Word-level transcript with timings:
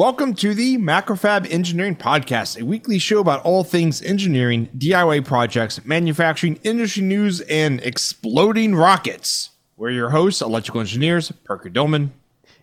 Welcome 0.00 0.32
to 0.36 0.54
the 0.54 0.78
Macrofab 0.78 1.52
Engineering 1.52 1.94
Podcast, 1.94 2.58
a 2.58 2.64
weekly 2.64 2.98
show 2.98 3.20
about 3.20 3.44
all 3.44 3.64
things 3.64 4.00
engineering, 4.00 4.70
DIY 4.78 5.26
projects, 5.26 5.84
manufacturing, 5.84 6.58
industry 6.64 7.02
news, 7.02 7.42
and 7.42 7.82
exploding 7.82 8.74
rockets. 8.74 9.50
We're 9.76 9.90
your 9.90 10.08
hosts, 10.08 10.40
electrical 10.40 10.80
engineers, 10.80 11.30
Parker 11.44 11.68
Dolman. 11.68 12.14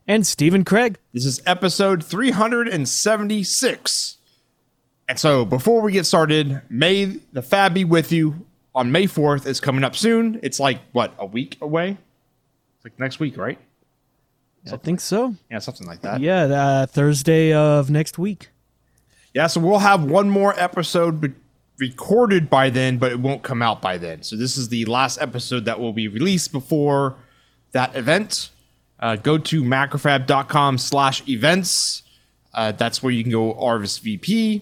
And 0.07 0.25
Stephen 0.25 0.65
Kraig. 0.65 0.97
This 1.13 1.27
is 1.27 1.39
episode 1.45 2.03
376. 2.03 4.17
And 5.07 5.19
so 5.19 5.45
before 5.45 5.83
we 5.83 5.91
get 5.91 6.07
started, 6.07 6.63
may 6.71 7.19
the 7.33 7.43
fab 7.43 7.75
be 7.75 7.85
with 7.85 8.11
you 8.11 8.47
on 8.73 8.91
May 8.91 9.05
4th 9.05 9.45
is 9.45 9.59
coming 9.59 9.83
up 9.83 9.95
soon. 9.95 10.39
It's 10.41 10.59
like, 10.59 10.79
what, 10.91 11.13
a 11.19 11.27
week 11.27 11.57
away? 11.61 11.99
It's 12.77 12.83
like 12.83 12.97
next 12.97 13.19
week, 13.19 13.37
right? 13.37 13.59
I 14.73 14.77
think 14.77 14.99
so. 14.99 15.35
Yeah, 15.49 15.59
something 15.59 15.87
like 15.87 16.01
that. 16.01 16.21
Yeah, 16.21 16.43
uh, 16.43 16.85
Thursday 16.85 17.53
of 17.53 17.89
next 17.89 18.17
week. 18.17 18.49
Yeah, 19.33 19.47
so 19.47 19.59
we'll 19.59 19.79
have 19.79 20.03
one 20.03 20.29
more 20.29 20.53
episode 20.59 21.21
be- 21.21 21.33
recorded 21.77 22.49
by 22.49 22.69
then, 22.69 22.97
but 22.97 23.11
it 23.11 23.19
won't 23.19 23.43
come 23.43 23.61
out 23.61 23.81
by 23.81 23.97
then. 23.97 24.23
So 24.23 24.35
this 24.35 24.57
is 24.57 24.69
the 24.69 24.85
last 24.85 25.21
episode 25.21 25.65
that 25.65 25.79
will 25.79 25.93
be 25.93 26.07
released 26.07 26.51
before 26.51 27.15
that 27.71 27.95
event. 27.95 28.49
Uh, 28.99 29.15
go 29.15 29.37
to 29.37 29.63
macrofab.com 29.63 30.77
slash 30.79 31.27
events. 31.27 32.03
Uh, 32.53 32.71
that's 32.71 33.03
where 33.03 33.11
you 33.11 33.23
can 33.23 33.31
go 33.31 33.53
RSVP 33.53 34.61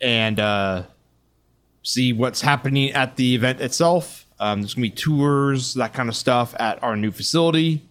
and 0.00 0.40
uh, 0.40 0.84
see 1.82 2.12
what's 2.12 2.40
happening 2.40 2.90
at 2.92 3.16
the 3.16 3.34
event 3.34 3.60
itself. 3.60 4.26
Um, 4.38 4.62
there's 4.62 4.72
going 4.72 4.90
to 4.90 4.90
be 4.90 4.96
tours, 4.96 5.74
that 5.74 5.92
kind 5.92 6.08
of 6.08 6.16
stuff 6.16 6.54
at 6.58 6.82
our 6.82 6.96
new 6.96 7.10
facility. 7.10 7.82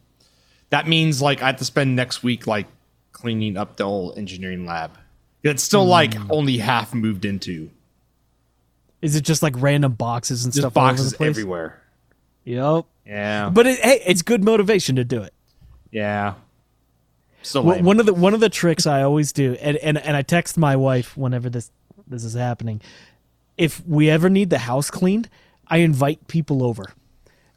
That 0.70 0.88
means 0.88 1.22
like 1.22 1.42
I 1.42 1.48
have 1.48 1.58
to 1.58 1.66
spend 1.66 1.96
next 1.96 2.24
week 2.24 2.48
like 2.48 2.68
cleaning 3.12 3.58
up 3.58 3.78
the 3.78 3.84
old 3.84 4.18
engineering 4.18 4.66
lab. 4.66 4.98
It's 5.44 5.64
still 5.64 5.84
hmm. 5.84 5.90
like 5.90 6.16
only 6.30 6.58
half 6.58 6.94
moved 6.94 7.26
into. 7.26 7.70
Is 9.02 9.16
it 9.16 9.22
just 9.22 9.42
like 9.42 9.54
random 9.58 9.94
boxes 9.94 10.44
and 10.44 10.54
Just 10.54 10.62
stuff 10.62 10.78
all 10.78 10.84
over 10.84 10.92
boxes 10.92 11.12
the 11.12 11.18
place? 11.18 11.30
everywhere. 11.30 11.82
Yep. 12.44 12.86
Yeah. 13.06 13.50
But 13.50 13.68
it, 13.68 13.80
hey, 13.80 14.02
it's 14.06 14.22
good 14.22 14.44
motivation 14.44 14.96
to 14.98 15.04
do 15.04 15.22
it. 15.22 15.34
yeah. 15.92 16.36
So 17.42 17.62
Well, 17.62 17.82
one 17.82 18.02
of 18.02 18.06
the 18.06 18.14
one 18.14 18.34
of 18.34 18.42
the 18.42 18.50
tricks 18.50 18.86
I 18.86 19.02
always 19.04 19.32
do, 19.32 19.56
and, 19.62 19.78
and 19.78 19.98
and 19.98 20.18
I 20.18 20.24
text 20.24 20.58
my 20.58 20.76
wife 20.76 21.16
whenever 21.16 21.50
this 21.50 21.72
this 22.06 22.26
is 22.26 22.34
happening. 22.34 22.82
If 23.58 23.86
we 23.88 24.10
ever 24.10 24.30
need 24.30 24.50
the 24.50 24.58
house 24.58 24.92
cleaned, 24.92 25.30
I 25.68 25.78
invite 25.78 26.28
people 26.28 26.64
over. 26.64 26.92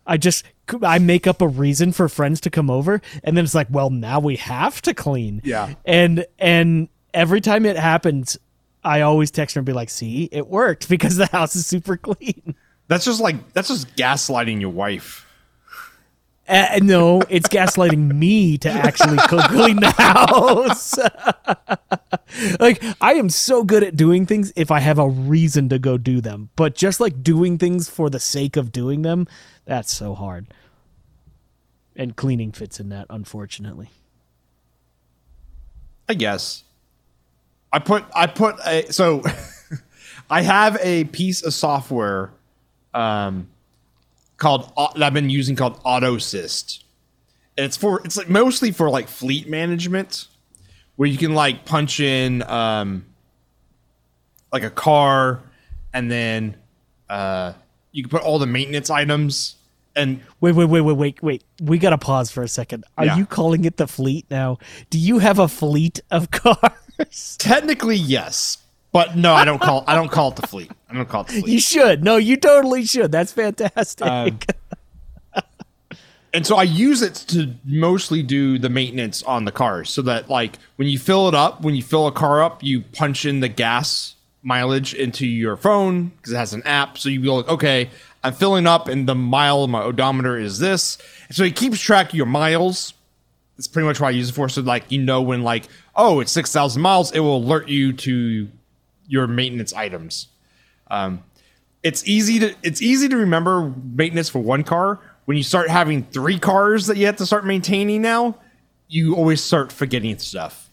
I 0.07 0.19
just 0.19 0.45
I 0.83 0.99
make 0.99 1.27
up 1.27 1.43
a 1.43 1.49
reason 1.49 1.93
for 1.93 2.09
friends 2.09 2.41
to 2.43 2.51
come 2.51 2.71
over, 2.71 3.01
and 3.25 3.37
then 3.37 3.45
it's 3.45 3.55
like, 3.55 3.69
well, 3.71 3.91
now 3.91 4.21
we 4.21 4.37
have 4.37 4.81
to 4.83 4.95
clean. 4.95 5.41
Yeah. 5.45 5.75
And 5.85 6.27
and 6.39 6.89
every 7.13 7.41
time 7.41 7.67
it 7.67 7.77
happens, 7.77 8.39
I 8.85 9.01
always 9.03 9.31
text 9.31 9.55
her 9.55 9.61
and 9.61 9.67
be 9.67 9.73
like, 9.73 9.91
"See, 9.91 10.29
it 10.33 10.47
worked 10.47 10.89
because 10.89 11.17
the 11.17 11.27
house 11.27 11.57
is 11.57 11.67
super 11.67 11.97
clean." 11.97 12.55
that's 12.93 13.05
just 13.05 13.21
like 13.21 13.53
that's 13.53 13.69
just 13.69 13.95
gaslighting 13.97 14.61
your 14.61 14.71
wife. 14.71 15.27
Uh, 16.49 16.81
no, 16.83 17.23
it's 17.31 17.49
gaslighting 17.49 18.13
me 18.13 18.59
to 18.59 18.69
actually 18.69 19.17
clean 19.29 19.77
the 19.77 19.91
house. 19.93 20.99
like 22.61 22.83
I 23.01 23.15
am 23.15 23.31
so 23.31 23.65
good 23.65 23.83
at 23.83 23.97
doing 23.97 24.27
things 24.27 24.53
if 24.57 24.71
I 24.71 24.81
have 24.81 24.99
a 24.99 25.09
reason 25.09 25.69
to 25.71 25.79
go 25.79 25.97
do 25.97 26.21
them, 26.21 26.51
but 26.57 26.75
just 26.75 27.01
like 27.01 27.23
doing 27.23 27.59
things 27.59 27.89
for 27.89 28.11
the 28.11 28.21
sake 28.21 28.57
of 28.57 28.73
doing 28.73 29.03
them, 29.03 29.27
that's 29.65 29.93
so 29.93 30.15
hard. 30.15 30.47
And 31.95 32.17
cleaning 32.17 32.53
fits 32.53 32.81
in 32.81 32.89
that, 32.89 33.07
unfortunately. 33.11 33.91
I 36.09 36.15
guess. 36.15 36.65
I 37.73 37.79
put 37.79 38.05
I 38.15 38.27
put 38.27 38.57
a 38.67 38.93
so 38.93 39.23
I 40.31 40.43
have 40.43 40.79
a 40.83 41.05
piece 41.05 41.43
of 41.43 41.55
software 41.55 42.31
um 42.93 43.49
called 44.37 44.73
Au- 44.77 44.93
that 44.95 45.03
I've 45.03 45.15
been 45.15 45.31
using 45.31 45.57
called 45.57 45.83
AUTOsist. 45.85 46.83
And 47.57 47.65
it's 47.65 47.77
for 47.77 48.03
it's 48.05 48.17
like 48.17 48.29
mostly 48.29 48.73
for 48.73 48.91
like 48.91 49.09
fleet 49.09 49.49
management 49.49 50.27
where 50.97 51.09
you 51.09 51.17
can 51.17 51.35
like 51.35 51.65
punch 51.65 52.01
in 52.01 52.43
um 52.43 53.05
like 54.53 54.65
a 54.65 54.71
car 54.71 55.41
and 55.95 56.11
then 56.11 56.57
uh 57.09 57.53
you 57.93 58.03
can 58.03 58.11
put 58.11 58.23
all 58.23 58.39
the 58.39 58.47
maintenance 58.47 58.91
items 58.91 59.57
and 59.95 60.21
Wait, 60.41 60.53
wait, 60.55 60.65
wait, 60.65 60.81
wait, 60.81 60.93
wait, 60.97 61.23
wait. 61.23 61.45
We 61.63 61.79
gotta 61.79 61.99
pause 61.99 62.31
for 62.31 62.43
a 62.43 62.49
second. 62.49 62.85
Are 62.97 63.05
Yeah. 63.05 63.17
you 63.19 63.27
calling 63.27 63.65
it 63.67 63.77
the 63.77 63.87
fleet 63.87 64.25
now? 64.31 64.59
Do 64.91 64.99
you 64.99 65.19
have 65.19 65.39
a 65.39 65.49
fleet 65.49 66.01
of 66.11 66.31
cars? 66.31 67.37
technically 67.39 67.97
yes. 67.97 68.59
But 68.93 69.17
no, 69.17 69.35
I 69.35 69.45
don't 69.45 69.61
call 69.61 69.85
I 69.87 69.95
don't 69.95 70.11
call 70.11 70.31
it 70.31 70.37
the 70.37 70.47
fleet. 70.47 70.71
I 70.91 70.95
don't 70.95 71.09
call 71.09 71.23
it 71.23 71.27
the 71.29 71.41
fleet. 71.41 71.49
You 71.53 71.61
should. 71.61 72.03
No, 72.05 72.17
you 72.17 72.37
totally 72.37 72.85
should. 72.85 73.13
That's 73.13 73.33
fantastic. 73.33 74.07
Um, 74.07 74.39
and 76.35 76.47
so 76.47 76.57
I 76.57 76.63
use 76.63 77.03
it 77.03 77.15
to 77.29 77.55
mostly 77.65 78.23
do 78.23 78.59
the 78.59 78.71
maintenance 78.71 79.23
on 79.25 79.45
the 79.45 79.53
cars 79.53 79.91
so 79.91 80.01
that 80.03 80.31
like 80.31 80.59
when 80.77 80.89
you 80.89 80.99
fill 80.99 81.29
it 81.29 81.35
up, 81.35 81.61
when 81.63 81.75
you 81.75 81.83
fill 81.83 82.07
a 82.07 82.13
car 82.13 82.43
up, 82.43 82.63
you 82.63 82.81
punch 82.81 83.27
in 83.27 83.41
the 83.41 83.49
gas 83.49 84.15
mileage 84.43 84.95
into 84.95 85.27
your 85.27 85.57
phone 85.57 86.09
because 86.09 86.33
it 86.33 86.37
has 86.37 86.53
an 86.53 86.63
app. 86.65 86.99
So 86.99 87.09
you 87.09 87.21
be 87.21 87.29
like, 87.29 87.49
okay, 87.49 87.91
I'm 88.23 88.33
filling 88.33 88.67
up 88.67 88.89
and 88.89 89.09
the 89.09 89.15
mile 89.15 89.67
my 89.67 89.83
odometer 89.83 90.37
is 90.37 90.59
this. 90.59 90.99
So 91.31 91.45
it 91.45 91.57
keeps 91.57 91.81
track 91.81 92.11
of 92.11 92.15
your 92.15 92.27
miles. 92.27 92.95
That's 93.57 93.69
pretty 93.69 93.87
much 93.87 94.01
what 94.01 94.09
I 94.09 94.11
use 94.11 94.31
it 94.31 94.33
for. 94.33 94.49
So 94.49 94.63
like 94.63 94.91
you 94.91 95.03
know 95.03 95.23
when 95.23 95.43
like, 95.43 95.69
oh, 95.95 96.21
it's 96.21 96.33
six 96.33 96.53
thousand 96.53 96.83
miles, 96.83 97.13
it 97.13 97.21
will 97.21 97.37
alert 97.37 97.69
you 97.69 97.93
to 97.93 98.49
your 99.07 99.27
maintenance 99.27 99.73
items 99.73 100.29
um, 100.93 101.25
it's 101.83 102.07
easy 102.07 102.39
to 102.39 102.55
it's 102.63 102.81
easy 102.81 103.09
to 103.09 103.17
remember 103.17 103.75
maintenance 103.93 104.29
for 104.29 104.39
one 104.39 104.63
car. 104.63 105.01
When 105.25 105.37
you 105.37 105.43
start 105.43 105.71
having 105.71 106.05
three 106.05 106.39
cars 106.39 106.87
that 106.87 106.97
you 106.97 107.07
have 107.07 107.17
to 107.17 107.27
start 107.27 107.47
maintaining 107.47 108.03
now, 108.03 108.37
you 108.89 109.17
always 109.17 109.43
start 109.43 109.73
forgetting 109.73 110.19
stuff. 110.19 110.71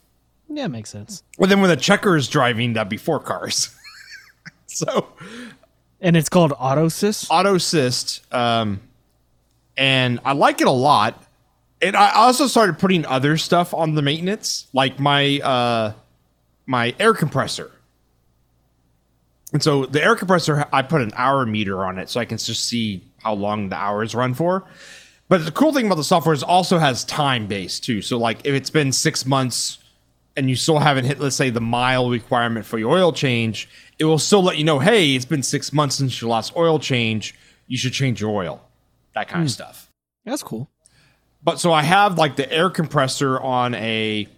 Yeah, 0.50 0.64
it 0.64 0.70
makes 0.70 0.90
sense. 0.90 1.22
Well, 1.38 1.48
then 1.48 1.60
when 1.60 1.70
the 1.70 1.76
checker 1.76 2.16
is 2.16 2.28
driving, 2.28 2.72
that'd 2.72 2.88
be 2.88 2.96
four 2.96 3.20
cars. 3.20 3.74
so 4.66 5.06
And 6.00 6.16
it's 6.16 6.28
called 6.28 6.50
AUTOsist. 6.52 7.28
AUTOsist, 7.28 8.34
um, 8.34 8.80
and 9.76 10.18
I 10.24 10.32
like 10.32 10.60
it 10.60 10.66
a 10.66 10.72
lot. 10.72 11.24
And 11.80 11.96
I 11.96 12.12
also 12.12 12.46
started 12.46 12.78
putting 12.78 13.06
other 13.06 13.36
stuff 13.38 13.72
on 13.72 13.94
the 13.94 14.02
maintenance, 14.02 14.66
like 14.74 14.98
my 14.98 15.38
uh, 15.38 15.92
my 16.66 16.94
air 16.98 17.14
compressor. 17.14 17.70
And 19.52 19.62
so 19.62 19.86
the 19.86 20.02
air 20.02 20.14
compressor, 20.14 20.66
I 20.72 20.82
put 20.82 21.00
an 21.00 21.12
hour 21.14 21.46
meter 21.46 21.84
on 21.84 21.98
it, 21.98 22.10
so 22.10 22.20
I 22.20 22.24
can 22.24 22.38
just 22.38 22.68
see 22.68 23.02
how 23.22 23.34
long 23.34 23.68
the 23.68 23.76
hours 23.76 24.14
run 24.14 24.34
for. 24.34 24.64
But 25.28 25.44
the 25.44 25.52
cool 25.52 25.72
thing 25.72 25.86
about 25.86 25.94
the 25.94 26.04
software 26.04 26.34
is 26.34 26.42
also 26.42 26.78
has 26.78 27.04
time 27.04 27.46
based 27.46 27.84
too. 27.84 28.02
So 28.02 28.18
like 28.18 28.40
if 28.44 28.52
it's 28.52 28.70
been 28.70 28.92
six 28.92 29.24
months 29.24 29.78
and 30.36 30.48
you 30.48 30.56
still 30.56 30.78
haven't 30.78 31.04
hit, 31.04 31.20
let's 31.20 31.36
say, 31.36 31.50
the 31.50 31.60
mile 31.60 32.08
requirement 32.08 32.64
for 32.66 32.78
your 32.78 32.92
oil 32.92 33.12
change, 33.12 33.68
it 33.98 34.04
will 34.04 34.18
still 34.18 34.42
let 34.42 34.56
you 34.56 34.64
know, 34.64 34.78
hey, 34.78 35.14
it's 35.14 35.24
been 35.24 35.42
six 35.42 35.72
months 35.72 35.96
since 35.96 36.20
your 36.20 36.30
last 36.30 36.56
oil 36.56 36.78
change. 36.78 37.34
You 37.66 37.76
should 37.76 37.92
change 37.92 38.20
your 38.20 38.30
oil. 38.30 38.62
That 39.14 39.28
kind 39.28 39.42
of 39.42 39.50
stuff. 39.50 39.90
That's 40.24 40.42
cool. 40.42 40.70
But 41.42 41.58
so 41.58 41.72
I 41.72 41.82
have 41.82 42.18
like 42.18 42.36
the 42.36 42.50
air 42.52 42.70
compressor 42.70 43.40
on 43.40 43.74
a 43.74 44.28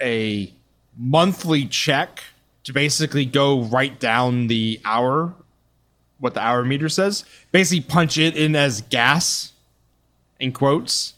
a 0.00 0.52
monthly 0.96 1.66
check 1.66 2.22
to 2.64 2.72
basically 2.72 3.24
go 3.24 3.62
write 3.62 4.00
down 4.00 4.46
the 4.46 4.80
hour, 4.84 5.34
what 6.18 6.34
the 6.34 6.40
hour 6.40 6.64
meter 6.64 6.88
says. 6.88 7.24
Basically 7.52 7.82
punch 7.82 8.18
it 8.18 8.36
in 8.36 8.56
as 8.56 8.80
gas 8.82 9.52
in 10.40 10.52
quotes. 10.52 11.14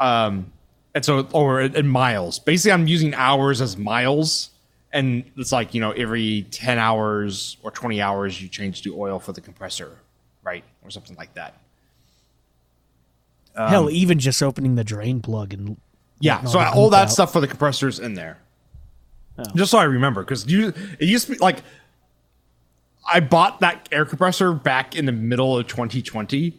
Um 0.00 0.52
and 0.94 1.04
so 1.04 1.26
or 1.32 1.60
in 1.60 1.88
miles. 1.88 2.38
Basically 2.38 2.72
I'm 2.72 2.86
using 2.86 3.14
hours 3.14 3.60
as 3.60 3.76
miles. 3.76 4.50
And 4.94 5.24
it's 5.38 5.52
like, 5.52 5.72
you 5.72 5.80
know, 5.80 5.92
every 5.92 6.42
10 6.50 6.78
hours 6.78 7.56
or 7.62 7.70
20 7.70 8.02
hours 8.02 8.42
you 8.42 8.48
change 8.48 8.82
the 8.82 8.90
oil 8.90 9.18
for 9.18 9.32
the 9.32 9.40
compressor, 9.40 9.96
right? 10.42 10.64
Or 10.84 10.90
something 10.90 11.16
like 11.16 11.32
that. 11.32 11.54
Um, 13.56 13.68
Hell, 13.68 13.90
even 13.90 14.18
just 14.18 14.42
opening 14.42 14.74
the 14.74 14.84
drain 14.84 15.20
plug 15.20 15.54
and 15.54 15.78
Yeah, 16.20 16.44
so 16.44 16.60
all 16.60 16.90
that 16.90 17.04
out. 17.04 17.10
stuff 17.10 17.32
for 17.32 17.40
the 17.40 17.48
compressors 17.48 17.98
in 17.98 18.14
there. 18.14 18.38
Oh. 19.38 19.44
Just 19.54 19.70
so 19.70 19.78
I 19.78 19.84
remember, 19.84 20.22
because 20.22 20.46
you 20.46 20.74
it 20.98 21.08
used 21.08 21.26
to 21.26 21.32
be 21.32 21.38
like 21.38 21.62
I 23.10 23.20
bought 23.20 23.60
that 23.60 23.88
air 23.90 24.04
compressor 24.04 24.52
back 24.52 24.94
in 24.94 25.06
the 25.06 25.12
middle 25.12 25.56
of 25.58 25.66
2020, 25.66 26.54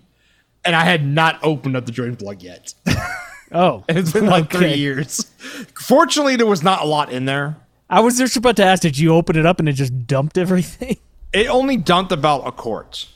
and 0.65 0.75
I 0.75 0.83
had 0.83 1.05
not 1.05 1.39
opened 1.43 1.77
up 1.77 1.85
the 1.85 1.91
drain 1.91 2.15
plug 2.15 2.41
yet. 2.41 2.73
Oh, 3.53 3.83
it's 3.89 4.11
been 4.11 4.25
like 4.25 4.51
three 4.51 4.73
years. 4.73 5.31
Fortunately, 5.75 6.35
there 6.35 6.45
was 6.47 6.63
not 6.63 6.81
a 6.81 6.85
lot 6.85 7.11
in 7.11 7.25
there. 7.25 7.57
I 7.89 7.99
was 7.99 8.17
just 8.17 8.35
about 8.35 8.55
to 8.57 8.65
ask, 8.65 8.81
did 8.81 8.97
you 8.97 9.13
open 9.13 9.37
it 9.37 9.45
up 9.45 9.59
and 9.59 9.69
it 9.69 9.73
just 9.73 10.07
dumped 10.07 10.37
everything? 10.37 10.97
It 11.31 11.47
only 11.47 11.77
dumped 11.77 12.11
about 12.11 12.47
a 12.47 12.51
quart. 12.51 13.07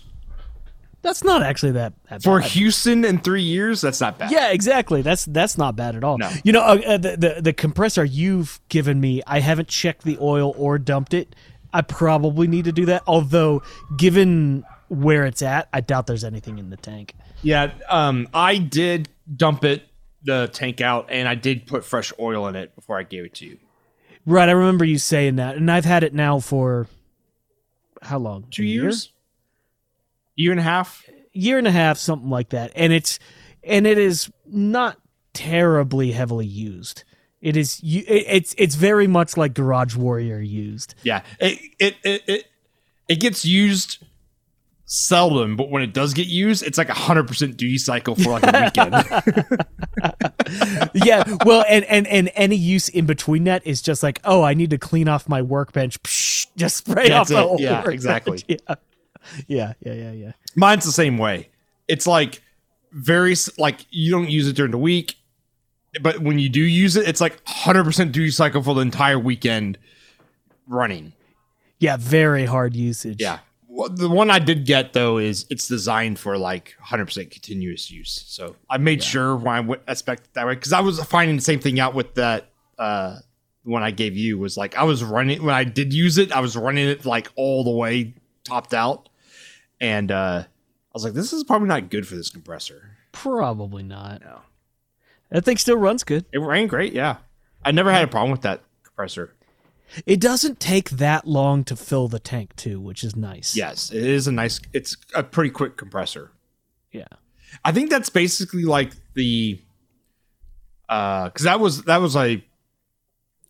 That's 1.03 1.23
not 1.23 1.41
actually 1.41 1.73
that, 1.73 1.93
that 2.09 2.23
For 2.23 2.41
bad. 2.41 2.49
Houston 2.51 3.05
in 3.05 3.19
three 3.19 3.43
years, 3.43 3.79
that's 3.81 4.01
not 4.01 4.17
bad. 4.17 4.31
Yeah, 4.31 4.49
exactly. 4.51 5.01
That's 5.01 5.25
that's 5.25 5.57
not 5.57 5.75
bad 5.75 5.95
at 5.95 6.03
all. 6.03 6.17
No. 6.17 6.29
You 6.43 6.51
know, 6.51 6.61
uh, 6.61 6.81
uh, 6.85 6.97
the, 6.97 7.17
the 7.17 7.41
the 7.43 7.53
compressor 7.53 8.03
you've 8.03 8.59
given 8.67 8.99
me, 8.99 9.21
I 9.25 9.39
haven't 9.39 9.69
checked 9.69 10.03
the 10.03 10.17
oil 10.19 10.53
or 10.57 10.77
dumped 10.79 11.13
it. 11.13 11.35
I 11.71 11.81
probably 11.81 12.47
need 12.47 12.65
to 12.65 12.71
do 12.71 12.85
that. 12.87 13.03
Although, 13.07 13.61
given 13.97 14.65
where 14.89 15.25
it's 15.25 15.41
at, 15.41 15.69
I 15.71 15.81
doubt 15.81 16.07
there's 16.07 16.23
anything 16.23 16.57
in 16.57 16.71
the 16.71 16.77
tank. 16.77 17.13
Yeah, 17.43 17.71
um, 17.89 18.27
I 18.33 18.57
did 18.57 19.07
dump 19.33 19.63
it, 19.63 19.83
the 20.27 20.49
tank 20.53 20.79
out, 20.81 21.07
and 21.09 21.27
I 21.27 21.33
did 21.35 21.65
put 21.65 21.83
fresh 21.83 22.13
oil 22.19 22.47
in 22.47 22.55
it 22.55 22.75
before 22.75 22.99
I 22.99 23.03
gave 23.03 23.25
it 23.25 23.33
to 23.35 23.45
you. 23.47 23.57
Right, 24.25 24.47
I 24.47 24.51
remember 24.51 24.85
you 24.85 24.97
saying 24.99 25.37
that, 25.37 25.55
and 25.55 25.71
I've 25.71 25.85
had 25.85 26.03
it 26.03 26.13
now 26.13 26.39
for 26.39 26.87
how 28.03 28.19
long? 28.19 28.45
Two 28.51 28.61
A 28.61 28.65
year? 28.65 28.83
years? 28.83 29.11
Year 30.35 30.51
and 30.51 30.59
a 30.59 30.63
half? 30.63 31.03
year 31.33 31.57
and 31.57 31.67
a 31.67 31.71
half, 31.71 31.97
something 31.97 32.29
like 32.29 32.49
that. 32.49 32.71
And 32.75 32.91
it's 32.91 33.19
and 33.63 33.85
it 33.85 33.97
is 33.99 34.31
not 34.45 34.97
terribly 35.33 36.11
heavily 36.11 36.47
used. 36.47 37.03
It 37.41 37.55
is 37.55 37.79
It's 37.83 38.55
it's 38.57 38.73
very 38.75 39.05
much 39.07 39.37
like 39.37 39.53
Garage 39.53 39.95
Warrior 39.95 40.39
used. 40.39 40.95
Yeah. 41.03 41.21
It 41.39 41.59
it 41.79 41.95
it 42.03 42.23
it, 42.27 42.45
it 43.07 43.15
gets 43.19 43.45
used 43.45 44.03
seldom, 44.89 45.57
but 45.57 45.69
when 45.69 45.83
it 45.83 45.93
does 45.93 46.13
get 46.13 46.27
used, 46.27 46.63
it's 46.63 46.77
like 46.77 46.87
a 46.89 46.93
hundred 46.93 47.27
percent 47.27 47.57
duty 47.57 47.77
cycle 47.77 48.15
for 48.15 48.31
like 48.39 48.43
a 48.43 48.63
weekend. 48.63 48.95
yeah, 51.05 51.23
well, 51.45 51.65
and 51.69 51.85
and 51.85 52.07
and 52.07 52.31
any 52.35 52.55
use 52.55 52.89
in 52.89 53.05
between 53.05 53.43
that 53.43 53.65
is 53.67 53.81
just 53.81 54.01
like, 54.01 54.19
oh, 54.23 54.43
I 54.43 54.53
need 54.53 54.69
to 54.71 54.77
clean 54.77 55.07
off 55.07 55.27
my 55.29 55.41
workbench. 55.41 56.01
Psh, 56.03 56.47
just 56.55 56.77
spray 56.77 57.09
That's 57.09 57.13
off 57.13 57.27
the 57.29 57.37
it. 57.37 57.41
whole 57.41 57.57
Yeah, 57.61 57.75
workbench. 57.79 57.93
exactly. 57.93 58.43
Yeah, 58.59 58.65
yeah, 59.47 59.73
yeah, 59.81 59.93
yeah, 59.93 60.11
yeah. 60.11 60.31
Mine's 60.55 60.85
the 60.85 60.91
same 60.93 61.17
way. 61.17 61.49
It's 61.89 62.07
like 62.07 62.41
very 62.93 63.35
like 63.57 63.85
you 63.89 64.09
don't 64.09 64.29
use 64.29 64.47
it 64.47 64.55
during 64.55 64.71
the 64.71 64.77
week, 64.77 65.15
but 66.01 66.19
when 66.19 66.39
you 66.39 66.47
do 66.47 66.61
use 66.61 66.95
it, 66.95 67.05
it's 67.09 67.19
like 67.19 67.41
hundred 67.45 67.83
percent 67.83 68.13
duty 68.13 68.31
cycle 68.31 68.63
for 68.63 68.73
the 68.73 68.79
entire 68.79 69.19
weekend 69.19 69.77
running. 70.65 71.11
Yeah, 71.79 71.97
very 71.97 72.45
hard 72.45 72.73
usage. 72.73 73.21
Yeah. 73.21 73.39
The 73.95 74.09
one 74.09 74.31
I 74.31 74.39
did 74.39 74.65
get 74.65 74.93
though 74.93 75.17
is 75.19 75.45
it's 75.49 75.67
designed 75.67 76.17
for 76.17 76.37
like 76.37 76.75
100% 76.83 77.29
continuous 77.29 77.91
use. 77.91 78.23
So 78.27 78.55
I 78.69 78.77
made 78.77 79.03
sure 79.03 79.35
when 79.35 79.55
I 79.55 79.59
went, 79.59 79.81
I 79.87 79.93
spec 79.93 80.33
that 80.33 80.47
way 80.47 80.55
because 80.55 80.73
I 80.73 80.79
was 80.79 81.03
finding 81.03 81.35
the 81.35 81.41
same 81.43 81.59
thing 81.59 81.79
out 81.79 81.93
with 81.93 82.15
that 82.15 82.49
uh 82.79 83.19
one 83.63 83.83
I 83.83 83.91
gave 83.91 84.15
you 84.15 84.37
was 84.39 84.57
like 84.57 84.75
I 84.77 84.83
was 84.83 85.03
running 85.03 85.43
when 85.43 85.53
I 85.53 85.63
did 85.63 85.93
use 85.93 86.17
it, 86.17 86.31
I 86.31 86.39
was 86.39 86.55
running 86.57 86.87
it 86.87 87.05
like 87.05 87.29
all 87.35 87.63
the 87.63 87.71
way 87.71 88.15
topped 88.43 88.73
out, 88.73 89.09
and 89.79 90.11
uh 90.11 90.43
I 90.45 90.91
was 90.93 91.03
like, 91.03 91.13
this 91.13 91.31
is 91.33 91.43
probably 91.43 91.67
not 91.67 91.89
good 91.89 92.07
for 92.07 92.15
this 92.15 92.29
compressor. 92.31 92.97
Probably 93.11 93.83
not. 93.83 94.21
No. 94.21 94.41
That 95.29 95.45
thing 95.45 95.57
still 95.57 95.77
runs 95.77 96.03
good. 96.03 96.25
It 96.31 96.39
ran 96.39 96.67
great, 96.67 96.93
yeah. 96.93 97.17
I 97.63 97.71
never 97.71 97.91
had 97.91 98.03
a 98.03 98.07
problem 98.07 98.31
with 98.31 98.41
that 98.41 98.63
compressor. 98.83 99.35
It 100.05 100.19
doesn't 100.19 100.59
take 100.59 100.89
that 100.91 101.27
long 101.27 101.63
to 101.65 101.75
fill 101.75 102.07
the 102.07 102.19
tank 102.19 102.55
too, 102.55 102.79
which 102.79 103.03
is 103.03 103.15
nice. 103.15 103.55
Yes, 103.55 103.91
it 103.91 104.03
is 104.03 104.27
a 104.27 104.31
nice. 104.31 104.59
It's 104.73 104.97
a 105.15 105.23
pretty 105.23 105.49
quick 105.49 105.77
compressor. 105.77 106.31
Yeah. 106.91 107.07
I 107.63 107.71
think 107.71 107.89
that's 107.89 108.09
basically 108.09 108.63
like 108.63 108.91
the 109.13 109.59
uh 110.89 111.29
cuz 111.29 111.43
that 111.43 111.59
was 111.59 111.83
that 111.83 112.01
was 112.01 112.15
a 112.15 112.43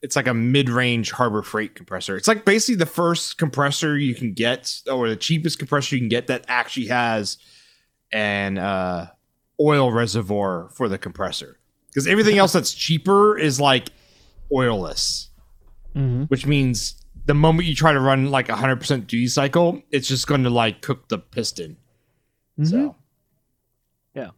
it's 0.01 0.15
like 0.15 0.27
a 0.27 0.33
mid-range 0.33 1.11
harbor 1.11 1.41
freight 1.41 1.73
compressor. 1.73 2.15
It's 2.15 2.27
like 2.27 2.45
basically 2.45 2.75
the 2.75 2.85
first 2.85 3.37
compressor 3.39 3.97
you 3.97 4.13
can 4.13 4.33
get 4.33 4.81
or 4.89 5.09
the 5.09 5.15
cheapest 5.15 5.57
compressor 5.57 5.95
you 5.95 6.01
can 6.01 6.09
get 6.09 6.27
that 6.27 6.45
actually 6.47 6.87
has 6.87 7.37
an 8.11 8.57
uh 8.57 9.09
oil 9.59 9.91
reservoir 9.91 10.69
for 10.69 10.87
the 10.87 10.97
compressor. 10.97 11.57
Cuz 11.95 12.05
everything 12.07 12.37
else 12.37 12.53
that's 12.53 12.73
cheaper 12.73 13.37
is 13.37 13.59
like 13.59 13.89
oilless, 14.51 15.27
hmm 15.97 16.23
which 16.25 16.45
means 16.45 16.95
the 17.25 17.33
moment 17.33 17.67
you 17.67 17.73
try 17.75 17.91
to 17.91 17.99
run 17.99 18.29
like 18.31 18.49
a 18.49 18.53
100% 18.53 19.07
duty 19.07 19.27
cycle, 19.27 19.81
it's 19.91 20.07
just 20.07 20.27
going 20.27 20.43
to 20.43 20.49
like 20.49 20.81
cook 20.81 21.07
the 21.09 21.17
piston. 21.17 21.75
So 22.63 22.95
Yeah. 24.15 24.29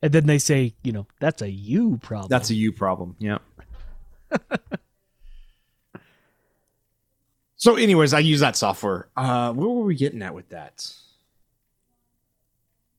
And 0.00 0.12
then 0.12 0.26
they 0.26 0.38
say, 0.38 0.74
you 0.82 0.92
know, 0.92 1.06
that's 1.20 1.42
a 1.42 1.50
you 1.50 1.98
problem. 1.98 2.28
That's 2.28 2.50
a 2.50 2.54
you 2.54 2.72
problem. 2.72 3.16
Yeah. 3.18 3.38
so, 7.56 7.76
anyways, 7.76 8.12
I 8.14 8.18
use 8.20 8.40
that 8.40 8.56
software. 8.56 9.08
Uh, 9.16 9.52
where 9.52 9.68
were 9.68 9.84
we 9.84 9.94
getting 9.94 10.22
at 10.22 10.34
with 10.34 10.48
that? 10.50 10.92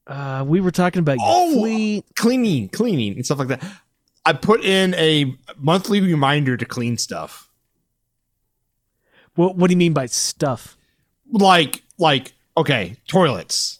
uh, 0.08 0.44
we 0.48 0.60
were 0.62 0.72
talking 0.72 1.00
about 1.00 1.18
Oh! 1.22 1.54
fleet. 1.60 2.06
Cleaning, 2.16 2.70
cleaning, 2.70 3.16
and 3.16 3.26
stuff 3.26 3.40
like 3.40 3.48
that. 3.50 3.64
I 4.26 4.34
put 4.34 4.64
in 4.64 4.94
a 4.96 5.36
monthly 5.58 6.00
reminder 6.02 6.56
to 6.56 6.66
clean 6.66 6.98
stuff, 6.98 7.50
What, 9.36 9.56
what 9.56 9.68
do 9.68 9.74
you 9.74 9.78
mean 9.78 9.94
by 9.94 10.06
stuff? 10.08 10.78
like, 11.32 11.82
like 11.98 12.34
okay, 12.56 12.96
toilets. 13.08 13.80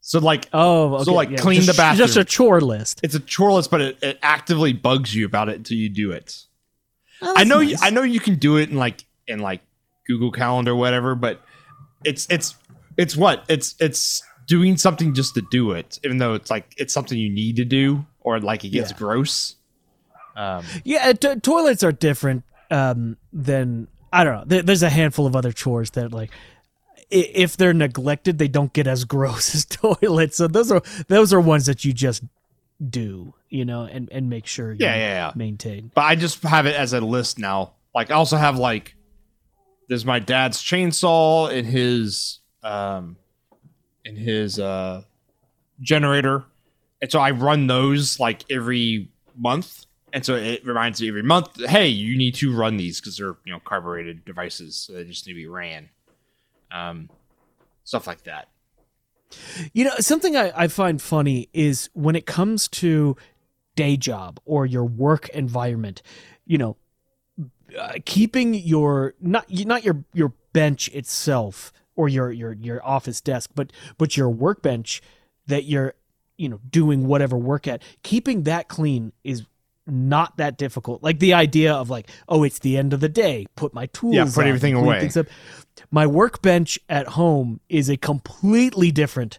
So, 0.00 0.18
like, 0.18 0.48
Oh, 0.52 0.94
okay. 0.96 1.04
So, 1.04 1.12
like, 1.14 1.30
yeah. 1.30 1.36
clean 1.38 1.56
Just- 1.62 1.68
the 1.68 1.74
bathroom. 1.80 2.06
Just 2.06 2.16
a 2.18 2.24
chore 2.24 2.60
list. 2.60 3.00
it's 3.02 3.14
a 3.14 3.20
chore 3.20 3.52
list, 3.52 3.70
but 3.70 3.80
it, 3.80 3.98
it 4.02 4.18
actively 4.22 4.72
bugs 4.72 5.14
you 5.14 5.24
about 5.26 5.48
it 5.48 5.56
until 5.56 5.76
you 5.78 5.88
do 5.88 6.10
it. 6.12 6.36
Oh, 7.22 7.32
I 7.36 7.44
know, 7.44 7.60
nice. 7.60 7.70
you, 7.70 7.76
I 7.80 7.90
know 7.90 8.02
you 8.02 8.18
can 8.20 8.34
do 8.36 8.56
it 8.56 8.68
in 8.70 8.76
like 8.76 9.04
in 9.28 9.38
like 9.38 9.60
Google 10.06 10.32
Calendar, 10.32 10.72
or 10.72 10.76
whatever, 10.76 11.14
but 11.14 11.40
it's 12.04 12.26
it's 12.30 12.56
it's 12.96 13.16
what 13.16 13.44
it's 13.48 13.76
it's 13.80 14.22
doing 14.48 14.76
something 14.76 15.14
just 15.14 15.34
to 15.34 15.42
do 15.52 15.70
it, 15.70 16.00
even 16.04 16.18
though 16.18 16.34
it's 16.34 16.50
like 16.50 16.74
it's 16.76 16.92
something 16.92 17.16
you 17.16 17.30
need 17.30 17.56
to 17.56 17.64
do, 17.64 18.04
or 18.20 18.40
like 18.40 18.64
it 18.64 18.70
gets 18.70 18.90
Yeah. 18.90 18.96
gross. 18.98 19.54
Um, 20.36 20.64
Yeah, 20.84 21.12
t- 21.12 21.36
toilets 21.36 21.84
are 21.84 21.92
different 21.92 22.42
um, 22.72 23.16
than 23.32 23.86
I 24.12 24.24
don't 24.24 24.34
know. 24.34 24.44
There, 24.46 24.62
there's 24.62 24.82
a 24.82 24.90
handful 24.90 25.26
of 25.26 25.34
other 25.34 25.52
chores 25.52 25.90
that 25.92 26.12
like 26.12 26.30
if 27.10 27.56
they're 27.56 27.74
neglected, 27.74 28.38
they 28.38 28.48
don't 28.48 28.72
get 28.72 28.86
as 28.86 29.04
gross 29.06 29.54
as 29.54 29.64
toilets. 29.64 30.36
So 30.36 30.48
those 30.48 30.70
are 30.70 30.82
those 31.08 31.32
are 31.32 31.40
ones 31.40 31.66
that 31.66 31.84
you 31.84 31.92
just 31.92 32.22
do, 32.90 33.34
you 33.48 33.64
know, 33.64 33.82
and 33.82 34.08
and 34.12 34.28
make 34.28 34.46
sure 34.46 34.72
you 34.72 34.78
yeah, 34.80 34.94
yeah, 34.96 35.14
yeah. 35.26 35.32
maintain. 35.34 35.90
But 35.94 36.02
I 36.02 36.14
just 36.14 36.42
have 36.42 36.66
it 36.66 36.74
as 36.74 36.92
a 36.92 37.00
list 37.00 37.38
now. 37.38 37.72
Like 37.94 38.10
I 38.10 38.14
also 38.14 38.36
have 38.36 38.58
like 38.58 38.94
there's 39.88 40.04
my 40.04 40.18
dad's 40.18 40.62
chainsaw 40.62 41.52
and 41.52 41.66
his 41.66 42.40
um 42.62 43.16
and 44.04 44.16
his 44.16 44.58
uh 44.58 45.02
generator. 45.80 46.44
And 47.00 47.10
so 47.10 47.18
I 47.18 47.32
run 47.32 47.66
those 47.66 48.20
like 48.20 48.44
every 48.50 49.10
month. 49.36 49.86
And 50.12 50.24
so 50.24 50.34
it 50.34 50.64
reminds 50.64 51.00
me 51.00 51.08
every 51.08 51.22
month, 51.22 51.64
hey, 51.66 51.88
you 51.88 52.16
need 52.18 52.34
to 52.36 52.54
run 52.54 52.76
these 52.76 53.00
because 53.00 53.16
they're 53.16 53.36
you 53.44 53.52
know 53.52 53.60
carbureted 53.60 54.24
devices, 54.24 54.76
so 54.76 54.92
they 54.92 55.04
just 55.04 55.26
need 55.26 55.32
to 55.32 55.36
be 55.36 55.46
ran. 55.46 55.88
Um 56.70 57.08
stuff 57.84 58.06
like 58.06 58.24
that. 58.24 58.48
You 59.72 59.84
know, 59.84 59.94
something 59.98 60.36
I, 60.36 60.52
I 60.54 60.68
find 60.68 61.00
funny 61.00 61.48
is 61.52 61.88
when 61.94 62.14
it 62.14 62.26
comes 62.26 62.68
to 62.68 63.16
day 63.76 63.96
job 63.96 64.38
or 64.44 64.66
your 64.66 64.84
work 64.84 65.28
environment, 65.30 66.02
you 66.44 66.58
know, 66.58 66.76
uh, 67.78 67.94
keeping 68.04 68.54
your 68.54 69.14
not 69.20 69.46
not 69.50 69.84
your 69.84 70.04
your 70.12 70.34
bench 70.52 70.88
itself 70.88 71.72
or 71.96 72.08
your 72.08 72.30
your 72.30 72.52
your 72.52 72.84
office 72.86 73.20
desk, 73.20 73.50
but 73.54 73.72
but 73.96 74.16
your 74.16 74.28
workbench 74.28 75.00
that 75.46 75.64
you're 75.64 75.94
you 76.36 76.48
know 76.48 76.60
doing 76.68 77.06
whatever 77.06 77.36
work 77.36 77.66
at, 77.66 77.82
keeping 78.02 78.42
that 78.42 78.68
clean 78.68 79.12
is 79.24 79.46
not 79.86 80.36
that 80.36 80.58
difficult. 80.58 81.02
Like 81.02 81.18
the 81.18 81.34
idea 81.34 81.74
of 81.74 81.90
like, 81.90 82.08
oh, 82.28 82.44
it's 82.44 82.60
the 82.60 82.76
end 82.76 82.92
of 82.92 83.00
the 83.00 83.08
day, 83.08 83.46
put 83.56 83.74
my 83.74 83.86
tools, 83.86 84.14
Yeah, 84.14 84.24
put 84.24 84.38
on, 84.38 84.46
everything 84.48 84.74
away. 84.74 85.08
My 85.90 86.06
workbench 86.06 86.78
at 86.88 87.08
home 87.08 87.60
is 87.68 87.88
a 87.88 87.96
completely 87.96 88.90
different 88.90 89.38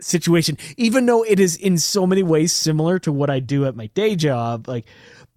situation 0.00 0.56
even 0.76 1.06
though 1.06 1.24
it 1.24 1.40
is 1.40 1.56
in 1.56 1.76
so 1.76 2.06
many 2.06 2.22
ways 2.22 2.52
similar 2.52 3.00
to 3.00 3.10
what 3.10 3.30
I 3.30 3.40
do 3.40 3.66
at 3.66 3.74
my 3.74 3.88
day 3.88 4.14
job 4.14 4.68
like 4.68 4.86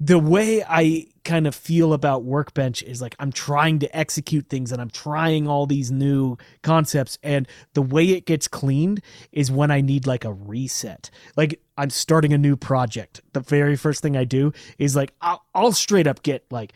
the 0.03 0.17
way 0.17 0.63
I 0.67 1.05
kind 1.23 1.45
of 1.45 1.53
feel 1.53 1.93
about 1.93 2.23
workbench 2.23 2.81
is 2.81 3.03
like 3.03 3.15
I'm 3.19 3.31
trying 3.31 3.77
to 3.79 3.95
execute 3.95 4.47
things 4.49 4.71
and 4.71 4.81
I'm 4.81 4.89
trying 4.89 5.47
all 5.47 5.67
these 5.67 5.91
new 5.91 6.37
concepts 6.63 7.19
and 7.21 7.47
the 7.75 7.83
way 7.83 8.09
it 8.09 8.25
gets 8.25 8.47
cleaned 8.47 9.01
is 9.31 9.51
when 9.51 9.69
I 9.69 9.81
need 9.81 10.07
like 10.07 10.25
a 10.25 10.33
reset 10.33 11.11
like 11.37 11.61
I'm 11.77 11.91
starting 11.91 12.33
a 12.33 12.39
new 12.39 12.55
project 12.55 13.21
the 13.33 13.41
very 13.41 13.75
first 13.75 14.01
thing 14.01 14.17
I 14.17 14.23
do 14.23 14.51
is 14.79 14.95
like 14.95 15.13
I'll, 15.21 15.45
I'll 15.53 15.71
straight 15.71 16.07
up 16.07 16.23
get 16.23 16.45
like 16.49 16.73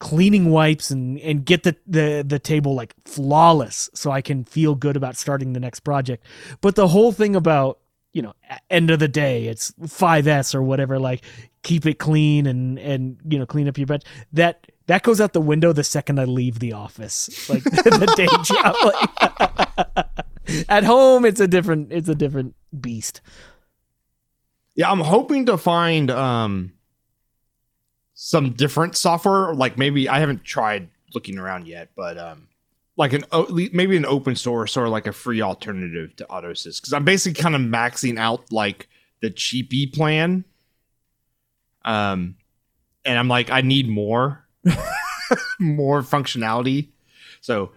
cleaning 0.00 0.50
wipes 0.50 0.90
and 0.90 1.18
and 1.20 1.44
get 1.44 1.62
the, 1.62 1.76
the 1.86 2.24
the 2.26 2.40
table 2.40 2.74
like 2.74 2.94
flawless 3.04 3.88
so 3.94 4.10
I 4.10 4.20
can 4.20 4.44
feel 4.44 4.74
good 4.74 4.96
about 4.96 5.16
starting 5.16 5.52
the 5.52 5.60
next 5.60 5.80
project. 5.80 6.26
But 6.60 6.74
the 6.74 6.88
whole 6.88 7.12
thing 7.12 7.36
about, 7.36 7.78
you 8.14 8.22
know, 8.22 8.32
end 8.70 8.90
of 8.90 8.98
the 8.98 9.08
day, 9.08 9.46
it's 9.46 9.72
5S 9.72 10.54
or 10.54 10.62
whatever 10.62 10.98
like 10.98 11.22
keep 11.62 11.84
it 11.84 11.98
clean 11.98 12.46
and 12.46 12.78
and 12.78 13.18
you 13.28 13.38
know, 13.38 13.44
clean 13.44 13.68
up 13.68 13.76
your 13.76 13.86
bench. 13.86 14.04
That 14.32 14.70
that 14.86 15.02
goes 15.02 15.20
out 15.20 15.34
the 15.34 15.40
window 15.42 15.72
the 15.72 15.84
second 15.84 16.18
I 16.18 16.24
leave 16.24 16.60
the 16.60 16.72
office. 16.72 17.48
Like 17.50 17.62
the 17.64 18.14
day 18.16 18.28
job 18.42 18.76
like 18.82 20.06
At 20.68 20.84
home, 20.84 21.24
it's 21.24 21.40
a 21.40 21.48
different. 21.48 21.92
It's 21.92 22.08
a 22.08 22.14
different 22.14 22.54
beast. 22.78 23.20
Yeah, 24.74 24.90
I'm 24.90 25.00
hoping 25.00 25.46
to 25.46 25.56
find 25.56 26.10
um 26.10 26.72
some 28.14 28.52
different 28.52 28.96
software. 28.96 29.54
Like 29.54 29.78
maybe 29.78 30.08
I 30.08 30.18
haven't 30.20 30.44
tried 30.44 30.88
looking 31.14 31.38
around 31.38 31.66
yet, 31.66 31.90
but 31.96 32.18
um 32.18 32.48
like 32.96 33.12
an 33.12 33.24
maybe 33.72 33.96
an 33.96 34.06
open 34.06 34.36
source 34.36 34.76
or 34.76 34.88
like 34.88 35.06
a 35.06 35.12
free 35.12 35.42
alternative 35.42 36.14
to 36.16 36.24
AUTOsist 36.26 36.80
because 36.80 36.92
I'm 36.92 37.04
basically 37.04 37.40
kind 37.42 37.54
of 37.54 37.60
maxing 37.60 38.18
out 38.18 38.52
like 38.52 38.88
the 39.20 39.30
cheapy 39.30 39.86
plan. 39.86 40.44
Um, 41.84 42.36
and 43.04 43.18
I'm 43.18 43.28
like, 43.28 43.50
I 43.50 43.60
need 43.60 43.88
more, 43.88 44.46
more 45.58 46.02
functionality. 46.02 46.88
So, 47.40 47.72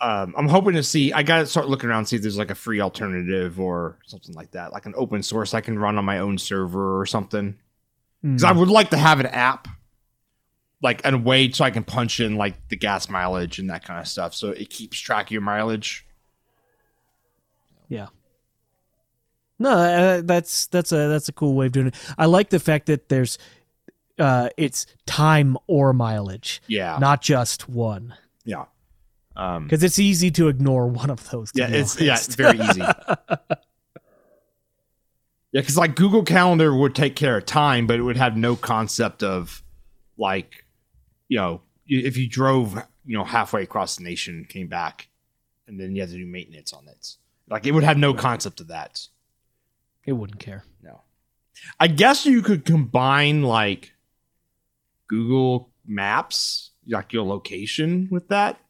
um, 0.00 0.34
I'm 0.36 0.48
hoping 0.48 0.74
to 0.74 0.82
see. 0.82 1.12
I 1.12 1.22
got 1.22 1.38
to 1.38 1.46
start 1.46 1.68
looking 1.68 1.88
around, 1.88 2.06
see 2.06 2.16
if 2.16 2.22
there's 2.22 2.38
like 2.38 2.50
a 2.50 2.54
free 2.54 2.80
alternative 2.80 3.58
or 3.58 3.98
something 4.04 4.34
like 4.34 4.50
that, 4.52 4.72
like 4.72 4.86
an 4.86 4.94
open 4.96 5.22
source 5.22 5.54
I 5.54 5.60
can 5.60 5.78
run 5.78 5.98
on 5.98 6.04
my 6.04 6.18
own 6.18 6.38
server 6.38 7.00
or 7.00 7.06
something. 7.06 7.56
Because 8.22 8.44
I 8.44 8.52
would 8.52 8.68
like 8.68 8.90
to 8.90 8.96
have 8.96 9.20
an 9.20 9.26
app, 9.26 9.68
like 10.84 11.00
a 11.06 11.16
way 11.16 11.50
so 11.50 11.64
I 11.64 11.70
can 11.70 11.82
punch 11.82 12.20
in 12.20 12.36
like 12.36 12.68
the 12.68 12.76
gas 12.76 13.08
mileage 13.08 13.58
and 13.58 13.70
that 13.70 13.84
kind 13.84 13.98
of 13.98 14.06
stuff, 14.06 14.34
so 14.34 14.50
it 14.50 14.68
keeps 14.68 14.98
track 15.00 15.26
of 15.28 15.30
your 15.32 15.40
mileage. 15.40 16.04
Yeah. 17.88 18.08
No, 19.58 19.70
uh, 19.70 20.20
that's 20.22 20.66
that's 20.66 20.92
a 20.92 21.08
that's 21.08 21.28
a 21.28 21.32
cool 21.32 21.54
way 21.54 21.66
of 21.66 21.72
doing 21.72 21.86
it. 21.88 21.94
I 22.18 22.26
like 22.26 22.50
the 22.50 22.60
fact 22.60 22.86
that 22.86 23.08
there's 23.08 23.38
uh 24.18 24.50
it's 24.56 24.84
time 25.06 25.56
or 25.66 25.92
mileage, 25.94 26.60
Yeah, 26.66 26.98
not 27.00 27.22
just 27.22 27.68
one. 27.68 28.14
yeah, 28.44 28.66
um, 29.36 29.64
Because 29.64 29.82
it's 29.82 29.98
easy 29.98 30.30
to 30.32 30.48
ignore 30.48 30.86
one 30.88 31.08
of 31.08 31.30
those. 31.30 31.50
to 31.52 31.60
yeah. 31.62 31.68
It's 31.68 31.98
yeah, 32.00 32.14
it's 32.14 32.34
very 32.34 32.58
easy. 32.60 32.80
yeah, 35.52 35.60
because 35.60 35.76
like 35.76 35.94
Google 35.94 36.24
Calendar 36.24 36.74
would 36.74 36.94
take 36.94 37.16
care 37.16 37.36
of 37.38 37.46
time, 37.46 37.86
but 37.86 37.98
it 37.98 38.02
would 38.02 38.16
have 38.16 38.36
no 38.36 38.56
concept 38.56 39.22
of 39.22 39.62
like, 40.18 40.63
you 41.34 41.40
know, 41.40 41.62
if 41.88 42.16
you 42.16 42.28
drove, 42.28 42.76
you 43.04 43.18
know, 43.18 43.24
halfway 43.24 43.64
across 43.64 43.96
the 43.96 44.04
nation 44.04 44.36
and 44.36 44.48
came 44.48 44.68
back, 44.68 45.08
and 45.66 45.80
then 45.80 45.96
you 45.96 46.00
had 46.00 46.10
to 46.10 46.16
do 46.16 46.24
maintenance 46.24 46.72
on 46.72 46.86
it. 46.86 47.16
Like 47.50 47.66
it 47.66 47.72
would 47.72 47.82
have 47.82 47.98
no 47.98 48.14
concept 48.14 48.60
of 48.60 48.68
that. 48.68 49.08
it 50.06 50.12
wouldn't 50.12 50.38
care. 50.38 50.62
No. 50.80 51.00
I 51.80 51.88
guess 51.88 52.24
you 52.24 52.40
could 52.40 52.64
combine 52.64 53.42
like 53.42 53.94
Google 55.08 55.70
Maps, 55.84 56.70
like 56.86 57.12
your 57.12 57.24
location 57.24 58.06
with 58.12 58.28
that, 58.28 58.60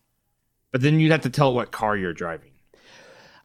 but 0.73 0.81
then 0.81 0.99
you'd 0.99 1.13
have 1.13 1.21
to 1.21 1.31
tell 1.31 1.51
it 1.51 1.55
what 1.55 1.71
car 1.71 1.99
you're 1.99 2.15
driving. 2.15 2.53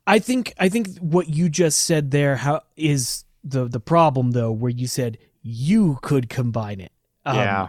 I 0.07 0.19
think 0.19 0.53
I 0.57 0.69
think 0.69 0.97
what 0.99 1.27
you 1.27 1.49
just 1.49 1.81
said 1.81 2.11
there 2.11 2.37
how 2.37 2.61
is 2.77 3.25
the 3.43 3.67
the 3.67 3.81
problem 3.81 4.31
though, 4.31 4.53
where 4.53 4.71
you 4.71 4.87
said 4.87 5.17
you 5.41 5.99
could 6.01 6.29
combine 6.29 6.79
it. 6.79 6.93
Um, 7.25 7.35
yeah. 7.35 7.67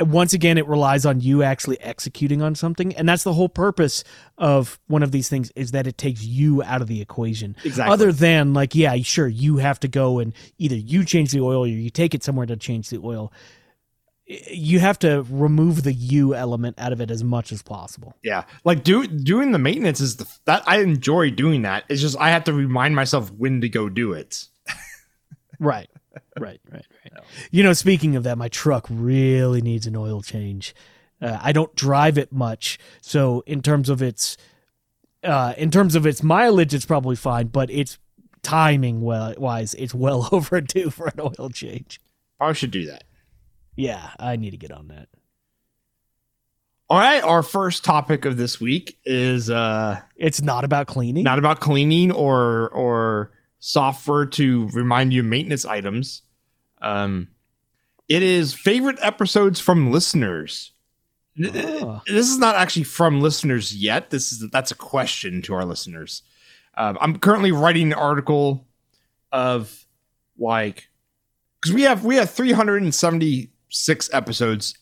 Once 0.00 0.32
again, 0.32 0.58
it 0.58 0.66
relies 0.66 1.04
on 1.04 1.20
you 1.20 1.42
actually 1.42 1.80
executing 1.80 2.42
on 2.42 2.54
something, 2.54 2.94
and 2.94 3.08
that's 3.08 3.24
the 3.24 3.32
whole 3.32 3.48
purpose 3.48 4.04
of 4.36 4.78
one 4.86 5.02
of 5.02 5.10
these 5.10 5.28
things 5.28 5.50
is 5.56 5.72
that 5.72 5.86
it 5.86 5.98
takes 5.98 6.22
you 6.22 6.62
out 6.62 6.80
of 6.80 6.88
the 6.88 7.00
equation. 7.00 7.56
Exactly. 7.64 7.92
Other 7.92 8.12
than 8.12 8.54
like, 8.54 8.74
yeah, 8.74 8.96
sure, 9.02 9.28
you 9.28 9.56
have 9.56 9.80
to 9.80 9.88
go 9.88 10.18
and 10.18 10.32
either 10.58 10.76
you 10.76 11.04
change 11.04 11.32
the 11.32 11.40
oil 11.40 11.64
or 11.64 11.66
you 11.66 11.90
take 11.90 12.14
it 12.14 12.22
somewhere 12.22 12.46
to 12.46 12.56
change 12.56 12.90
the 12.90 13.00
oil. 13.02 13.32
You 14.26 14.78
have 14.78 14.98
to 15.00 15.24
remove 15.30 15.84
the 15.84 15.92
you 15.92 16.34
element 16.34 16.78
out 16.78 16.92
of 16.92 17.00
it 17.00 17.10
as 17.10 17.24
much 17.24 17.50
as 17.50 17.62
possible. 17.62 18.14
Yeah. 18.22 18.44
Like 18.62 18.84
do 18.84 19.06
doing 19.06 19.52
the 19.52 19.58
maintenance 19.58 20.00
is 20.00 20.16
the 20.16 20.26
that 20.44 20.62
I 20.66 20.80
enjoy 20.80 21.30
doing 21.30 21.62
that. 21.62 21.84
It's 21.88 22.02
just 22.02 22.16
I 22.18 22.30
have 22.30 22.44
to 22.44 22.52
remind 22.52 22.94
myself 22.94 23.30
when 23.32 23.62
to 23.62 23.70
go 23.70 23.88
do 23.88 24.12
it. 24.12 24.44
Right. 25.58 25.88
Right, 26.38 26.60
right, 26.70 26.86
right. 27.04 27.24
You 27.50 27.62
know, 27.62 27.72
speaking 27.72 28.16
of 28.16 28.22
that, 28.24 28.38
my 28.38 28.48
truck 28.48 28.86
really 28.90 29.60
needs 29.60 29.86
an 29.86 29.96
oil 29.96 30.22
change. 30.22 30.74
Uh, 31.20 31.38
I 31.42 31.52
don't 31.52 31.74
drive 31.74 32.16
it 32.18 32.32
much, 32.32 32.78
so 33.00 33.42
in 33.46 33.60
terms 33.62 33.88
of 33.88 34.00
its, 34.02 34.36
uh, 35.24 35.54
in 35.56 35.70
terms 35.70 35.94
of 35.94 36.06
its 36.06 36.22
mileage, 36.22 36.74
it's 36.74 36.86
probably 36.86 37.16
fine. 37.16 37.48
But 37.48 37.70
its 37.70 37.98
timing 38.42 39.00
well, 39.00 39.34
wise, 39.36 39.74
it's 39.74 39.94
well 39.94 40.28
overdue 40.32 40.90
for 40.90 41.08
an 41.08 41.20
oil 41.20 41.50
change. 41.50 42.00
I 42.40 42.52
should 42.52 42.70
do 42.70 42.86
that. 42.86 43.04
Yeah, 43.74 44.10
I 44.18 44.36
need 44.36 44.50
to 44.50 44.56
get 44.56 44.70
on 44.70 44.88
that. 44.88 45.08
All 46.90 46.98
right, 46.98 47.22
our 47.22 47.42
first 47.42 47.84
topic 47.84 48.24
of 48.24 48.36
this 48.36 48.60
week 48.60 48.98
is 49.04 49.50
uh 49.50 50.00
It's 50.16 50.40
not 50.40 50.64
about 50.64 50.86
cleaning. 50.86 51.22
not 51.24 51.38
about 51.38 51.60
cleaning 51.60 52.10
or 52.10 52.68
or 52.70 53.30
software 53.58 54.26
to 54.26 54.68
remind 54.68 55.12
you 55.12 55.22
maintenance 55.22 55.64
items. 55.64 56.22
Um, 56.80 57.28
it 58.08 58.22
is 58.22 58.54
favorite 58.54 58.98
episodes 59.02 59.60
from 59.60 59.90
listeners. 59.90 60.72
Oh. 61.44 62.00
This 62.06 62.28
is 62.28 62.38
not 62.38 62.56
actually 62.56 62.84
from 62.84 63.20
listeners 63.20 63.76
yet. 63.76 64.10
This 64.10 64.32
is 64.32 64.50
that's 64.50 64.70
a 64.70 64.76
question 64.76 65.42
to 65.42 65.54
our 65.54 65.64
listeners. 65.64 66.22
Um, 66.76 66.98
I'm 67.00 67.18
currently 67.18 67.52
writing 67.52 67.92
an 67.92 67.98
article 67.98 68.66
of 69.30 69.86
like 70.38 70.88
because 71.60 71.74
we 71.74 71.82
have 71.82 72.04
we 72.04 72.16
have 72.16 72.30
376 72.30 74.10
episodes 74.12 74.74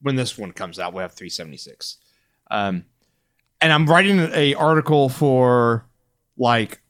when 0.00 0.16
this 0.16 0.38
one 0.38 0.52
comes 0.52 0.78
out. 0.78 0.94
We 0.94 1.02
have 1.02 1.12
376. 1.12 1.98
Um, 2.50 2.84
and 3.60 3.72
I'm 3.72 3.86
writing 3.86 4.20
a 4.20 4.54
article 4.54 5.08
for 5.08 5.86
like 6.36 6.80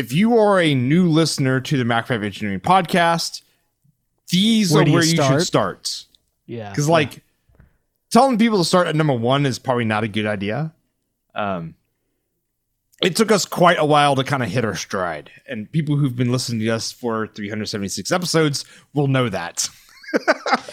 if 0.00 0.12
you 0.12 0.38
are 0.38 0.60
a 0.60 0.74
new 0.74 1.08
listener 1.08 1.60
to 1.60 1.76
the 1.76 1.84
Macrofab 1.84 2.24
Engineering 2.24 2.60
podcast, 2.60 3.42
these 4.30 4.72
Where 4.72 4.82
are 4.82 4.84
do 4.84 4.90
you 4.90 4.96
where 4.96 5.04
you 5.04 5.16
should 5.22 5.42
start. 5.42 6.04
yeah, 6.46 6.70
Because 6.70 6.88
like 6.88 7.22
telling 8.10 8.38
people 8.38 8.58
to 8.58 8.64
start 8.64 8.86
at 8.86 8.96
number 8.96 9.12
one 9.14 9.44
is 9.46 9.58
probably 9.58 9.84
not 9.84 10.02
a 10.04 10.08
good 10.08 10.26
idea. 10.26 10.72
Um, 11.34 11.74
it 13.02 13.16
took 13.16 13.30
us 13.30 13.44
quite 13.44 13.78
a 13.78 13.84
while 13.84 14.14
to 14.16 14.24
kind 14.24 14.42
of 14.42 14.48
hit 14.50 14.64
our 14.64 14.74
stride, 14.74 15.30
and 15.48 15.70
people 15.70 15.96
who've 15.96 16.14
been 16.16 16.30
listening 16.32 16.60
to 16.60 16.68
us 16.70 16.92
for 16.92 17.26
376 17.28 18.10
episodes 18.12 18.64
will 18.94 19.06
know 19.08 19.28
that. 19.28 19.60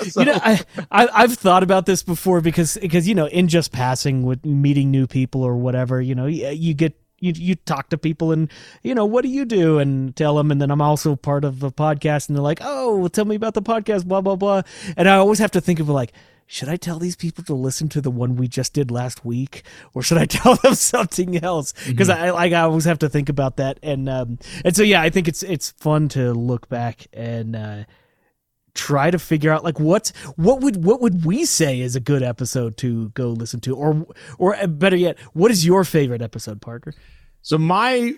So- 0.09 0.19
you 0.21 0.25
know, 0.25 0.39
I, 0.43 0.59
I 0.91 1.07
I've 1.13 1.33
thought 1.35 1.63
about 1.63 1.85
this 1.85 2.03
before 2.03 2.41
because 2.41 2.77
because 2.81 3.07
you 3.07 3.15
know, 3.15 3.27
in 3.27 3.47
just 3.47 3.71
passing 3.71 4.23
with 4.23 4.43
meeting 4.45 4.89
new 4.91 5.07
people 5.07 5.43
or 5.43 5.55
whatever, 5.57 6.01
you 6.01 6.15
know, 6.15 6.25
you, 6.25 6.47
you 6.49 6.73
get 6.73 6.99
you 7.19 7.33
you 7.35 7.55
talk 7.55 7.89
to 7.89 7.97
people 7.97 8.31
and 8.31 8.49
you 8.83 8.93
know 8.93 9.05
what 9.05 9.23
do 9.23 9.29
you 9.29 9.45
do 9.45 9.79
and 9.79 10.15
tell 10.15 10.35
them, 10.35 10.51
and 10.51 10.61
then 10.61 10.71
I'm 10.71 10.81
also 10.81 11.15
part 11.15 11.43
of 11.43 11.59
the 11.59 11.71
podcast, 11.71 12.27
and 12.27 12.35
they're 12.35 12.43
like, 12.43 12.59
oh, 12.61 12.97
well, 12.97 13.09
tell 13.09 13.25
me 13.25 13.35
about 13.35 13.53
the 13.53 13.61
podcast, 13.61 14.05
blah 14.05 14.21
blah 14.21 14.35
blah, 14.35 14.61
and 14.95 15.09
I 15.09 15.15
always 15.15 15.39
have 15.39 15.51
to 15.51 15.61
think 15.61 15.79
of 15.79 15.89
like. 15.89 16.13
Should 16.49 16.69
I 16.69 16.77
tell 16.77 16.97
these 16.97 17.17
people 17.17 17.43
to 17.43 17.53
listen 17.53 17.89
to 17.89 17.99
the 17.99 18.09
one 18.09 18.37
we 18.37 18.47
just 18.47 18.71
did 18.71 18.89
last 18.89 19.25
week, 19.25 19.63
or 19.93 20.01
should 20.01 20.17
I 20.17 20.23
tell 20.29 20.55
them 20.55 20.75
something 20.75 21.43
else? 21.43 21.73
Because 21.85 22.07
I 22.07 22.29
like 22.29 22.53
I 22.53 22.61
always 22.61 22.85
have 22.85 22.99
to 22.99 23.09
think 23.09 23.27
about 23.27 23.57
that, 23.57 23.79
and 23.83 24.07
um, 24.07 24.39
and 24.63 24.73
so 24.73 24.81
yeah, 24.81 25.01
I 25.01 25.09
think 25.09 25.27
it's 25.27 25.43
it's 25.43 25.71
fun 25.71 26.07
to 26.09 26.31
look 26.31 26.69
back 26.69 27.07
and 27.11 27.53
uh, 27.53 27.83
try 28.77 29.11
to 29.11 29.19
figure 29.19 29.51
out 29.51 29.63
like 29.63 29.79
what's 29.79 30.11
what 30.35 30.61
would 30.61 30.85
what 30.85 31.01
would 31.01 31.25
we 31.25 31.43
say 31.45 31.81
is 31.81 31.95
a 31.95 31.99
good 31.99 32.23
episode 32.23 32.77
to 32.77 33.09
go 33.09 33.29
listen 33.29 33.59
to 33.59 33.75
or 33.75 34.05
or 34.37 34.55
uh, 34.55 34.67
better 34.67 34.95
yet 34.95 35.17
what 35.33 35.51
is 35.51 35.65
your 35.65 35.83
favorite 35.83 36.21
episode 36.21 36.61
parker 36.61 36.93
So 37.41 37.57
my, 37.57 38.13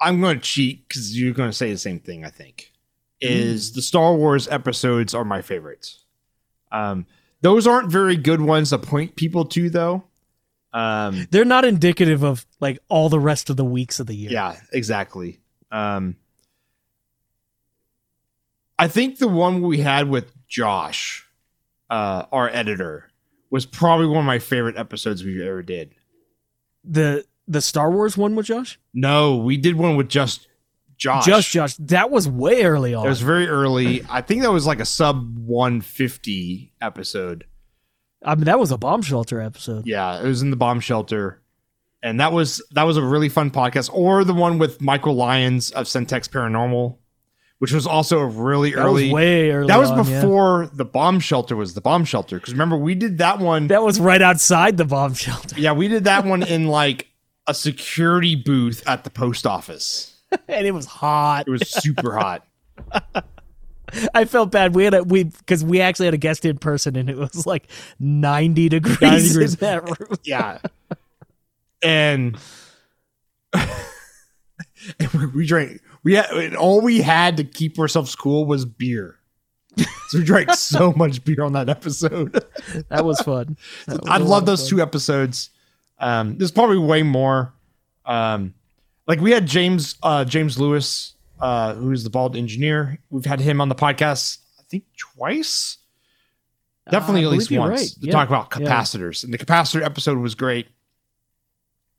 I'm 0.00 0.20
going 0.20 0.36
to 0.36 0.42
cheat 0.42 0.88
because 0.88 1.18
you're 1.18 1.32
going 1.32 1.48
to 1.48 1.56
say 1.56 1.70
the 1.70 1.78
same 1.78 2.00
thing. 2.00 2.24
I 2.24 2.30
think 2.30 2.72
is 3.20 3.72
the 3.72 3.82
Star 3.82 4.14
Wars 4.14 4.48
episodes 4.48 5.14
are 5.14 5.24
my 5.24 5.42
favorites. 5.42 6.04
Um, 6.72 7.06
those 7.40 7.66
aren't 7.66 7.90
very 7.90 8.16
good 8.16 8.40
ones 8.40 8.70
to 8.70 8.78
point 8.78 9.16
people 9.16 9.44
to, 9.46 9.70
though. 9.70 10.04
Um, 10.72 11.26
they're 11.30 11.44
not 11.44 11.64
indicative 11.64 12.22
of 12.24 12.44
like 12.60 12.78
all 12.88 13.08
the 13.08 13.20
rest 13.20 13.48
of 13.48 13.56
the 13.56 13.64
weeks 13.64 14.00
of 14.00 14.06
the 14.06 14.14
year 14.14 14.30
yeah, 14.30 14.56
exactly. 14.72 15.40
Um, 15.70 16.16
I 18.78 18.88
think 18.88 19.18
the 19.18 19.28
one 19.28 19.62
we 19.62 19.78
had 19.78 20.08
with 20.08 20.32
Josh, 20.48 21.26
uh, 21.90 22.24
our 22.32 22.48
editor, 22.48 23.10
was 23.50 23.64
probably 23.66 24.06
one 24.06 24.18
of 24.18 24.24
my 24.24 24.38
favorite 24.38 24.76
episodes 24.76 25.24
we 25.24 25.46
ever 25.46 25.62
did. 25.62 25.94
the 26.84 27.24
the 27.48 27.60
star 27.60 27.90
wars 27.92 28.16
one 28.18 28.34
with 28.34 28.46
josh 28.46 28.76
No, 28.92 29.36
we 29.36 29.56
did 29.56 29.76
one 29.76 29.94
with 29.96 30.08
just 30.08 30.48
Josh. 30.96 31.24
just 31.26 31.50
josh 31.50 31.76
that 31.76 32.10
was 32.10 32.28
way 32.28 32.64
early 32.64 32.92
on 32.92 33.06
It 33.06 33.08
was 33.08 33.20
very 33.20 33.46
early. 33.46 34.04
I 34.10 34.20
think 34.20 34.42
that 34.42 34.50
was 34.50 34.66
like 34.66 34.80
a 34.80 34.84
sub 34.84 35.38
150 35.38 36.72
episode. 36.80 37.44
i 38.24 38.34
mean 38.34 38.44
that 38.44 38.58
was 38.58 38.72
a 38.72 38.78
bomb 38.78 39.02
shelter 39.02 39.40
episode 39.40 39.86
Yeah, 39.86 40.20
it 40.20 40.26
was 40.26 40.42
in 40.42 40.50
the 40.50 40.56
bomb 40.56 40.80
shelter. 40.80 41.40
And 42.02 42.20
that 42.20 42.32
was 42.32 42.62
that 42.72 42.82
was 42.84 42.96
a 42.96 43.02
really 43.02 43.28
fun 43.28 43.50
podcast. 43.50 43.90
Or 43.92 44.22
the 44.24 44.34
one 44.34 44.58
with 44.58 44.80
Michael 44.80 45.14
Lyons 45.14 45.70
of 45.70 45.86
Centex 45.86 46.28
Paranormal, 46.28 46.98
which 47.58 47.72
was 47.72 47.86
also 47.86 48.18
a 48.20 48.26
really 48.26 48.72
that 48.72 48.80
early 48.84 49.04
was 49.04 49.12
way 49.12 49.50
early 49.50 49.66
That 49.68 49.78
was 49.78 49.90
on, 49.90 50.06
yeah. 50.06 50.20
before 50.20 50.70
the 50.72 50.84
bomb 50.84 51.20
shelter 51.20 51.56
was 51.56 51.74
the 51.74 51.80
bomb 51.80 52.04
shelter. 52.04 52.36
Because 52.38 52.52
remember, 52.54 52.76
we 52.76 52.94
did 52.94 53.18
that 53.18 53.38
one. 53.38 53.68
that 53.68 53.82
was 53.82 53.98
right 54.00 54.20
outside 54.22 54.76
the 54.76 54.84
bomb 54.84 55.14
shelter 55.14 55.58
yeah, 55.58 55.72
we 55.72 55.88
did 55.88 56.04
that 56.04 56.24
one 56.24 56.42
in 56.42 56.66
like 56.68 57.08
a 57.46 57.54
security 57.54 58.34
booth 58.34 58.82
at 58.86 59.04
the 59.04 59.10
post 59.10 59.46
office. 59.46 60.12
and 60.48 60.66
it 60.66 60.72
was 60.72 60.86
hot. 60.86 61.46
It 61.46 61.50
was 61.50 61.68
super 61.70 62.18
hot. 62.18 62.44
I 64.14 64.24
felt 64.24 64.50
bad. 64.50 64.74
We 64.74 64.82
had 64.84 64.94
a 64.94 65.04
we 65.04 65.22
because 65.24 65.64
we 65.64 65.80
actually 65.80 66.06
had 66.06 66.14
a 66.14 66.18
guest 66.18 66.44
in 66.44 66.58
person, 66.58 66.96
and 66.96 67.08
it 67.08 67.16
was 67.16 67.46
like 67.46 67.68
ninety 68.00 68.68
degrees, 68.68 69.00
90 69.00 69.28
degrees. 69.28 69.54
in 69.60 69.60
that 69.60 69.84
room. 70.00 70.18
Yeah. 70.24 70.58
and, 71.82 72.36
and 73.54 75.10
we- 75.14 75.26
we 75.26 75.46
drank. 75.46 75.80
We 76.06 76.14
had 76.14 76.54
all 76.54 76.80
we 76.82 77.00
had 77.00 77.36
to 77.38 77.42
keep 77.44 77.80
ourselves 77.80 78.14
cool 78.14 78.44
was 78.46 78.64
beer. 78.64 79.16
So 79.76 79.84
we 80.18 80.24
drank 80.24 80.52
so 80.52 80.92
much 80.92 81.24
beer 81.24 81.42
on 81.42 81.54
that 81.54 81.68
episode. 81.68 82.32
That 82.90 83.04
was 83.04 83.20
fun. 83.22 83.56
That 83.86 84.02
was 84.02 84.08
I 84.08 84.18
love 84.18 84.46
those 84.46 84.60
fun. 84.60 84.70
two 84.78 84.80
episodes. 84.82 85.50
Um, 85.98 86.38
there's 86.38 86.52
probably 86.52 86.78
way 86.78 87.02
more. 87.02 87.52
Um, 88.04 88.54
like 89.08 89.20
we 89.20 89.32
had 89.32 89.46
James 89.46 89.96
uh, 90.00 90.24
James 90.24 90.60
Lewis, 90.60 91.14
uh, 91.40 91.74
who's 91.74 92.04
the 92.04 92.10
bald 92.10 92.36
engineer. 92.36 93.00
We've 93.10 93.24
had 93.26 93.40
him 93.40 93.60
on 93.60 93.68
the 93.68 93.74
podcast, 93.74 94.38
I 94.60 94.62
think 94.70 94.84
twice. 94.96 95.78
Definitely 96.88 97.24
Uh, 97.24 97.30
at 97.30 97.32
least 97.32 97.50
once 97.50 97.80
right. 97.80 97.88
to 98.00 98.06
Yeah. 98.06 98.12
talk 98.12 98.28
about 98.28 98.52
Yeah. 98.60 98.68
capacitors. 98.68 99.24
And 99.24 99.34
the 99.34 99.38
capacitor 99.38 99.82
episode 99.84 100.18
was 100.18 100.36
great. 100.36 100.68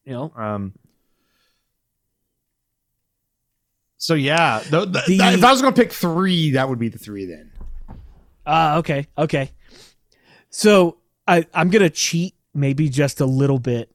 You 0.05 0.13
know, 0.13 0.33
Um, 0.37 0.73
so 3.97 4.13
yeah, 4.13 4.59
th- 4.69 4.91
th- 4.91 5.05
The- 5.07 5.33
if 5.33 5.43
I 5.43 5.51
was 5.51 5.61
going 5.61 5.73
to 5.73 5.81
pick 5.81 5.91
three, 5.91 6.51
that 6.51 6.69
would 6.69 6.79
be 6.79 6.89
the 6.89 6.97
three. 6.99 7.25
Then 7.25 7.51
Ah, 8.45 8.77
okay, 8.77 9.07
okay. 9.17 9.51
So 10.49 10.97
I 11.27 11.45
I'm 11.53 11.69
gonna 11.69 11.89
cheat 11.89 12.33
maybe 12.53 12.87
just 12.89 13.19
a 13.19 13.25
little 13.25 13.59
bit, 13.59 13.91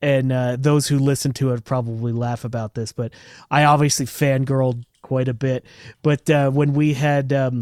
and 0.00 0.30
uh, 0.32 0.56
those 0.58 0.86
who 0.86 0.98
listen 0.98 1.32
to 1.34 1.52
it 1.52 1.64
probably 1.64 2.12
laugh 2.12 2.44
about 2.44 2.74
this, 2.74 2.92
but 2.92 3.12
I 3.50 3.64
obviously 3.64 4.06
fangirled 4.06 4.84
quite 5.02 5.26
a 5.28 5.34
bit. 5.34 5.64
But 6.02 6.30
uh, 6.30 6.50
when 6.50 6.72
we 6.72 6.94
had 6.94 7.32
um, 7.32 7.60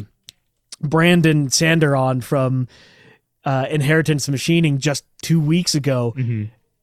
Brandon 0.80 1.48
Sander 1.50 1.96
on 1.96 2.20
from 2.20 2.68
uh, 3.44 3.66
Inheritance 3.70 4.28
Machining 4.28 4.78
just 4.78 5.04
two 5.22 5.40
weeks 5.40 5.74
ago, 5.74 6.14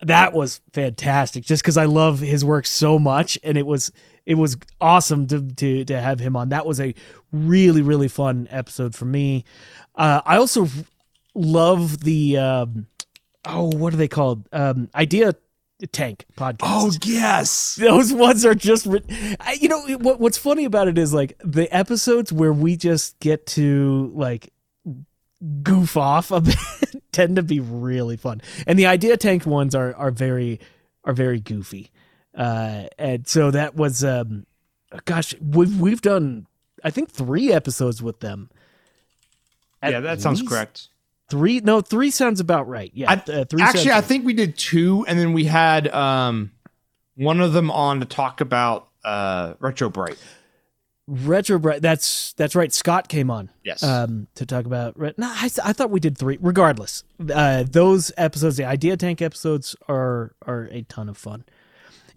that 0.02 0.34
was 0.34 0.62
fantastic. 0.74 1.44
Just 1.44 1.64
because 1.64 1.78
I 1.78 1.86
love 1.86 2.20
his 2.20 2.44
work 2.46 2.66
so 2.66 3.00
much, 3.00 3.38
and 3.44 3.58
it 3.58 3.66
was 3.66 3.92
it 4.26 4.36
was 4.36 4.58
awesome 4.82 5.28
to 5.28 5.42
to 5.42 5.86
to 5.86 6.00
have 6.02 6.20
him 6.20 6.36
on. 6.36 6.50
That 6.50 6.66
was 6.66 6.80
a 6.80 6.94
really 7.32 7.82
really 7.82 8.08
fun 8.08 8.48
episode 8.52 8.96
for 8.96 9.06
me. 9.06 9.46
Uh, 9.96 10.22
I 10.26 10.38
also 10.38 10.68
love 11.34 12.02
the 12.02 12.38
um, 12.38 12.88
oh 13.46 13.66
what 13.76 13.94
are 13.94 13.98
they 13.98 14.08
called 14.08 14.48
um, 14.52 14.90
idea 14.96 15.34
tank 15.92 16.26
podcast. 16.38 16.60
oh 16.64 16.92
yes, 17.04 17.76
Those 17.76 18.14
ones 18.14 18.46
are 18.46 18.56
just, 18.56 18.88
I- 19.42 19.58
you 19.60 19.68
know, 19.68 19.82
what, 19.98 20.20
what's 20.22 20.38
funny 20.38 20.64
about 20.66 20.88
it 20.88 20.98
is 20.98 21.14
like 21.14 21.38
the 21.44 21.68
episodes 21.76 22.32
where 22.32 22.54
we 22.54 22.78
just 22.78 23.20
get 23.20 23.46
to 23.48 24.12
like 24.16 24.52
goof 25.64 25.98
off 25.98 26.32
a 26.32 26.40
bit 26.42 26.56
tend 27.16 27.36
to 27.38 27.44
be 27.44 27.60
really 27.60 28.18
fun, 28.18 28.42
and 28.68 28.78
the 28.78 28.86
idea 28.86 29.18
tank 29.18 29.46
ones 29.46 29.74
are 29.74 29.96
are 29.96 30.12
very 30.12 30.60
are 31.04 31.14
very 31.14 31.40
goofy, 31.40 31.92
uh, 32.36 32.84
and 32.98 33.28
so 33.28 33.52
that 33.52 33.76
was, 33.76 34.04
um, 34.04 34.46
gosh, 35.06 35.34
we've 35.42 35.80
we've 35.80 36.02
done 36.02 36.46
I 36.84 36.92
think 36.92 37.10
three 37.10 37.52
episodes 37.52 38.02
with 38.04 38.20
them. 38.20 38.50
At 39.82 39.92
yeah, 39.92 40.00
that 40.02 40.22
sounds 40.22 40.42
correct. 40.42 40.90
Three, 41.30 41.60
no, 41.60 41.82
three 41.82 42.12
sounds 42.12 42.40
about 42.40 42.68
right. 42.68 42.92
Yeah, 42.94 43.12
I- 43.12 43.32
uh, 43.32 43.46
three. 43.46 43.64
Actually, 43.64 43.92
I 43.92 44.02
think 44.02 44.26
we 44.26 44.34
did 44.34 44.58
two, 44.58 45.04
and 45.08 45.18
then 45.18 45.34
we 45.34 45.46
had 45.46 45.88
um, 45.88 46.52
one 47.16 47.42
of 47.42 47.54
them 47.54 47.72
on 47.72 48.00
to 48.02 48.06
talk 48.06 48.42
about 48.42 48.88
uh, 49.04 49.56
Retro 49.60 49.90
Bright. 49.90 50.18
Retro 51.08 51.60
That's 51.80 52.34
that's 52.34 52.56
right. 52.56 52.74
Scott 52.74 53.10
came 53.10 53.30
on. 53.30 53.50
Yes. 53.64 53.84
Um, 53.84 54.28
to 54.36 54.46
talk 54.46 54.66
about. 54.66 55.00
Re- 55.00 55.14
No, 55.18 55.28
I, 55.28 55.50
I 55.64 55.74
thought 55.74 55.92
we 55.92 56.00
did 56.00 56.18
three. 56.18 56.38
Regardless, 56.42 57.04
uh, 57.32 57.64
those 57.70 58.12
episodes, 58.18 58.58
the 58.58 58.66
Idea 58.66 58.98
Tank 58.98 59.22
episodes, 59.22 59.76
are 59.88 60.34
are 60.48 60.68
a 60.72 60.82
ton 60.84 61.08
of 61.08 61.18
fun. 61.18 61.46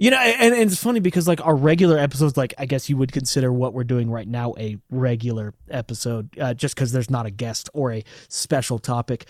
You 0.01 0.13
know, 0.13 0.17
and, 0.19 0.55
and 0.55 0.71
it's 0.71 0.83
funny 0.83 1.01
because 1.01 1.27
like 1.29 1.45
our 1.45 1.57
regular 1.57 1.99
episodes, 1.99 2.37
like 2.37 2.55
I 2.57 2.65
guess 2.67 2.89
you 2.89 2.97
would 2.97 3.13
consider 3.13 3.53
what 3.53 3.75
we're 3.75 3.85
doing 3.85 4.11
right 4.11 4.29
now 4.29 4.55
a 4.59 4.79
regular 4.91 5.55
episode, 5.69 6.31
uh, 6.39 6.55
just 6.55 6.75
because 6.75 6.93
there's 6.93 7.11
not 7.11 7.27
a 7.27 7.31
guest 7.31 7.69
or 7.75 7.93
a 7.93 8.05
special 8.29 8.79
topic. 8.79 9.27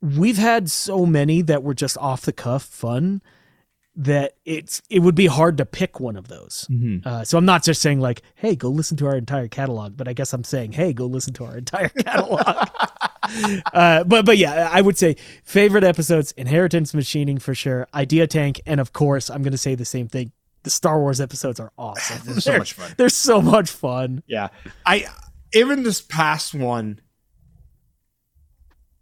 We've 0.00 0.38
had 0.38 0.70
so 0.70 1.06
many 1.06 1.42
that 1.42 1.62
were 1.62 1.74
just 1.74 1.96
off 1.98 2.22
the 2.22 2.32
cuff 2.32 2.64
fun 2.64 3.22
that 3.96 4.34
it's 4.44 4.82
it 4.90 5.00
would 5.00 5.14
be 5.14 5.26
hard 5.26 5.56
to 5.58 5.66
pick 5.66 6.00
one 6.00 6.16
of 6.16 6.28
those. 6.28 6.66
Uh, 7.04 7.24
so 7.24 7.38
I'm 7.38 7.44
not 7.44 7.62
just 7.62 7.80
saying 7.80 8.00
like, 8.00 8.22
hey, 8.34 8.56
go 8.56 8.68
listen 8.68 8.96
to 8.98 9.06
our 9.06 9.16
entire 9.16 9.48
catalog, 9.48 9.96
but 9.96 10.08
I 10.08 10.12
guess 10.12 10.32
I'm 10.32 10.44
saying, 10.44 10.72
hey, 10.72 10.92
go 10.92 11.06
listen 11.06 11.32
to 11.34 11.44
our 11.44 11.58
entire 11.58 11.88
catalog. 12.00 12.42
uh, 13.72 14.04
but 14.04 14.24
but 14.24 14.36
yeah, 14.36 14.68
I 14.70 14.80
would 14.80 14.98
say 14.98 15.16
favorite 15.44 15.84
episodes: 15.84 16.32
Inheritance 16.32 16.92
Machining 16.92 17.38
for 17.38 17.54
sure, 17.54 17.86
Idea 17.94 18.26
Tank, 18.26 18.60
and 18.66 18.80
of 18.80 18.92
course, 18.92 19.30
I'm 19.30 19.42
going 19.42 19.52
to 19.52 19.58
say 19.58 19.74
the 19.74 19.84
same 19.84 20.08
thing. 20.08 20.32
The 20.64 20.70
Star 20.70 20.98
Wars 20.98 21.20
episodes 21.20 21.60
are 21.60 21.72
awesome. 21.78 22.20
They're 22.24 22.40
so 22.40 22.58
much 22.58 22.72
fun. 22.72 22.94
They're 22.96 23.08
so 23.08 23.42
much 23.42 23.70
fun. 23.70 24.22
Yeah, 24.26 24.48
I 24.84 25.06
even 25.52 25.84
this 25.84 26.00
past 26.00 26.54
one, 26.54 27.00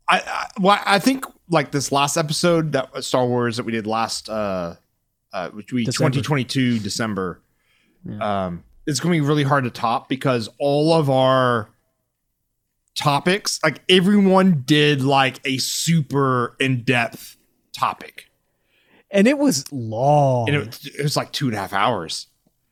I 0.08 0.18
I, 0.18 0.46
well, 0.60 0.80
I 0.84 0.98
think 0.98 1.24
like 1.48 1.70
this 1.70 1.90
last 1.92 2.16
episode 2.16 2.72
that 2.72 3.04
Star 3.04 3.26
Wars 3.26 3.56
that 3.56 3.64
we 3.64 3.72
did 3.72 3.86
last 3.86 4.28
uh 4.28 4.76
uh 5.32 5.50
which 5.50 5.72
we 5.72 5.84
December. 5.84 6.10
2022 6.10 6.78
December. 6.80 7.40
Um, 8.20 8.64
it's 8.86 8.98
going 9.00 9.12
to 9.14 9.20
be 9.22 9.26
really 9.26 9.44
hard 9.44 9.62
to 9.64 9.70
top 9.70 10.08
because 10.08 10.48
all 10.58 10.92
of 10.92 11.08
our 11.08 11.68
topics, 12.94 13.58
like 13.62 13.80
everyone 13.88 14.62
did 14.66 15.02
like 15.02 15.40
a 15.44 15.58
super 15.58 16.56
in 16.60 16.82
depth 16.82 17.36
topic, 17.76 18.28
And 19.10 19.26
it 19.26 19.38
was 19.38 19.70
long. 19.72 20.48
and 20.48 20.56
it, 20.58 20.86
it 20.98 21.02
was 21.02 21.16
like 21.16 21.32
two 21.32 21.46
and 21.46 21.54
a 21.54 21.58
half 21.60 21.72
hours, 21.72 22.26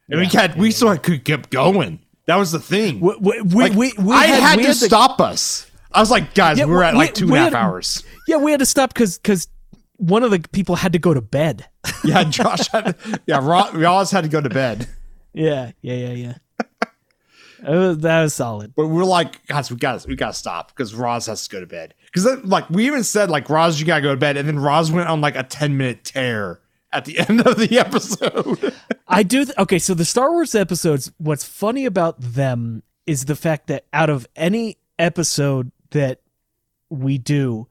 and 0.09 0.21
we 0.21 0.27
Yeah. 0.27 0.41
had 0.43 0.57
we 0.59 0.71
still 0.71 0.97
could 0.99 1.25
keep 1.25 1.51
going. 1.51 2.01
That 2.27 2.37
was 2.37 2.53
the 2.53 2.61
thing. 2.61 3.01
we, 3.01 3.17
we, 3.21 3.41
we, 3.41 3.63
Like, 3.69 3.73
we, 3.73 3.93
we 3.99 4.13
I 4.15 4.27
had, 4.27 4.57
we 4.59 4.63
to 4.65 4.69
the- 4.69 4.75
stop 4.75 5.21
us. 5.21 5.69
I 5.93 5.99
was 6.01 6.11
like, 6.11 6.35
guys, 6.35 6.59
Yeah, 6.59 6.67
we're 6.67 6.83
at 6.85 6.95
like 6.95 7.15
two 7.15 7.25
and 7.27 7.35
a 7.35 7.39
half 7.39 7.53
had- 7.53 7.55
hours. 7.55 8.05
Yeah, 8.29 8.37
we 8.37 8.51
had 8.53 8.61
to 8.61 8.67
stop 8.67 8.93
because 8.95 9.19
because 9.19 9.49
one 10.01 10.23
of 10.23 10.31
the 10.31 10.41
people 10.53 10.77
had 10.77 10.93
to 10.95 10.99
go 10.99 11.15
to 11.15 11.21
bed. 11.21 11.67
Yeah, 12.03 12.25
Josh 12.25 12.67
had, 12.69 12.97
yeah, 13.27 13.39
Ro- 13.47 13.71
we 13.75 13.83
had 13.85 14.23
to 14.25 14.29
go 14.29 14.41
to 14.41 14.49
bed. 14.49 14.89
yeah, 15.35 15.73
yeah, 15.83 15.95
yeah, 15.95 16.13
yeah. 16.13 16.35
Was- 17.69 17.99
that 17.99 18.23
was 18.23 18.33
solid. 18.35 18.73
But 18.75 18.87
we're 18.87 19.05
like, 19.05 19.47
guys, 19.47 19.71
we 19.71 19.77
got 19.77 20.07
we 20.07 20.17
got 20.17 20.29
to 20.29 20.33
stop 20.33 20.69
because 20.69 20.95
Roz 20.95 21.27
has 21.27 21.47
to 21.47 21.55
go 21.55 21.61
to 21.61 21.67
bed. 21.67 21.95
Because 22.13 22.43
like 22.45 22.71
we 22.71 22.87
even 22.87 23.05
said 23.05 23.29
like 23.31 23.51
Roz, 23.51 23.79
you 23.79 23.87
gotta 23.87 24.01
go 24.01 24.11
to 24.13 24.17
bed, 24.17 24.39
and 24.39 24.49
then 24.49 24.59
Roz 24.59 24.91
went 24.91 25.09
on 25.11 25.21
like 25.21 25.37
a 25.37 25.43
ten 25.43 25.77
minute 25.77 26.05
tear 26.05 26.61
at 26.91 27.05
the 27.05 27.19
end 27.29 27.47
of 27.47 27.59
the 27.59 27.79
episode. 27.79 28.75
I 29.09 29.23
do. 29.23 29.45
Th- 29.45 29.59
okay, 29.59 29.79
so 29.79 29.93
the 29.93 30.07
Star 30.07 30.31
Wars 30.31 30.55
episodes, 30.55 31.13
what's 31.19 31.45
funny 31.45 31.85
about 31.85 32.19
them 32.21 32.83
is 33.07 33.27
the 33.27 33.37
fact 33.37 33.67
that 33.67 33.85
out 33.93 34.09
of 34.09 34.27
any 34.37 34.79
episode 34.99 35.71
that 35.91 36.21
we 36.89 37.19
do, 37.19 37.67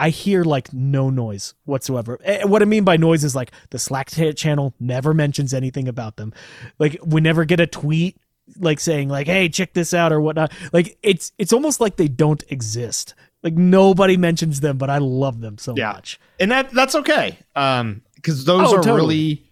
I 0.00 0.08
hear 0.10 0.42
like 0.44 0.72
no 0.72 1.10
noise 1.10 1.54
whatsoever. 1.64 2.18
Eh, 2.24 2.44
What 2.44 2.62
I 2.62 2.64
mean 2.64 2.84
by 2.84 2.96
noise 2.96 3.22
is 3.22 3.34
like 3.36 3.52
the 3.70 3.78
Slack 3.78 4.10
channel 4.36 4.74
never 4.80 5.12
mentions 5.14 5.52
anything 5.54 5.86
about 5.88 6.16
them. 6.16 6.32
Like 6.78 6.98
we 7.04 7.20
never 7.20 7.44
get 7.44 7.60
a 7.60 7.66
tweet 7.66 8.16
like 8.58 8.80
saying 8.80 9.08
like, 9.08 9.26
"Hey, 9.28 9.48
check 9.48 9.74
this 9.74 9.92
out" 9.94 10.10
or 10.12 10.20
whatnot. 10.20 10.52
Like 10.72 10.98
it's 11.02 11.32
it's 11.38 11.52
almost 11.52 11.80
like 11.80 11.96
they 11.96 12.08
don't 12.08 12.42
exist. 12.48 13.14
Like 13.42 13.54
nobody 13.54 14.16
mentions 14.16 14.60
them, 14.60 14.76
but 14.78 14.90
I 14.90 14.98
love 14.98 15.40
them 15.40 15.56
so 15.58 15.74
Yeah. 15.76 15.92
much. 15.92 16.18
and 16.40 16.50
that 16.50 16.70
that's 16.72 16.94
okay. 16.94 17.38
Um, 17.54 18.02
because 18.16 18.44
those 18.44 18.68
Oh, 18.72 18.78
are 18.78 18.82
totally. 18.82 18.96
really 19.06 19.42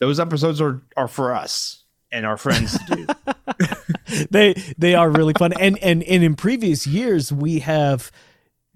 those 0.00 0.18
episodes 0.18 0.60
are 0.60 0.82
are 0.96 1.08
for 1.08 1.34
us 1.34 1.84
and 2.10 2.26
our 2.26 2.36
friends 2.36 2.76
they 4.30 4.54
they 4.76 4.94
are 4.94 5.08
really 5.10 5.32
fun 5.38 5.52
and, 5.54 5.78
and 5.78 6.02
and 6.02 6.22
in 6.22 6.34
previous 6.34 6.86
years 6.86 7.32
we 7.32 7.60
have 7.60 8.10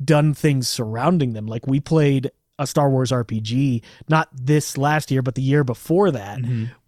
done 0.03 0.35
things 0.35 0.69
surrounding 0.69 1.33
them. 1.33 1.47
Like 1.47 1.67
we 1.67 1.81
played 1.81 2.31
a 2.59 2.67
Star 2.67 2.89
Wars 2.89 3.11
RPG 3.13 3.83
not 4.09 4.29
this 4.33 4.79
last 4.79 5.11
year 5.11 5.21
but 5.23 5.35
the 5.35 5.43
year 5.43 5.63
before 5.65 6.11
that. 6.11 6.39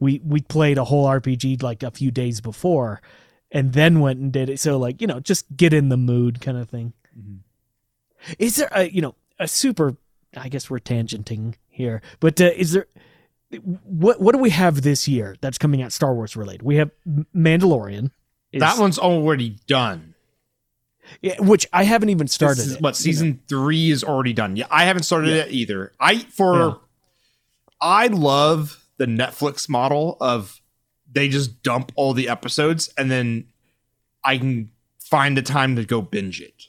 We 0.00 0.20
we 0.24 0.40
played 0.40 0.78
a 0.78 0.84
whole 0.84 1.06
RPG 1.06 1.62
like 1.62 1.82
a 1.82 1.90
few 1.90 2.10
days 2.10 2.40
before 2.40 3.00
and 3.50 3.72
then 3.72 4.00
went 4.00 4.18
and 4.18 4.32
did 4.32 4.48
it. 4.50 4.60
So 4.60 4.78
like 4.78 5.00
you 5.00 5.06
know 5.06 5.20
just 5.20 5.44
get 5.56 5.72
in 5.72 5.88
the 5.90 5.96
mood 5.96 6.40
kind 6.40 6.56
of 6.58 6.68
thing 6.68 6.92
is 8.38 8.56
there 8.56 8.68
a 8.72 8.88
you 8.88 9.00
know 9.00 9.14
a 9.38 9.46
super 9.48 9.96
I 10.36 10.48
guess 10.48 10.68
we're 10.68 10.80
tangenting 10.80 11.54
here 11.68 12.02
but 12.20 12.40
uh, 12.40 12.50
is 12.56 12.72
there 12.72 12.86
what 13.84 14.20
what 14.20 14.32
do 14.34 14.38
we 14.40 14.50
have 14.50 14.82
this 14.82 15.08
year 15.08 15.36
that's 15.40 15.56
coming 15.58 15.80
out 15.82 15.92
Star 15.92 16.14
Wars 16.14 16.36
related? 16.36 16.62
We 16.62 16.76
have 16.76 16.90
Mandalorian 17.34 18.10
is- 18.52 18.60
that 18.60 18.78
one's 18.78 18.98
already 18.98 19.56
done. 19.66 20.07
Yeah, 21.22 21.34
which 21.40 21.66
I 21.72 21.84
haven't 21.84 22.10
even 22.10 22.28
started. 22.28 22.58
This 22.58 22.66
is, 22.66 22.72
it, 22.74 22.80
what 22.82 22.90
you 22.98 23.02
season 23.02 23.40
three 23.48 23.90
is 23.90 24.02
already 24.04 24.32
done. 24.32 24.56
Yeah, 24.56 24.66
I 24.70 24.84
haven't 24.84 25.02
started 25.04 25.30
Yeah. 25.30 25.42
it 25.42 25.52
either. 25.52 25.92
I 26.00 26.18
for 26.18 26.54
Yeah. 26.58 26.74
I 27.80 28.06
love 28.08 28.84
the 28.98 29.06
Netflix 29.06 29.68
model 29.68 30.16
of 30.20 30.60
they 31.10 31.28
just 31.28 31.62
dump 31.62 31.92
all 31.96 32.12
the 32.12 32.28
episodes 32.28 32.90
and 32.98 33.10
then 33.10 33.46
I 34.24 34.38
can 34.38 34.70
find 35.00 35.36
the 35.36 35.42
time 35.42 35.76
to 35.76 35.84
go 35.84 36.02
binge 36.02 36.40
it. 36.40 36.64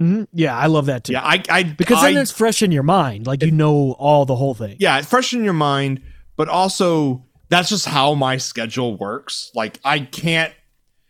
Mhm. 0.00 0.28
Yeah, 0.32 0.56
I 0.56 0.66
love 0.66 0.86
that 0.86 1.04
too. 1.04 1.12
Yeah, 1.12 1.22
I, 1.22 1.42
I 1.50 1.62
because 1.64 1.98
I, 2.02 2.12
then 2.12 2.22
it's 2.22 2.30
fresh 2.30 2.62
in 2.62 2.72
your 2.72 2.82
mind, 2.84 3.26
like 3.26 3.42
you 3.42 3.50
know 3.50 3.92
all 3.98 4.24
the 4.24 4.36
whole 4.36 4.54
thing. 4.54 4.76
yeah, 4.78 4.98
it's 4.98 5.08
fresh 5.08 5.34
in 5.34 5.44
your 5.44 5.52
mind, 5.52 6.00
but 6.36 6.48
also 6.48 7.26
that's 7.50 7.68
just 7.68 7.84
how 7.86 8.14
my 8.14 8.38
schedule 8.38 8.96
works. 8.96 9.50
Like 9.54 9.78
I 9.84 9.98
can't 10.00 10.54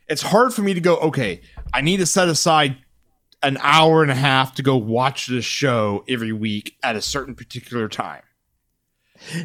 it's 0.08 0.22
hard 0.22 0.52
for 0.52 0.62
me 0.62 0.74
to 0.74 0.80
go, 0.80 0.96
okay, 0.96 1.40
I 1.72 1.80
need 1.80 1.98
to 1.98 2.06
set 2.06 2.28
aside 2.28 2.76
an 3.42 3.58
hour 3.62 4.02
and 4.02 4.10
a 4.10 4.14
half 4.16 4.54
to 4.56 4.62
go 4.62 4.76
watch 4.76 5.26
this 5.26 5.44
show 5.44 6.04
every 6.08 6.32
week 6.32 6.76
at 6.82 6.96
a 6.96 7.00
certain 7.02 7.34
particular 7.34 7.88
time. 7.88 8.22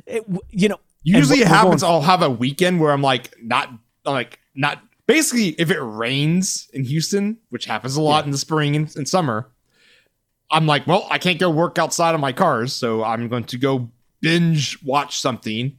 It- 0.06 0.26
you 0.50 0.70
know, 0.70 0.80
Usually 1.04 1.40
it 1.42 1.48
happens 1.48 1.82
going- 1.82 1.94
I'll 1.94 2.02
have 2.02 2.22
a 2.22 2.30
weekend 2.30 2.80
where 2.80 2.92
I'm 2.92 3.02
like 3.02 3.36
not 3.42 3.70
like 4.06 4.40
not 4.56 4.82
basically 5.08 5.50
if 5.60 5.70
it 5.70 5.80
rains 5.80 6.68
in 6.74 6.84
Houston, 6.84 7.38
which 7.50 7.66
happens 7.66 7.96
a 7.96 8.02
lot 8.02 8.26
in 8.26 8.32
the 8.32 8.38
spring 8.38 8.76
and, 8.76 8.94
and 8.96 9.08
summer, 9.08 9.48
I'm 10.50 10.66
like, 10.66 10.88
well, 10.88 11.08
I 11.10 11.18
can't 11.20 11.40
go 11.40 11.50
work 11.50 11.78
outside 11.78 12.16
of 12.16 12.22
my 12.22 12.32
cars, 12.34 12.74
so 12.74 13.04
I'm 13.04 13.28
going 13.30 13.44
to 13.46 13.58
go 13.58 13.92
binge 14.22 14.82
watch 14.84 15.20
something. 15.20 15.78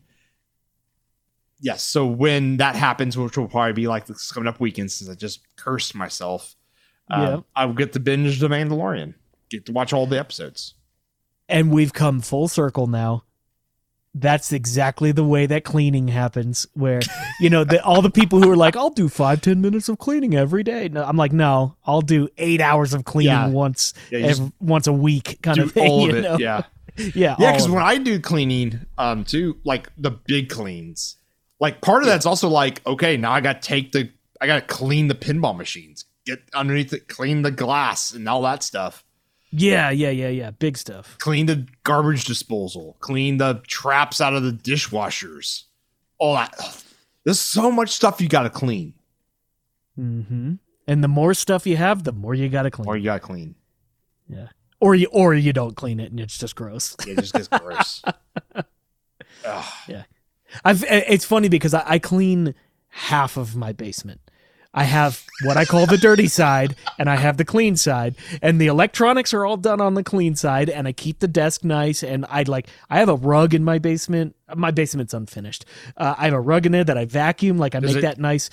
Yes, 1.60 1.82
so 1.82 2.06
when 2.06 2.58
that 2.58 2.76
happens, 2.76 3.16
which 3.16 3.36
will 3.38 3.48
probably 3.48 3.72
be 3.72 3.86
like 3.88 4.06
this 4.06 4.30
coming 4.30 4.46
up 4.48 4.60
weekend, 4.60 4.92
since 4.92 5.08
I 5.10 5.14
just 5.14 5.40
cursed 5.56 5.94
myself, 5.94 6.54
um, 7.10 7.44
I 7.54 7.64
will 7.64 7.74
get 7.74 7.92
to 7.94 8.00
binge 8.00 8.40
The 8.40 8.48
Mandalorian, 8.48 9.14
get 9.48 9.64
to 9.66 9.72
watch 9.72 9.92
all 9.92 10.06
the 10.06 10.18
episodes. 10.18 10.74
and 11.48 11.70
we've 11.70 11.92
come 11.92 12.20
full 12.20 12.48
circle 12.48 12.86
now. 12.88 13.22
That's 14.18 14.50
exactly 14.50 15.12
the 15.12 15.24
way 15.24 15.44
that 15.46 15.62
cleaning 15.64 16.08
happens. 16.08 16.66
Where 16.72 17.00
you 17.40 17.50
know 17.50 17.64
the, 17.64 17.82
all 17.84 18.00
the 18.00 18.10
people 18.10 18.40
who 18.42 18.50
are 18.50 18.56
like, 18.56 18.74
"I'll 18.74 18.88
do 18.90 19.08
five 19.10 19.42
ten 19.42 19.60
minutes 19.60 19.88
of 19.90 19.98
cleaning 19.98 20.34
every 20.34 20.62
day." 20.62 20.88
No, 20.88 21.04
I'm 21.04 21.18
like, 21.18 21.32
no, 21.34 21.76
I'll 21.84 22.00
do 22.00 22.26
eight 22.38 22.62
hours 22.62 22.94
of 22.94 23.04
cleaning 23.04 23.32
Yeah. 23.32 23.48
once 23.48 23.92
Yeah, 24.10 24.18
you 24.20 24.26
just 24.28 24.40
ev- 24.42 24.52
once 24.58 24.86
a 24.86 24.92
week, 24.92 25.38
kind 25.42 25.58
of 25.58 25.72
thing. 25.72 25.90
all 25.90 26.08
of 26.08 26.16
it, 26.16 26.22
know? 26.22 26.38
yeah. 26.38 26.62
yeah, 26.96 27.36
Yeah, 27.38 27.52
because 27.52 27.68
when. 27.68 27.82
I 27.82 27.98
do 27.98 28.18
cleaning, 28.18 28.86
um, 28.96 29.22
too, 29.24 29.58
like 29.64 29.90
the 29.98 30.12
big 30.12 30.48
cleans, 30.48 31.16
like 31.60 31.80
part 31.80 32.02
of 32.02 32.06
that's 32.08 32.26
also 32.26 32.48
like, 32.48 32.84
okay, 32.86 33.16
now 33.16 33.32
I 33.32 33.40
got 33.40 33.62
to 33.62 33.68
take 33.68 33.92
the, 33.92 34.10
I 34.40 34.46
got 34.46 34.56
to 34.56 34.74
clean 34.74 35.08
the 35.08 35.14
pinball 35.14 35.56
machines, 35.56 36.04
get 36.24 36.42
underneath 36.54 36.92
it, 36.92 37.08
clean 37.08 37.42
the 37.42 37.50
glass 37.50 38.12
and 38.12 38.28
all 38.28 38.42
that 38.42 38.62
stuff, 38.62 39.02
yeah, 39.52 39.90
yeah, 39.90 40.10
yeah, 40.10 40.28
yeah, 40.28 40.50
big 40.50 40.76
stuff. 40.76 41.16
clean 41.18 41.46
the 41.46 41.66
garbage 41.84 42.24
disposal, 42.24 42.96
clean 43.00 43.38
the 43.38 43.62
traps 43.66 44.20
out 44.20 44.34
of 44.34 44.42
the 44.42 44.52
dishwashers, 44.52 45.62
all 46.18 46.34
that. 46.34 46.82
There's 47.24 47.40
so 47.40 47.70
much 47.70 47.90
stuff 47.90 48.20
you 48.20 48.28
got 48.28 48.42
to 48.42 48.50
clean, 48.50 48.92
Mm-hmm. 49.98 50.54
And 50.86 51.02
the 51.02 51.08
more 51.08 51.32
stuff 51.34 51.66
you 51.66 51.76
have, 51.76 52.04
the 52.04 52.12
more 52.12 52.34
you 52.34 52.48
got 52.48 52.62
to 52.62 52.70
clean. 52.70 52.86
or 52.86 52.96
you 52.96 53.04
got 53.04 53.14
to 53.14 53.20
clean. 53.20 53.54
yeah, 54.28 54.48
or 54.78 54.94
you 54.94 55.08
or 55.10 55.34
you 55.34 55.52
don't 55.52 55.74
clean 55.74 55.98
it, 56.00 56.10
and 56.10 56.20
it's 56.20 56.38
just 56.38 56.54
gross. 56.54 56.94
It 57.06 57.16
just 57.18 57.32
gets 57.32 57.48
gross. 57.48 58.02
Ugh. 59.44 59.64
I've 60.64 60.84
it's 60.88 61.24
funny 61.24 61.48
because 61.48 61.74
I, 61.74 61.82
I 61.86 61.98
clean 61.98 62.54
half 62.88 63.36
of 63.36 63.56
my 63.56 63.72
basement. 63.72 64.20
I 64.78 64.84
have 64.84 65.24
what 65.44 65.56
I 65.56 65.64
call 65.64 65.86
the 65.86 65.96
dirty 65.96 66.26
side 66.42 66.76
and 66.98 67.08
I 67.08 67.16
have 67.16 67.38
the 67.38 67.46
clean 67.46 67.76
side. 67.76 68.14
And 68.42 68.60
the 68.60 68.66
electronics 68.66 69.32
are 69.32 69.46
all 69.46 69.56
done 69.56 69.80
on 69.80 69.94
the 69.94 70.02
clean 70.02 70.36
side 70.36 70.68
and 70.68 70.86
I 70.86 70.92
keep 70.92 71.20
the 71.20 71.28
desk 71.28 71.64
nice 71.64 72.02
and 72.02 72.26
I'd 72.28 72.46
like 72.48 72.68
I 72.90 72.98
have 72.98 73.08
a 73.08 73.14
rug 73.14 73.54
in 73.54 73.64
my 73.64 73.78
basement. 73.78 74.36
My 74.54 74.70
basement's 74.70 75.14
unfinished. 75.14 75.64
Uh, 75.96 76.14
I 76.18 76.24
have 76.26 76.34
a 76.34 76.40
rug 76.40 76.66
in 76.66 76.72
there 76.72 76.84
that 76.84 76.98
I 76.98 77.06
vacuum 77.06 77.56
like 77.56 77.74
I 77.74 77.80
Does 77.80 77.94
make 77.94 77.98
it- 77.98 78.06
that 78.06 78.18
nice. 78.18 78.50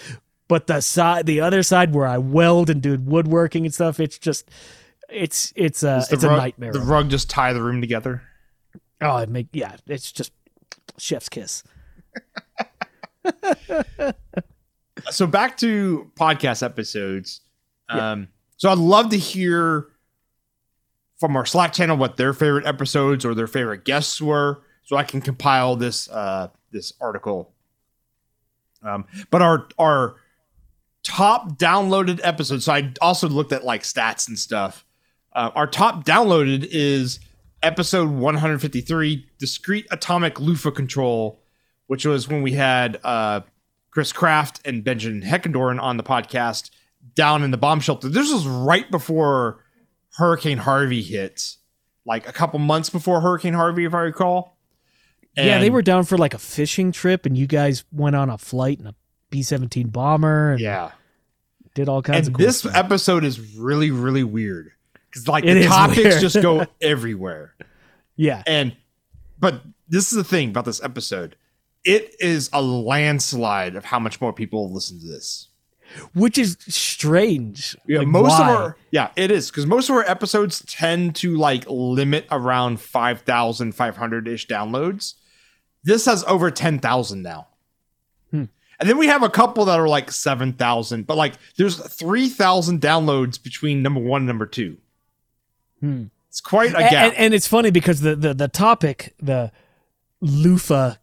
But 0.47 0.67
the 0.67 0.81
side 0.81 1.25
the 1.25 1.41
other 1.41 1.61
side 1.63 1.93
where 1.93 2.07
I 2.07 2.17
weld 2.19 2.69
and 2.69 2.81
do 2.81 2.97
woodworking 2.97 3.65
and 3.65 3.73
stuff, 3.73 3.99
it's 3.99 4.17
just 4.17 4.49
it's 5.09 5.51
it's 5.55 5.83
a 5.83 5.95
Does 5.97 6.07
the 6.09 6.15
it's 6.15 6.23
a 6.23 6.27
nightmare. 6.27 6.71
The 6.71 6.79
rug 6.79 7.09
just 7.09 7.29
tie 7.29 7.53
the 7.53 7.61
room 7.63 7.81
together. 7.81 8.21
oh, 9.01 9.17
it 9.17 9.29
make 9.29 9.47
yeah, 9.51 9.75
it's 9.87 10.11
just 10.11 10.31
chef's 10.97 11.27
kiss. 11.29 11.63
So 15.09 15.27
back 15.27 15.57
to 15.57 16.11
podcast 16.15 16.63
episodes. 16.63 17.41
Um, 17.89 18.29
so 18.57 18.69
I'd 18.69 18.77
love 18.77 19.09
to 19.09 19.17
hear 19.17 19.87
from 21.19 21.35
our 21.35 21.45
Slack 21.45 21.73
channel 21.73 21.97
what 21.97 22.17
their 22.17 22.33
favorite 22.33 22.65
episodes 22.65 23.25
or 23.25 23.35
their 23.35 23.47
favorite 23.47 23.85
guests 23.85 24.21
were, 24.21 24.63
so 24.83 24.97
I 24.97 25.03
can 25.03 25.21
compile 25.21 25.75
this 25.75 26.09
uh, 26.09 26.49
this 26.71 26.93
article. 26.99 27.53
Um, 28.81 29.05
but 29.29 29.41
our 29.41 29.67
our 29.77 30.15
top 31.03 31.57
downloaded 31.57 32.19
episodes. 32.23 32.65
So 32.65 32.73
I 32.73 32.93
also 33.01 33.29
looked 33.29 33.51
at 33.51 33.63
like 33.63 33.83
stats 33.83 34.27
and 34.27 34.39
stuff. 34.39 34.85
Uh, 35.33 35.51
our 35.55 35.67
top 35.67 36.05
downloaded 36.05 36.67
is 36.69 37.19
episode 37.61 38.09
153, 38.09 39.25
discrete 39.37 39.87
atomic 39.91 40.39
loofah 40.39 40.71
control, 40.71 41.42
which 41.93 42.05
was 42.07 42.27
when 42.27 42.41
we 42.41 42.53
had 42.53 42.99
uh, 43.03 43.41
Chris 43.91 44.11
Kraft 44.11 44.59
and 44.65 44.83
Benjamin 44.83 45.21
Heckendorn 45.21 45.79
on 45.79 45.97
the 45.97 46.03
podcast 46.03 46.71
down 47.13 47.43
in 47.43 47.51
the 47.51 47.57
bomb 47.57 47.79
shelter. 47.81 48.09
This 48.09 48.33
was 48.33 48.47
right 48.47 48.89
before 48.89 49.63
Hurricane 50.15 50.57
Harvey 50.57 51.03
hit, 51.03 51.55
like 52.03 52.27
a 52.27 52.33
couple 52.33 52.57
months 52.57 52.89
before 52.89 53.21
Hurricane 53.21 53.53
Harvey, 53.53 53.85
if 53.85 53.93
I 53.93 53.99
recall. 53.99 54.57
yeah, 55.37 55.59
they 55.59 55.69
were 55.69 55.83
down 55.83 56.03
for 56.03 56.17
like 56.17 56.33
a 56.33 56.39
fishing 56.39 56.91
trip, 56.91 57.27
and 57.27 57.37
you 57.37 57.45
guys 57.45 57.83
went 57.91 58.15
on 58.15 58.31
a 58.31 58.39
flight 58.39 58.79
in 58.79 58.87
a 58.87 58.95
B 59.29 59.43
seventeen 59.43 59.89
bomber 59.89 60.53
and 60.53 60.59
Yeah. 60.59 60.89
did 61.75 61.87
all 61.89 62.01
kinds 62.01 62.27
And 62.27 62.27
of 62.29 62.33
cool 62.39 62.45
this 62.47 62.57
stuff. 62.57 62.73
episode 62.75 63.23
is 63.23 63.55
really, 63.55 63.91
really 63.91 64.23
weird 64.23 64.71
because 65.11 65.27
like 65.27 65.43
It 65.43 65.53
the 65.53 65.67
topics 65.67 65.97
weird. 66.03 66.21
just 66.21 66.41
go 66.41 66.65
everywhere. 66.81 67.53
yeah, 68.15 68.41
And 68.47 68.75
but 69.39 69.61
this 69.87 70.11
is 70.11 70.15
the 70.17 70.23
thing 70.23 70.49
about 70.49 70.65
this 70.65 70.81
episode. 70.83 71.35
It 71.85 72.15
is 72.19 72.49
a 72.53 72.61
landslide 72.61 73.75
of 73.75 73.85
how 73.85 73.99
much 73.99 74.21
more 74.21 74.31
people 74.33 74.71
listen 74.73 74.99
to 75.01 75.07
this. 75.07 75.49
which 76.13 76.37
is 76.37 76.57
strange. 76.69 77.75
Yeah, 77.87 77.99
Like, 77.99 78.07
most 78.07 78.29
why? 78.39 78.51
of 78.51 78.57
our 78.59 78.77
yeah, 78.91 79.09
it 79.15 79.29
is 79.31 79.51
because 79.51 79.65
most 79.65 79.89
of 79.89 79.95
our 79.95 80.03
episodes 80.09 80.63
tend 80.67 81.15
to 81.17 81.35
like 81.35 81.65
limit 81.67 82.25
around 82.31 82.79
five 82.79 83.21
thousand 83.21 83.73
five 83.75 83.97
hundred 83.97 84.27
ish 84.27 84.47
downloads. 84.47 85.15
This 85.83 86.05
has 86.05 86.23
over 86.23 86.49
ten 86.49 86.79
thousand 86.79 87.21
now, 87.21 87.47
Hmm. 88.31 88.45
and 88.79 88.89
then 88.89 88.97
we 88.97 89.07
have 89.07 89.21
a 89.21 89.29
couple 89.29 89.65
that 89.65 89.79
are 89.79 89.87
like 89.87 90.09
seven 90.11 90.53
thousand. 90.53 91.05
But 91.05 91.17
like, 91.17 91.33
there's 91.57 91.77
three 91.77 92.29
thousand 92.29 92.81
downloads 92.81 93.41
between 93.43 93.83
number 93.83 93.99
one 93.99 94.21
and 94.21 94.27
number 94.27 94.45
two. 94.47 94.77
Hmm. 95.81 96.05
It's 96.29 96.41
quite 96.41 96.69
a 96.71 96.79
gap. 96.79 96.93
and, 96.93 97.13
and 97.15 97.33
it's 97.35 97.47
funny 97.47 97.69
because 97.69 97.99
the, 98.01 98.15
the 98.15 98.33
the 98.33 98.47
topic, 98.47 99.13
the 99.21 99.51
loofah 100.21 100.95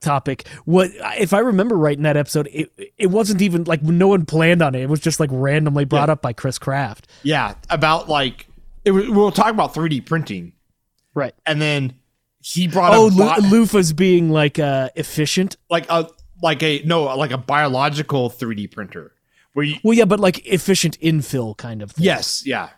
topic, 0.00 0.46
what 0.64 0.90
if 1.18 1.32
I 1.32 1.38
remember 1.40 1.76
right 1.76 1.96
in 1.96 2.02
that 2.04 2.16
episode, 2.16 2.48
it 2.52 2.70
it 2.96 3.06
wasn't 3.08 3.42
even 3.42 3.64
like 3.64 3.82
no 3.82 4.08
one 4.08 4.24
planned 4.26 4.62
on 4.62 4.74
it. 4.74 4.82
It 4.82 4.88
was 4.88 5.00
just 5.00 5.20
like 5.20 5.30
randomly 5.32 5.84
brought 5.84 6.08
Yeah. 6.08 6.12
up 6.14 6.22
by 6.22 6.32
Chris 6.32 6.58
Kraft. 6.58 7.08
yeah, 7.22 7.54
about 7.70 8.08
like 8.08 8.46
it, 8.84 8.92
was- 8.92 9.08
we'll 9.08 9.32
talk 9.32 9.48
about 9.48 9.74
3D 9.74 10.00
printing, 10.06 10.52
Right. 11.14 11.34
and 11.44 11.60
then 11.60 11.94
he 12.40 12.68
brought 12.68 12.92
Oh, 12.94 13.08
up 13.08 13.14
lo- 13.42 13.50
loofahs 13.50 13.94
being 13.94 14.30
like 14.30 14.58
uh, 14.58 14.90
efficient. 14.94 15.56
like 15.68 15.86
a 15.90 16.08
like 16.42 16.62
a 16.62 16.80
no 16.84 17.02
like 17.16 17.32
a 17.32 17.38
biological 17.38 18.30
3D 18.30 18.70
printer 18.70 19.12
where 19.52 19.64
you 19.66 19.76
Well, 19.82 19.94
yeah, 19.94 20.04
but 20.04 20.20
like 20.20 20.46
efficient 20.46 20.98
infill 21.00 21.56
kind 21.56 21.82
of 21.82 21.90
thing. 21.92 22.04
Yes, 22.04 22.44
yeah. 22.46 22.68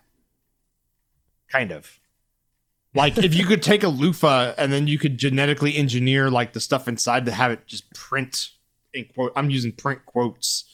Kind 1.52 1.70
of. 1.72 1.99
Like 2.94 3.18
if 3.18 3.34
you 3.34 3.46
could 3.46 3.62
take 3.62 3.84
a 3.84 3.88
loofah 3.88 4.54
and 4.58 4.72
then 4.72 4.88
you 4.88 4.98
could 4.98 5.16
genetically 5.16 5.76
engineer 5.76 6.28
like 6.28 6.52
the 6.52 6.60
stuff 6.60 6.88
inside 6.88 7.24
to 7.26 7.32
have 7.32 7.52
it 7.52 7.66
just 7.66 7.92
print 7.94 8.50
in 8.92 9.04
quote 9.04 9.32
I'm 9.36 9.50
using 9.50 9.72
print 9.72 10.04
quotes 10.06 10.64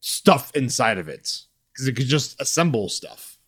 stuff 0.00 0.54
inside 0.54 0.98
of 0.98 1.08
it 1.08 1.42
because 1.72 1.88
it 1.88 1.96
could 1.96 2.06
just 2.06 2.40
assemble 2.40 2.88
stuff. 2.88 3.38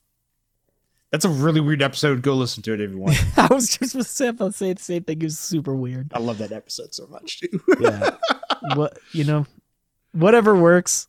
That's 1.10 1.26
a 1.26 1.28
really 1.28 1.60
weird 1.60 1.82
episode. 1.82 2.22
Go 2.22 2.34
listen 2.34 2.62
to 2.62 2.72
it, 2.72 2.80
everyone. 2.80 3.14
I 3.36 3.48
was 3.50 3.76
just 3.76 3.94
about 3.94 4.52
to 4.52 4.52
say 4.52 4.72
the 4.72 4.82
same 4.82 5.04
thing. 5.04 5.20
It 5.20 5.24
was 5.24 5.38
super 5.38 5.74
weird. 5.74 6.10
I 6.14 6.20
love 6.20 6.38
that 6.38 6.52
episode 6.52 6.94
so 6.94 7.06
much 7.08 7.40
too. 7.40 7.60
Yeah. 7.78 8.16
what 8.74 8.98
you 9.12 9.24
know, 9.24 9.46
whatever 10.12 10.56
works. 10.56 11.08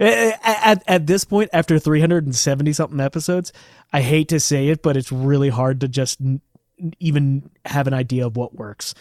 At, 0.00 0.82
at 0.86 1.06
this 1.06 1.24
point, 1.24 1.50
after 1.52 1.78
370 1.78 2.72
something 2.72 3.00
episodes, 3.00 3.52
I 3.92 4.00
hate 4.00 4.28
to 4.28 4.40
say 4.40 4.68
it, 4.68 4.82
but 4.82 4.96
it's 4.96 5.12
really 5.12 5.48
hard 5.48 5.80
to 5.80 5.88
just 5.88 6.20
n- 6.20 6.40
even 6.98 7.50
have 7.64 7.86
an 7.86 7.94
idea 7.94 8.26
of 8.26 8.36
what 8.36 8.54
works. 8.54 8.94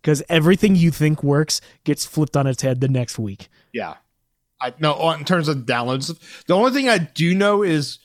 Because 0.00 0.22
everything 0.28 0.76
you 0.76 0.90
think 0.90 1.22
works 1.22 1.60
gets 1.84 2.06
flipped 2.06 2.36
on 2.36 2.46
its 2.46 2.62
head 2.62 2.80
the 2.80 2.88
next 2.88 3.18
week. 3.18 3.48
Yeah. 3.72 3.94
I 4.60 4.72
no 4.78 5.10
in 5.12 5.24
terms 5.24 5.48
of 5.48 5.58
downloads. 5.58 6.16
The 6.46 6.54
only 6.54 6.70
thing 6.70 6.88
I 6.88 6.98
do 6.98 7.34
know 7.34 7.62
is 7.62 7.98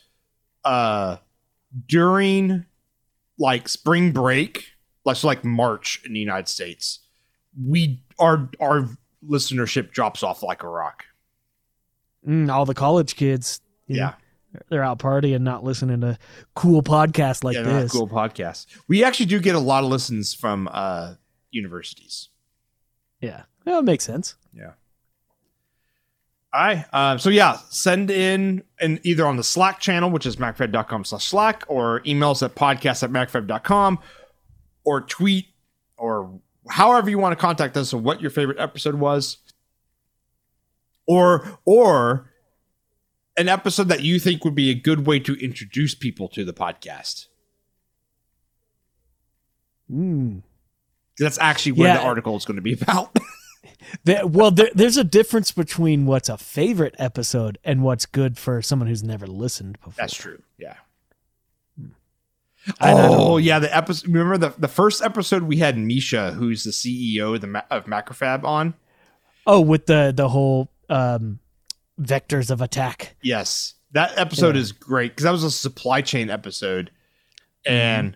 uh 0.66 1.18
during 1.88 2.66
like 3.38 3.70
spring 3.70 4.12
break 4.12 4.72
like 5.06 5.18
so 5.18 5.28
like 5.28 5.44
March 5.44 6.02
in 6.06 6.14
the 6.14 6.20
United 6.20 6.48
States, 6.48 7.00
we 7.60 8.04
our 8.20 8.50
our 8.60 8.90
listenership 9.28 9.92
drops 9.92 10.24
off 10.24 10.44
like 10.44 10.64
a 10.64 10.68
rock. 10.68 11.06
Mm, 12.28 12.52
all 12.52 12.66
the 12.66 12.74
college 12.74 13.16
kids. 13.16 13.62
yeah. 13.88 14.14
know, 14.54 14.62
they're 14.70 14.84
out 14.84 15.00
partying, 15.00 15.42
not 15.42 15.64
listening 15.64 16.02
to 16.02 16.18
cool 16.56 16.84
podcasts 16.84 17.44
like 17.44 17.56
yeah, 17.56 17.64
this. 17.64 17.92
cool 17.92 18.08
podcasts. 18.08 18.66
We 18.88 19.04
actually 19.04 19.28
do 19.28 19.40
get 19.40 19.56
a 19.56 19.60
lot 19.60 19.84
of 19.84 19.90
listens 19.90 20.34
from 20.34 20.70
uh 20.72 21.16
universities. 21.52 22.30
Yeah, 23.22 23.44
well, 23.66 23.80
it 23.80 23.86
makes 23.86 24.04
sense. 24.04 24.36
Yeah. 24.54 24.72
All 26.54 26.62
right. 26.62 26.86
Uh, 26.92 27.18
so 27.18 27.30
yeah, 27.30 27.60
send 27.70 28.12
in 28.12 28.64
and 28.80 29.00
either 29.04 29.26
on 29.26 29.38
the 29.38 29.44
Slack 29.44 29.80
channel, 29.80 30.10
which 30.10 30.26
is 30.26 30.36
macrofab.com 30.36 31.06
slash 31.06 31.26
Slack, 31.26 31.64
or 31.68 32.02
emails 32.02 32.44
at 32.44 32.56
podcast 32.56 33.04
at 33.04 33.10
macrofab.com, 33.10 34.00
or 34.84 35.02
tweet, 35.02 35.46
or 35.96 36.42
however 36.68 37.10
you 37.10 37.18
want 37.18 37.32
to 37.38 37.42
contact 37.42 37.78
us 37.78 37.94
of 37.94 38.04
what 38.04 38.20
your 38.20 38.32
favorite 38.32 38.60
episode 38.60 38.96
was. 38.96 39.38
Or 41.12 41.60
or 41.66 42.30
an 43.38 43.50
episode 43.50 43.90
that 43.90 44.02
you 44.02 44.18
think 44.20 44.46
would 44.46 44.56
be 44.56 44.70
a 44.70 44.74
good 44.74 45.06
way 45.06 45.20
to 45.20 45.34
introduce 45.44 45.94
people 45.96 46.30
to 46.30 46.46
the 46.46 46.54
podcast. 46.54 47.26
Mm. 49.92 50.44
That's 51.18 51.38
actually 51.40 51.74
what 51.74 51.86
Yeah. 51.86 51.98
the 51.98 52.04
article 52.04 52.36
is 52.38 52.46
going 52.46 52.56
to 52.56 52.62
be 52.62 52.74
about. 52.74 53.16
Well, 54.24 54.52
there, 54.52 54.70
there's 54.74 54.96
a 54.98 55.04
difference 55.04 55.52
between 55.52 56.06
what's 56.06 56.30
a 56.30 56.38
favorite 56.38 56.96
episode 56.98 57.58
and 57.64 57.84
what's 57.84 58.06
good 58.06 58.38
for 58.38 58.62
someone 58.62 58.88
who's 58.88 59.04
never 59.04 59.28
listened 59.28 59.80
before. 59.84 59.94
That's 59.98 60.16
true. 60.16 60.42
Yeah. 60.58 60.76
I 62.80 62.94
know. 62.94 63.10
Oh 63.34 63.38
yeah, 63.38 63.60
the 63.60 63.76
episode. 63.76 64.08
Remember 64.08 64.38
the 64.38 64.54
the 64.58 64.68
first 64.68 65.02
episode 65.04 65.44
we 65.44 65.58
had 65.58 65.78
Misha, 65.78 66.32
who's 66.32 66.64
the 66.64 66.72
CEO 66.72 67.36
of 67.36 67.42
the 67.42 67.66
of 67.74 67.86
Macrofab, 67.86 68.44
on. 68.44 68.76
Oh, 69.46 69.60
with 69.60 69.88
the 69.88 70.14
the 70.16 70.30
whole 70.30 70.70
um, 70.92 71.40
vectors 72.00 72.52
of 72.52 72.62
attack. 72.62 73.16
Yes, 73.24 73.74
that 73.94 74.16
episode 74.18 74.56
Yeah. 74.56 74.62
is 74.62 74.72
great 74.72 75.12
because 75.12 75.24
that 75.24 75.32
was 75.32 75.44
a 75.44 75.50
supply 75.52 76.02
chain 76.02 76.30
episode, 76.30 76.92
and 77.66 78.16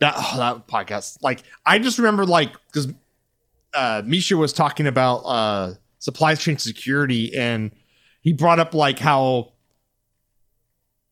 that 0.00 0.14
oh, 0.16 0.36
that 0.36 0.68
podcast. 0.68 1.22
Like 1.22 1.42
I 1.64 1.78
just 1.78 1.96
remember 1.98 2.26
like 2.26 2.52
because 2.66 2.92
uh, 3.72 4.02
Misha 4.04 4.36
was 4.36 4.52
talking 4.52 4.86
about 4.86 5.18
uh, 5.18 5.74
supply 5.98 6.34
chain 6.34 6.58
security, 6.58 7.34
and 7.36 7.70
he 8.20 8.32
brought 8.32 8.58
up 8.58 8.74
like 8.74 8.98
how 8.98 9.52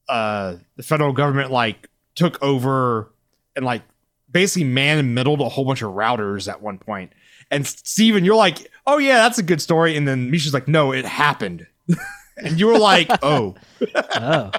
uh, 0.08 0.56
the 0.76 0.82
federal 0.82 1.12
government 1.12 1.50
like 1.50 1.88
took 2.14 2.42
over 2.42 3.12
and 3.54 3.64
like 3.64 3.82
basically 4.30 4.64
man 4.64 4.98
and 4.98 5.14
middled 5.14 5.40
a 5.40 5.48
whole 5.48 5.64
bunch 5.64 5.82
of 5.82 5.92
routers 5.92 6.50
at 6.50 6.60
one 6.62 6.78
point. 6.78 7.12
And 7.50 7.66
Stephen, 7.66 8.24
you're 8.24 8.34
like, 8.36 8.70
oh 8.88 8.98
yeah, 8.98 9.18
that's 9.18 9.38
a 9.38 9.42
good 9.42 9.60
story. 9.62 9.96
And 9.96 10.06
then 10.08 10.30
Misha's 10.30 10.52
like, 10.54 10.66
no, 10.68 10.92
it 10.92 11.04
happened. 11.04 11.66
and 12.36 12.58
you 12.58 12.66
were 12.66 12.78
like, 12.78 13.08
oh. 13.22 13.54
Oh, 14.10 14.50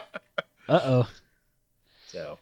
uh 0.75 0.79
oh. 0.83 1.09
So 2.07 2.37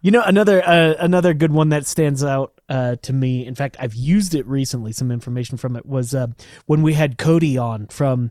You 0.00 0.10
know 0.12 0.22
another 0.22 0.62
uh, 0.66 0.94
another 0.98 1.34
good 1.34 1.52
one 1.52 1.68
that 1.70 1.86
stands 1.86 2.22
out 2.24 2.52
uh, 2.68 2.96
to 3.02 3.12
me. 3.12 3.44
In 3.46 3.54
fact, 3.54 3.76
I've 3.80 3.94
used 3.94 4.34
it 4.34 4.46
recently. 4.46 4.92
Some 4.92 5.10
information 5.10 5.56
from 5.58 5.76
it 5.76 5.84
was 5.86 6.14
uh, 6.14 6.28
when 6.66 6.82
we 6.82 6.94
had 6.94 7.18
Cody 7.18 7.58
on 7.58 7.88
from 7.88 8.30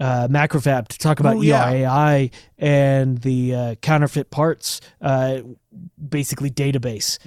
uh, 0.00 0.28
Macrofab 0.28 0.88
to 0.88 0.98
talk 0.98 1.20
about 1.20 1.36
Oh, 1.36 1.40
yeah. 1.42 1.64
ERAI 1.72 2.32
and 2.58 3.18
the 3.18 3.54
uh, 3.54 3.74
counterfeit 3.76 4.30
parts, 4.30 4.80
uh, 5.00 5.40
basically 6.08 6.50
database. 6.50 7.18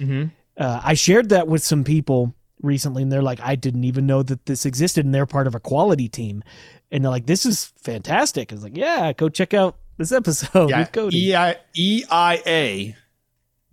Uh, 0.56 0.80
I 0.84 0.94
shared 0.94 1.30
that 1.30 1.48
with 1.48 1.62
some 1.64 1.84
people 1.84 2.34
recently, 2.64 3.02
and 3.02 3.12
they're 3.12 3.22
like, 3.22 3.40
"I 3.40 3.54
didn't 3.54 3.84
even 3.84 4.06
know 4.06 4.22
that 4.22 4.46
this 4.46 4.66
existed," 4.66 5.04
and 5.04 5.14
they're 5.14 5.26
part 5.26 5.46
of 5.46 5.54
a 5.54 5.60
quality 5.60 6.08
team, 6.08 6.42
and 6.90 7.04
they're 7.04 7.10
like, 7.10 7.26
"This 7.26 7.46
is 7.46 7.72
fantastic." 7.76 8.52
I 8.52 8.54
was 8.54 8.64
like, 8.64 8.76
"Yeah, 8.76 9.12
go 9.12 9.28
check 9.28 9.54
out 9.54 9.76
this 9.98 10.12
episode 10.12 10.70
yeah, 10.70 10.80
with 10.80 10.92
Cody." 10.92 11.34
EI, 11.34 11.56
EIA. 11.76 12.96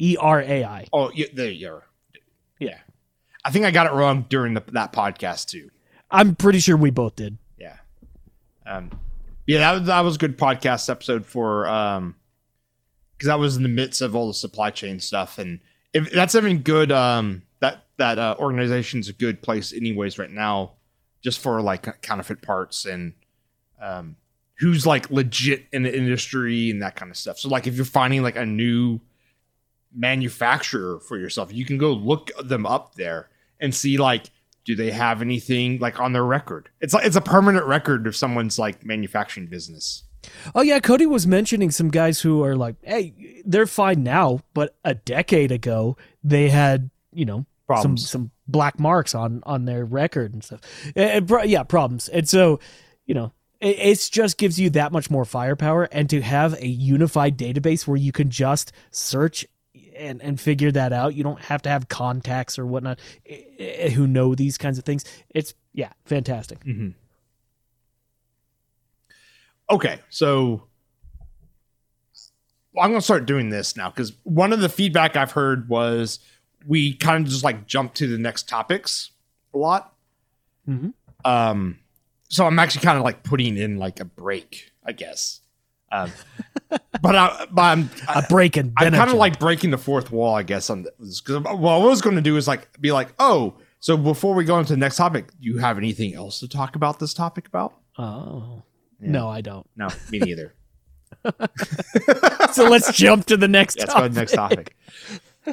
E 0.01 0.17
R 0.19 0.41
A 0.41 0.63
I. 0.63 0.88
Oh, 0.91 1.12
yeah, 1.13 1.27
there 1.32 1.51
you 1.51 1.73
are. 1.73 1.84
Yeah. 2.60 2.80
I 3.45 3.51
think 3.51 3.65
I 3.65 3.71
got 3.71 3.86
it 3.86 3.93
wrong 3.93 4.25
during 4.30 4.56
the, 4.56 4.63
that 4.71 4.93
podcast 4.93 5.49
too. 5.49 5.69
I'm 6.10 6.36
pretty 6.36 6.60
sure 6.60 6.75
we 6.75 6.89
both 6.89 7.15
did. 7.15 7.38
Yeah. 7.60 7.77
Um, 8.65 8.89
yeah, 9.45 9.60
that 9.60 9.71
was, 9.73 9.84
that 9.84 10.01
was 10.01 10.15
a 10.15 10.17
good 10.19 10.39
podcast 10.39 10.89
episode 10.89 11.27
for, 11.27 11.67
um, 11.67 12.15
cause 13.19 13.30
i 13.30 13.36
was 13.36 13.56
in 13.56 13.62
the 13.62 13.69
midst 13.69 14.01
of 14.01 14.15
all 14.15 14.27
the 14.27 14.34
supply 14.34 14.71
chain 14.71 14.99
stuff. 14.99 15.38
And 15.38 15.60
if 15.93 16.12
that's 16.12 16.34
even 16.34 16.63
good, 16.63 16.91
um, 16.91 17.43
that, 17.62 17.86
that, 17.97 18.19
uh, 18.19 18.36
organization's 18.38 19.10
a 19.10 19.13
good 19.13 19.41
place 19.41 19.74
anyways 19.74 20.19
right 20.19 20.30
now, 20.30 20.74
just 21.21 21.39
for 21.39 21.62
like 21.62 22.02
counterfeit 22.02 22.41
parts 22.41 22.86
and, 22.86 23.13
um, 23.82 24.17
who's 24.60 24.86
like 24.86 25.10
legit 25.10 25.65
in 25.74 25.82
the 25.82 25.97
industry 25.97 26.69
and 26.69 26.82
that 26.84 26.95
kind 26.95 27.10
of 27.10 27.17
stuff. 27.17 27.39
So 27.39 27.50
like 27.50 27.65
if 27.65 27.76
you're 27.76 27.86
finding 27.86 28.21
like 28.21 28.36
a 28.36 28.45
new 28.45 29.00
manufacturer 29.93 31.00
for 31.00 31.17
yourself, 31.17 31.52
you 31.52 31.65
can 31.65 31.78
go 31.78 31.91
look 31.91 32.30
them 32.43 32.65
up 32.65 32.95
there 32.95 33.30
and 33.60 33.74
see 33.74 33.97
like 33.97 34.30
do 34.63 34.76
they 34.76 34.91
have 34.91 35.21
anything 35.21 35.80
like 35.80 36.00
on 36.00 36.13
their 36.13 36.24
record? 36.24 36.69
It's 36.80 36.93
like 36.93 37.06
it's 37.06 37.15
a 37.15 37.21
permanent 37.21 37.65
record 37.65 38.06
of 38.06 38.15
someone's 38.15 38.60
like 38.60 38.86
manufacturing 38.86 39.47
business. 39.47 40.04
Oh 40.54 40.62
yeah, 40.62 40.80
Cody 40.80 41.08
was 41.08 41.26
mentioning 41.26 41.71
some 41.71 41.89
guys 41.89 42.21
who 42.21 42.43
are 42.43 42.56
like, 42.56 42.76
hey, 42.84 43.41
they're 43.43 43.65
fine 43.65 44.04
now, 44.04 44.41
but 44.54 44.76
a 44.86 44.93
decade 44.93 45.52
ago 45.52 45.97
they 46.24 46.50
had, 46.50 46.91
you 47.12 47.26
know, 47.26 47.45
Problems. 47.73 48.01
some 48.10 48.21
some 48.21 48.31
black 48.47 48.79
marks 48.79 49.13
on 49.15 49.41
on 49.45 49.65
their 49.65 49.86
record 49.86 50.34
and 50.34 50.43
stuff. 50.43 50.62
And- 50.95 51.29
and 51.31 51.49
yeah, 51.49 51.63
problems. 51.63 52.07
And 52.10 52.27
so, 52.27 52.60
you 53.05 53.13
know, 53.13 53.34
it 53.60 53.77
it's 53.79 54.10
just 54.10 54.38
gives 54.38 54.60
you 54.60 54.69
that 54.71 54.91
much 54.91 55.10
more 55.10 55.25
firepower, 55.25 55.84
and 55.91 56.10
to 56.10 56.21
have 56.21 56.53
a 56.55 56.67
unified 56.67 57.38
database 57.38 57.88
where 57.88 57.97
you 57.97 58.12
can 58.12 58.29
just 58.29 58.71
search 58.91 59.45
and 59.97 60.21
and 60.21 60.39
figure 60.39 60.71
that 60.71 60.93
out. 60.93 61.13
You 61.15 61.23
don't 61.23 61.39
have 61.41 61.62
to 61.63 61.69
have 61.69 61.88
contacts 61.88 62.57
or 62.57 62.65
whatnot 62.65 62.99
eh, 63.27 63.41
eh, 63.60 63.89
who 63.91 64.07
know 64.07 64.34
these 64.36 64.57
kinds 64.57 64.77
of 64.77 64.84
things. 64.86 65.03
It's 65.29 65.53
yeah, 65.73 65.91
fantastic. 66.05 66.60
Okay, 69.69 69.99
so 70.10 70.63
I'm 72.79 72.89
gonna 72.91 73.01
start 73.01 73.25
doing 73.25 73.49
this 73.49 73.77
now 73.77 73.89
because 73.89 74.13
one 74.23 74.51
of 74.53 74.60
the 74.60 74.69
feedback 74.69 75.15
I've 75.15 75.31
heard 75.31 75.69
was 75.69 76.19
we 76.65 76.93
kind 76.93 77.26
of 77.26 77.32
just 77.32 77.43
like 77.43 77.67
jump 77.67 77.93
to 77.95 78.08
the 78.08 78.17
next 78.17 78.47
topics 78.47 79.12
a 79.54 79.58
lot. 79.58 79.93
Mhm. 80.67 80.93
Um, 81.26 81.80
so 82.30 82.45
I'm 82.45 82.58
actually 82.60 82.84
kind 82.84 82.97
of 82.97 83.04
like 83.04 83.24
putting 83.24 83.58
in 83.58 83.78
like 83.78 84.00
a 84.00 84.06
break, 84.06 84.71
I 84.86 84.93
guess. 84.93 85.41
Um, 85.91 86.12
but 87.02 87.15
I, 87.15 87.45
but 87.52 87.62
I'm 87.62 87.89
A 88.08 88.24
break 88.30 88.56
and 88.58 88.74
I'm 88.78 88.93
kind 88.93 89.10
of 89.12 89.17
like 89.17 89.39
breaking 89.39 89.71
the 89.71 89.78
fourth 89.78 90.12
wall, 90.12 90.36
I 90.36 90.43
guess. 90.43 90.69
On 90.69 90.84
this 91.00 91.21
because 91.21 91.43
what 91.43 91.74
I 91.74 91.78
was 91.78 92.02
going 92.02 92.15
to 92.15 92.21
do 92.21 92.38
is 92.38 92.47
like 92.47 92.80
be 92.80 92.91
like, 92.91 93.10
oh, 93.19 93.56
so 93.80 93.97
before 93.97 94.34
we 94.34 94.45
go 94.45 94.60
into 94.60 94.74
the 94.74 94.78
next 94.78 94.95
topic, 94.95 95.28
do 95.32 95.47
you 95.47 95.58
have 95.58 95.78
anything 95.78 96.13
else 96.13 96.39
to 96.39 96.47
talk 96.47 96.76
about 96.76 97.00
this 97.00 97.13
topic 97.13 97.47
about? 97.47 97.74
oh 97.97 98.63
no, 99.00 99.28
I 99.28 99.41
don't. 99.41 99.67
No, 99.76 99.89
me 100.12 100.19
neither. 100.19 100.54
so 102.54 102.69
let's 102.69 102.93
jump 102.93 103.26
to 103.26 103.38
the 103.38 103.47
next 103.47 103.80
Let's 103.80 103.93
go 103.93 104.04
to 104.04 104.10
the 104.10 104.19
next 104.19 104.34
topic. 104.34 104.76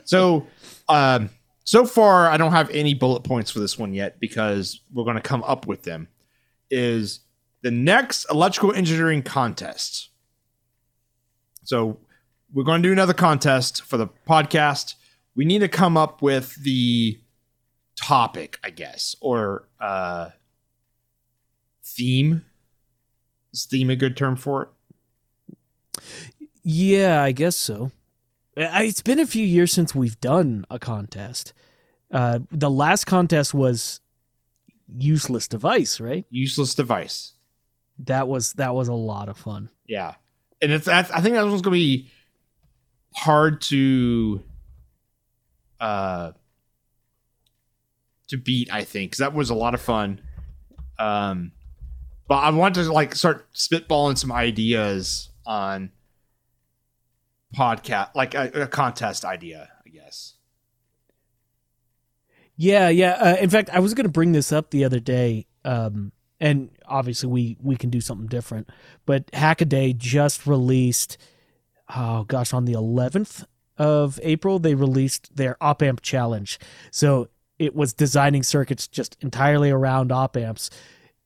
So, 0.04 0.46
um, 0.88 1.30
so 1.64 1.84
far, 1.84 2.28
I 2.28 2.36
don't 2.36 2.52
have 2.52 2.70
any 2.70 2.94
bullet 2.94 3.24
points 3.24 3.50
for 3.50 3.60
this 3.60 3.78
one 3.78 3.92
yet 3.92 4.20
because 4.20 4.80
we're 4.92 5.04
going 5.04 5.16
to 5.16 5.22
come 5.22 5.42
up 5.44 5.66
with 5.66 5.82
them. 5.82 6.08
Is 6.70 7.20
the 7.62 7.70
next 7.70 8.26
electrical 8.30 8.72
engineering 8.72 9.22
contest? 9.22 10.10
So, 11.64 11.98
we're 12.52 12.64
going 12.64 12.82
to 12.82 12.88
do 12.88 12.92
another 12.92 13.12
contest 13.12 13.82
for 13.82 13.98
the 13.98 14.08
podcast. 14.26 14.94
We 15.34 15.44
need 15.44 15.58
to 15.58 15.68
come 15.68 15.98
up 15.98 16.22
with 16.22 16.54
the 16.62 17.20
topic, 17.96 18.58
I 18.64 18.70
guess, 18.70 19.14
or 19.20 19.68
uh, 19.80 20.30
theme. 21.84 22.44
Is 23.52 23.66
theme 23.66 23.90
a 23.90 23.96
good 23.96 24.16
term 24.16 24.36
for 24.36 24.62
it? 24.62 26.02
Yeah, 26.62 27.22
I 27.22 27.32
guess 27.32 27.56
so. 27.56 27.90
I- 28.66 28.84
It's 28.84 29.02
been 29.02 29.18
a 29.20 29.26
few 29.26 29.44
years 29.44 29.72
since 29.72 29.94
we've 29.94 30.20
done 30.20 30.64
a 30.70 30.78
contest. 30.78 31.52
Uh, 32.10 32.40
the 32.50 32.70
last 32.70 33.04
contest 33.04 33.52
was 33.54 34.00
useless 34.96 35.46
device, 35.48 36.00
right? 36.00 36.24
Useless 36.30 36.74
device. 36.74 37.32
That 38.00 38.28
was 38.28 38.52
that 38.54 38.74
was 38.74 38.88
a 38.88 38.94
lot 38.94 39.28
of 39.28 39.36
fun. 39.36 39.70
Yeah, 39.86 40.14
and 40.62 40.72
it's 40.72 40.88
I 40.88 41.00
I 41.00 41.20
think 41.20 41.34
that 41.34 41.44
one's 41.44 41.62
gonna 41.62 41.74
be 41.74 42.10
hard 43.14 43.60
to 43.62 44.42
uh 45.80 46.32
to 48.28 48.36
beat. 48.36 48.72
I 48.72 48.84
think 48.84 49.10
because 49.10 49.18
that 49.18 49.34
was 49.34 49.50
a 49.50 49.54
lot 49.54 49.74
of 49.74 49.80
fun. 49.80 50.20
Um, 50.98 51.52
but 52.28 52.36
I 52.36 52.50
want 52.50 52.74
to 52.76 52.90
like 52.92 53.14
start 53.14 53.52
spitballing 53.52 54.16
some 54.18 54.32
ideas 54.32 55.30
on 55.46 55.90
podcast, 57.56 58.14
like 58.14 58.34
a, 58.34 58.50
a 58.54 58.66
contest 58.66 59.24
idea, 59.24 59.70
I 59.86 59.88
guess. 59.90 60.34
Yeah, 62.56 62.88
yeah. 62.88 63.12
Uh, 63.12 63.36
in 63.36 63.50
fact, 63.50 63.70
I 63.70 63.80
was 63.80 63.94
going 63.94 64.04
to 64.06 64.12
bring 64.12 64.32
this 64.32 64.52
up 64.52 64.70
the 64.70 64.84
other 64.84 65.00
day, 65.00 65.46
um, 65.64 66.12
and 66.40 66.70
obviously 66.86 67.28
we 67.28 67.56
we 67.62 67.76
can 67.76 67.90
do 67.90 68.00
something 68.00 68.26
different. 68.26 68.68
But 69.06 69.26
Hackaday 69.28 69.96
just 69.96 70.46
released, 70.46 71.18
oh 71.94 72.24
gosh, 72.24 72.52
on 72.52 72.64
the 72.64 72.72
11th 72.72 73.44
of 73.76 74.18
April, 74.22 74.58
they 74.58 74.74
released 74.74 75.36
their 75.36 75.56
op 75.60 75.82
amp 75.82 76.02
challenge. 76.02 76.58
So 76.90 77.28
it 77.58 77.74
was 77.74 77.92
designing 77.92 78.42
circuits 78.42 78.88
just 78.88 79.16
entirely 79.20 79.70
around 79.70 80.10
op 80.10 80.36
amps, 80.36 80.68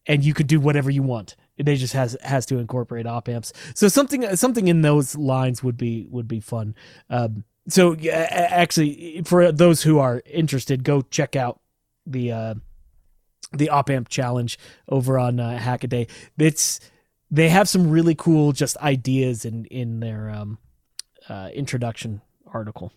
and 0.07 0.25
you 0.25 0.35
could 0.35 0.47
do 0.47 0.61
whatever 0.61 0.91
you 0.91 1.03
want. 1.03 1.35
They 1.59 1.77
just 1.77 1.93
has 1.93 2.17
has 2.23 2.47
to 2.47 2.59
incorporate 2.59 3.07
op 3.07 3.29
amps. 3.29 3.53
So 3.75 3.89
something 3.89 4.37
something 4.37 4.69
in 4.69 4.83
those 4.83 5.17
lines 5.17 5.63
would 5.63 5.77
be 5.77 6.07
would 6.11 6.27
be 6.27 6.41
fun. 6.41 6.75
Um, 7.11 7.45
so 7.69 7.95
yeah, 7.99 8.27
actually, 8.31 9.23
for 9.25 9.53
those 9.53 9.83
who 9.83 9.99
are 9.99 10.23
interested, 10.27 10.83
go 10.83 11.03
check 11.03 11.37
out 11.37 11.61
the 12.07 12.33
uh, 12.33 12.55
the 13.53 13.69
op 13.69 13.91
amp 13.91 14.09
challenge 14.09 14.59
over 14.89 15.19
on 15.19 15.39
uh, 15.39 15.59
Hackaday. 15.59 16.09
It's 16.39 16.81
they 17.31 17.49
have 17.49 17.69
some 17.69 17.91
really 17.91 18.15
cool 18.15 18.53
just 18.53 18.77
ideas 18.79 19.45
in 19.45 19.67
in 19.67 20.01
their 20.01 20.31
um, 20.31 20.59
uh, 21.29 21.51
introduction 21.55 22.23
article. 22.47 22.93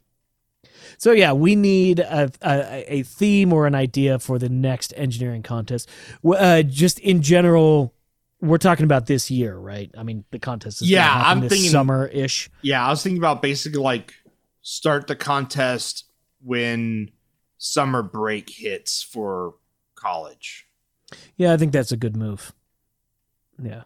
So 0.98 1.12
yeah, 1.12 1.34
we 1.34 1.56
need 1.56 2.00
a, 2.00 2.32
a 2.42 2.96
a 2.96 3.04
theme 3.04 3.54
or 3.54 3.68
an 3.68 3.76
idea 3.76 4.20
for 4.20 4.40
the 4.40 4.50
next 4.50 4.94
engineering 4.98 5.44
contest. 5.44 5.90
Uh, 6.24 6.64
just 6.64 7.00
in 7.00 7.22
general, 7.22 7.94
we're 8.42 8.58
talking 8.58 8.84
about 8.84 9.06
this 9.08 9.32
year, 9.32 9.56
right? 9.58 9.90
I 9.98 10.04
mean, 10.04 10.24
the 10.32 10.40
contest 10.40 10.82
is 10.82 10.90
Yeah, 10.90 11.12
I'm 11.26 11.40
this 11.42 11.52
thinking- 11.52 11.70
summer 11.72 12.08
ish. 12.08 12.50
Yeah, 12.62 12.86
I 12.86 12.90
was 12.90 13.02
thinking 13.02 13.18
about 13.18 13.42
basically 13.42 13.80
like 13.82 14.14
start 14.62 15.08
the 15.08 15.16
contest 15.16 16.06
when 16.44 17.12
summer 17.58 18.04
break 18.04 18.50
hits 18.50 19.02
for 19.02 19.56
college. 19.96 20.68
Yeah, 21.38 21.54
I 21.54 21.58
think 21.58 21.72
that's 21.72 21.92
a 21.92 21.98
good 21.98 22.16
move. 22.16 22.52
Yeah. 23.62 23.84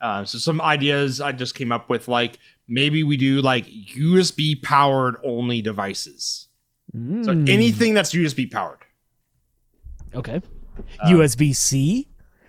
Uh, 0.00 0.24
so 0.24 0.38
some 0.38 0.60
ideas 0.60 1.20
I 1.20 1.32
just 1.32 1.54
came 1.54 1.72
up 1.72 1.88
with, 1.90 2.08
like 2.08 2.38
maybe 2.68 3.02
we 3.02 3.16
do 3.16 3.40
like 3.42 3.66
USB 3.66 4.60
powered 4.62 5.16
only 5.24 5.62
devices. 5.62 6.48
So 6.92 6.98
Mm, 6.98 7.48
anything 7.48 7.92
that's 7.94 8.12
USB 8.14 8.46
powered 8.50 8.78
okay. 10.14 10.40
Uh, 11.00 11.08
USB 11.08 11.52
C. 11.56 12.06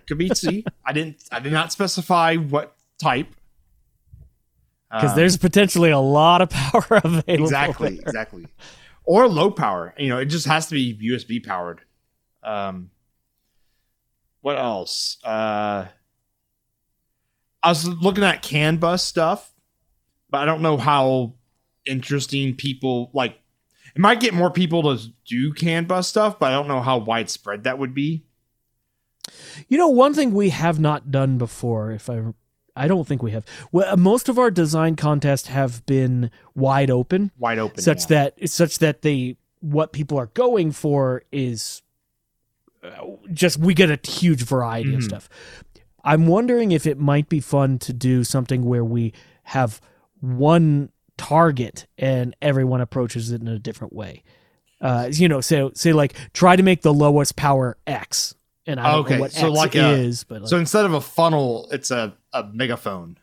could 0.07 0.17
be 0.17 0.29
C. 0.29 0.63
I 0.85 0.93
didn't. 0.93 1.23
I 1.31 1.39
did 1.39 1.51
not 1.53 1.71
specify 1.71 2.35
what 2.35 2.75
type. 2.97 3.27
Because 4.91 5.11
Um, 5.11 5.15
there's 5.17 5.37
potentially 5.37 5.89
a 5.91 5.99
lot 5.99 6.41
of 6.41 6.49
power 6.49 6.85
available. 7.03 7.33
exactly, 7.45 7.89
there. 7.95 8.01
exactly, 8.01 8.47
or 9.03 9.27
low 9.27 9.51
power. 9.51 9.93
You 9.97 10.09
know, 10.09 10.19
it 10.19 10.25
just 10.25 10.45
has 10.47 10.67
to 10.67 10.75
be 10.75 10.97
USB 11.11 11.43
powered. 11.43 11.81
Um, 12.43 12.91
what 14.41 14.57
else? 14.57 15.17
Uh, 15.23 15.85
I 17.63 17.69
was 17.69 17.87
looking 17.87 18.23
at 18.23 18.43
CAN 18.43 18.77
bus 18.77 19.03
stuff, 19.03 19.51
but 20.29 20.39
I 20.41 20.45
don't 20.45 20.61
know 20.61 20.77
how 20.77 21.33
interesting 21.85 22.55
people 22.55 23.09
like. 23.13 23.39
It 23.95 23.99
might 24.01 24.19
get 24.19 24.33
more 24.33 24.51
people 24.51 24.83
to 24.97 25.07
do 25.25 25.53
CAN 25.53 25.85
bus 25.85 26.07
stuff, 26.07 26.37
but 26.37 26.51
I 26.51 26.55
don't 26.55 26.67
know 26.67 26.81
how 26.81 26.97
widespread 26.99 27.63
that 27.63 27.79
would 27.79 27.93
be. 27.95 28.23
You 29.67 29.77
know, 29.77 29.87
one 29.87 30.13
thing 30.13 30.33
we 30.33 30.49
have 30.49 30.79
not 30.79 31.11
done 31.11 31.37
before, 31.37 31.91
if 31.91 32.09
I, 32.09 32.21
I 32.75 32.87
don't 32.87 33.07
think 33.07 33.23
we 33.23 33.31
have. 33.31 33.45
Well, 33.71 33.95
most 33.97 34.29
of 34.29 34.37
our 34.37 34.51
design 34.51 34.95
contests 34.95 35.47
have 35.47 35.85
been 35.85 36.29
wide 36.53 36.89
open, 36.91 37.31
Wide 37.37 37.57
open, 37.59 37.81
such 37.81 38.01
yeah. 38.09 38.29
that 38.37 38.49
such 38.49 38.79
that 38.79 39.01
they 39.01 39.37
what 39.61 39.93
people 39.93 40.17
are 40.19 40.27
going 40.27 40.71
for 40.71 41.23
is 41.31 41.81
uh, 42.83 42.89
just 43.33 43.57
we 43.57 43.73
get 43.73 43.89
a 43.89 44.09
huge 44.09 44.43
variety 44.43 44.93
of 44.93 45.01
Mhm. 45.01 45.05
stuff. 45.05 45.29
I'm 46.03 46.27
wondering 46.27 46.71
if 46.71 46.85
it 46.85 46.99
might 46.99 47.29
be 47.29 47.39
fun 47.39 47.79
to 47.79 47.93
do 47.93 48.23
something 48.23 48.63
where 48.63 48.85
we 48.85 49.11
have 49.43 49.81
one 50.19 50.89
target 51.17 51.87
and 51.97 52.35
everyone 52.41 52.81
approaches 52.81 53.31
it 53.31 53.41
in 53.41 53.47
a 53.47 53.57
different 53.57 53.93
way. 53.93 54.21
Uh, 54.81 55.09
you 55.11 55.27
know, 55.27 55.41
say 55.41 55.67
say 55.73 55.93
like 55.93 56.13
try 56.33 56.55
to 56.55 56.61
make 56.61 56.81
the 56.83 56.93
lowest 56.93 57.35
power 57.35 57.77
X, 57.87 58.35
and 58.67 58.79
I 58.79 58.91
don't 58.91 59.05
Okay, 59.05 59.15
know 59.15 59.21
what 59.21 59.31
so 59.31 59.47
X 59.49 59.57
like 59.57 59.75
a- 59.75 59.89
is, 59.91 60.23
but 60.23 60.41
like, 60.41 60.49
So 60.49 60.57
instead 60.57 60.85
of 60.85 60.93
a 60.93 61.01
funnel, 61.01 61.67
it's 61.71 61.91
a, 61.91 62.15
a 62.33 62.43
megaphone. 62.51 63.17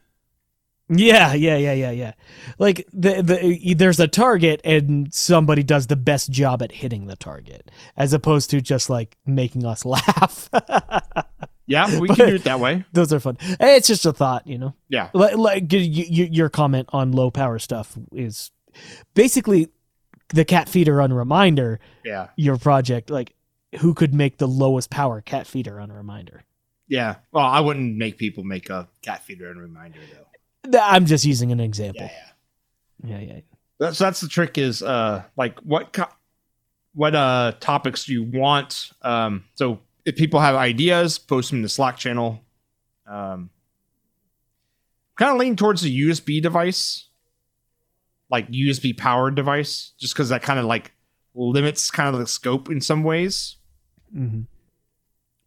Yeah, 0.95 1.33
yeah, 1.33 1.57
yeah, 1.57 1.73
yeah, 1.73 1.91
yeah. 1.91 2.13
Like 2.59 2.87
the 2.93 3.23
the 3.23 3.75
there's 3.75 3.99
a 3.99 4.09
target 4.09 4.61
and 4.63 5.13
somebody 5.15 5.63
does 5.63 5.87
the 5.87 5.97
best 5.97 6.31
job 6.31 6.61
at 6.63 6.71
hitting 6.71 7.07
the 7.07 7.17
target, 7.17 7.71
as 7.97 8.13
opposed 8.13 8.51
to 8.51 8.61
just 8.61 8.91
like 8.91 9.17
making 9.25 9.65
us 9.65 9.85
laugh. 9.87 10.51
Yeah, 11.67 11.99
we 11.99 12.09
But- 12.09 12.17
can 12.19 12.29
do 12.29 12.35
it 12.35 12.45
that 12.45 12.61
way. 12.61 12.85
Those 12.93 13.13
are 13.13 13.21
fun. 13.21 13.39
It's 13.41 13.87
just 13.87 14.05
a 14.05 14.13
thought, 14.13 14.47
you 14.47 14.59
know. 14.59 14.75
Yeah. 14.89 15.09
Like, 15.15 15.37
like 15.37 15.65
your 15.71 16.51
comment 16.51 16.89
on 16.93 17.13
low 17.13 17.31
power 17.31 17.59
stuff 17.59 17.97
is 18.13 18.51
basically 19.15 19.69
the 20.35 20.45
cat 20.45 20.69
feeder 20.69 21.01
on 21.01 21.13
reminder. 21.13 21.79
Yeah. 22.05 22.29
Your 22.37 22.59
project, 22.59 23.09
like, 23.09 23.35
who 23.81 23.95
could 23.95 24.15
make 24.15 24.39
the 24.39 24.49
lowest 24.49 24.91
power 24.91 25.21
cat 25.21 25.47
feeder 25.47 25.81
on 25.81 25.91
a 25.91 25.95
reminder? 25.95 26.45
Yeah. 26.89 27.17
Well, 27.33 27.45
I 27.45 27.61
wouldn't 27.61 27.97
make 27.97 28.19
people 28.19 28.45
make 28.45 28.69
a 28.71 28.89
cat 29.03 29.25
feeder 29.25 29.51
and 29.51 29.61
reminder 29.61 29.99
though. 30.13 30.79
I'm 30.81 31.07
just 31.07 31.25
using 31.25 31.51
an 31.53 31.61
example. 31.61 32.03
Yeah, 32.07 32.13
yeah. 33.05 33.19
Yeah, 33.19 33.35
yeah. 33.35 33.41
That's 33.81 33.99
that's 33.99 34.21
the 34.21 34.29
trick 34.29 34.59
is 34.59 34.83
uh 34.83 35.25
like 35.37 35.59
what 35.61 35.93
co- 35.93 36.13
what 36.95 37.15
uh 37.15 37.53
topics 37.61 38.05
do 38.05 38.13
you 38.13 38.23
want? 38.25 38.91
Um 39.03 39.45
so 39.55 39.81
if 40.05 40.17
people 40.17 40.41
have 40.41 40.55
ideas, 40.55 41.19
post 41.19 41.51
them 41.51 41.59
in 41.59 41.63
the 41.63 41.69
Slack 41.69 41.97
channel. 41.97 42.41
Um 43.07 43.51
kind 45.17 45.33
of 45.33 45.39
lean 45.39 45.57
towards 45.57 45.83
the 45.83 46.03
USB 46.03 46.41
device. 46.43 47.09
Like 48.31 48.49
USB 48.51 48.97
powered 48.97 49.35
device 49.35 49.93
just 49.99 50.15
cuz 50.15 50.29
that 50.29 50.43
kind 50.43 50.59
of 50.59 50.65
like 50.67 50.93
limits 51.35 51.91
kind 51.91 52.15
of 52.15 52.21
the 52.21 52.27
scope 52.27 52.71
in 52.71 52.81
some 52.81 53.03
ways, 53.03 53.57
hmm 54.13 54.43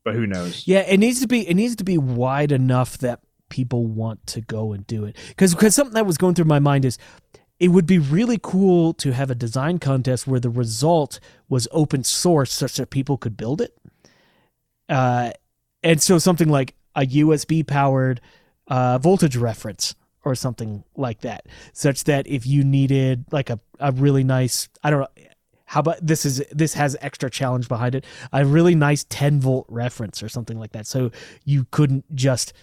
but 0.06 0.14
who 0.14 0.28
knows. 0.28 0.66
Yeah, 0.68 0.82
it 0.82 1.00
needs 1.00 1.20
to 1.20 1.28
be 1.28 1.50
it 1.50 1.56
needs 1.56 1.76
to 1.78 1.84
be 1.84 1.98
wide 1.98 2.54
enough 2.54 2.98
that 3.00 3.20
people 3.50 3.88
want 3.88 4.26
to 4.28 4.40
go 4.40 4.72
and 4.72 4.88
do 4.88 5.04
it. 5.04 5.18
Because 5.30 5.54
because 5.54 5.76
something 5.76 5.96
that 5.96 6.06
was 6.06 6.18
going 6.18 6.36
through 6.36 6.46
my 6.46 6.60
mind 6.60 6.86
is 6.86 6.98
it 7.60 7.70
would 7.70 7.88
be 7.88 7.98
really 7.98 8.40
cool 8.42 8.94
to 8.94 9.12
have 9.12 9.32
a 9.32 9.36
design 9.36 9.80
contest 9.80 10.28
where 10.28 10.40
the 10.40 10.50
result 10.50 11.20
was 11.50 11.68
open 11.72 12.04
source 12.04 12.54
such 12.54 12.76
that 12.76 12.92
people 12.92 13.18
could 13.18 13.36
build 13.36 13.62
it. 13.62 13.76
Uh, 14.88 15.32
and 15.82 16.02
so 16.02 16.20
something 16.20 16.50
like 16.50 16.76
a 16.96 17.02
USB 17.02 17.66
powered 17.66 18.22
uh, 18.68 19.00
voltage 19.00 19.36
reference 19.36 19.96
or 20.24 20.36
something 20.36 20.84
like 20.96 21.22
that, 21.22 21.48
such 21.74 22.04
that 22.04 22.28
if 22.28 22.46
you 22.46 22.64
needed 22.64 23.26
like 23.32 23.50
a, 23.50 23.60
a 23.80 23.92
really 23.92 24.24
nice, 24.24 24.70
I 24.84 24.90
don't 24.90 25.00
know, 25.02 25.26
how 25.76 25.82
about 25.82 25.98
this 26.02 26.26
is 26.26 26.42
this 26.54 26.74
has 26.76 26.96
extra 27.02 27.30
challenge 27.30 27.68
behind 27.68 27.96
it, 27.96 28.06
a 28.32 28.46
really 28.46 28.76
nice 28.76 29.04
10 29.10 29.42
volt 29.42 29.66
reference 29.68 30.24
or 30.24 30.30
something 30.30 30.58
like 30.58 30.72
that. 30.72 30.88
So 30.88 31.12
you 31.44 31.68
couldn't 31.70 32.06
just 32.16 32.54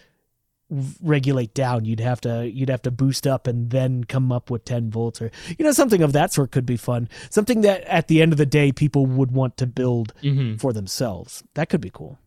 regulate 1.03 1.53
down. 1.53 1.85
You'd 1.85 2.01
have 2.01 2.22
to 2.22 2.51
you'd 2.51 2.70
have 2.70 2.81
to 2.83 2.90
boost 2.90 3.27
up 3.27 3.46
and 3.46 3.68
then 3.68 4.05
come 4.05 4.33
up 4.33 4.51
with 4.51 4.64
10 4.64 4.88
volts 4.90 5.20
or 5.20 5.31
you 5.59 5.62
know 5.62 5.72
something 5.72 6.01
of 6.03 6.14
that 6.14 6.33
sort 6.33 6.53
could 6.53 6.64
be 6.64 6.79
fun. 6.79 7.07
Something 7.29 7.61
that 7.61 7.83
at 7.83 8.09
the 8.09 8.22
end 8.22 8.33
of 8.33 8.38
the 8.38 8.46
day 8.46 8.72
people 8.72 9.05
would 9.05 9.31
want 9.31 9.59
to 9.59 9.66
build 9.66 10.14
Mm-hmm. 10.22 10.57
for 10.57 10.72
themselves. 10.72 11.44
That 11.53 11.68
could 11.68 11.83
be 11.83 11.90
cool. 11.92 12.18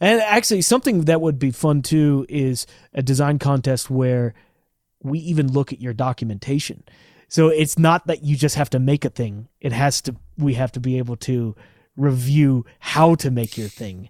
And 0.00 0.20
actually 0.20 0.62
something 0.62 1.02
that 1.02 1.20
would 1.20 1.38
be 1.38 1.52
fun 1.52 1.82
too 1.82 2.26
is 2.28 2.66
a 2.92 3.02
design 3.04 3.38
contest 3.38 3.88
where 3.88 4.34
we 5.00 5.20
even 5.20 5.52
look 5.52 5.72
at 5.72 5.80
your 5.80 5.92
documentation 5.92 6.82
so 7.34 7.48
it's 7.48 7.76
not 7.78 8.06
that 8.06 8.22
you 8.22 8.36
just 8.36 8.54
have 8.54 8.70
to 8.70 8.78
make 8.78 9.04
a 9.04 9.10
thing 9.10 9.48
it 9.60 9.72
has 9.72 10.00
to 10.02 10.14
we 10.38 10.54
have 10.54 10.70
to 10.72 10.80
be 10.80 10.98
able 10.98 11.16
to 11.16 11.54
review 11.96 12.64
how 12.78 13.14
to 13.16 13.30
make 13.30 13.56
your 13.58 13.68
thing 13.68 14.08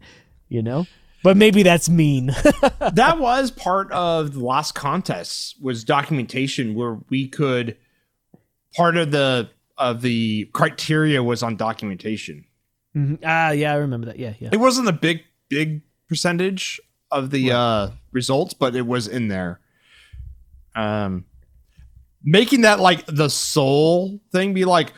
you 0.49 0.63
know 0.63 0.87
but 1.23 1.37
maybe 1.37 1.63
that's 1.63 1.89
mean 1.89 2.27
that 2.93 3.17
was 3.19 3.51
part 3.51 3.91
of 3.93 4.35
the 4.35 4.41
last 4.45 4.75
contest 4.75 5.57
was 5.61 5.85
documentation 5.85 6.75
where 6.75 6.99
we 7.09 7.27
could 7.29 7.77
part 8.77 8.97
of 8.97 9.11
the 9.11 9.49
of 9.79 10.03
the 10.03 10.45
criteria 10.53 11.23
was 11.23 11.43
on 11.43 11.57
documentation 11.57 12.45
Mhm. 12.97 13.19
Ah, 13.25 13.51
yeah, 13.51 13.73
I 13.73 13.77
remember 13.79 14.07
that. 14.07 14.21
Yeah, 14.21 14.35
yeah. 14.39 14.51
it 14.53 14.61
wasn't 14.61 14.87
a 14.89 14.93
big 14.93 15.25
big 15.49 15.83
percentage 16.09 16.81
of 17.11 17.31
the 17.31 17.51
uh 17.51 17.91
results 18.13 18.55
but 18.55 18.77
it 18.77 18.87
was 18.87 19.09
in 19.09 19.27
there 19.29 19.59
um 20.77 21.25
making 22.25 22.63
that 22.63 22.81
like 22.81 23.05
the 23.07 23.29
sole 23.29 24.21
thing 24.33 24.55
be 24.55 24.65
like 24.65 24.93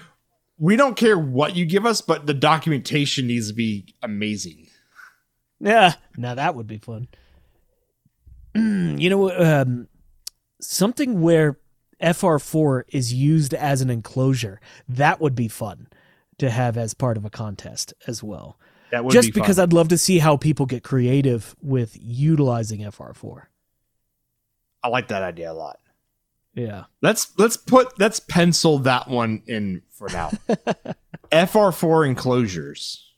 we 0.58 0.76
don't 0.76 0.96
care 0.96 1.18
what 1.18 1.54
you 1.56 1.66
give 1.66 1.84
us 1.84 2.00
but 2.00 2.26
the 2.26 2.34
documentation 2.34 3.26
needs 3.26 3.48
to 3.48 3.54
be 3.54 3.94
amazing 4.02 4.66
Yeah, 5.60 5.94
now 6.16 6.34
that 6.34 6.54
would 6.54 6.66
be 6.66 6.78
fun. 6.78 7.08
you 8.54 9.10
know, 9.10 9.30
um, 9.32 9.88
something 10.60 11.20
where 11.20 11.58
FR4 12.02 12.84
is 12.88 13.12
used 13.12 13.54
as 13.54 13.80
an 13.80 13.90
enclosure, 13.90 14.60
that 14.88 15.20
would 15.20 15.34
be 15.34 15.48
fun 15.48 15.88
to 16.38 16.50
have 16.50 16.76
as 16.76 16.94
part 16.94 17.16
of 17.16 17.24
a 17.24 17.30
contest 17.30 17.94
as 18.06 18.22
well. 18.22 18.58
That 18.92 19.04
would 19.04 19.12
Just 19.12 19.28
be 19.28 19.40
because 19.40 19.56
fun. 19.56 19.64
I'd 19.64 19.72
love 19.72 19.88
to 19.88 19.98
see 19.98 20.18
how 20.18 20.36
people 20.36 20.66
get 20.66 20.84
creative 20.84 21.56
with 21.62 21.96
utilizing 21.98 22.80
FR4. 22.80 23.44
I 24.82 24.88
like 24.88 25.08
that 25.08 25.22
idea 25.22 25.50
a 25.50 25.54
lot. 25.54 25.80
Yeah. 26.56 26.84
Let's 27.02 27.38
let's 27.38 27.56
put 27.58 28.00
let's 28.00 28.18
pencil 28.18 28.78
that 28.80 29.08
one 29.08 29.42
in 29.46 29.82
for 29.90 30.08
now. 30.08 30.30
FR4 31.30 32.08
enclosures. 32.08 33.12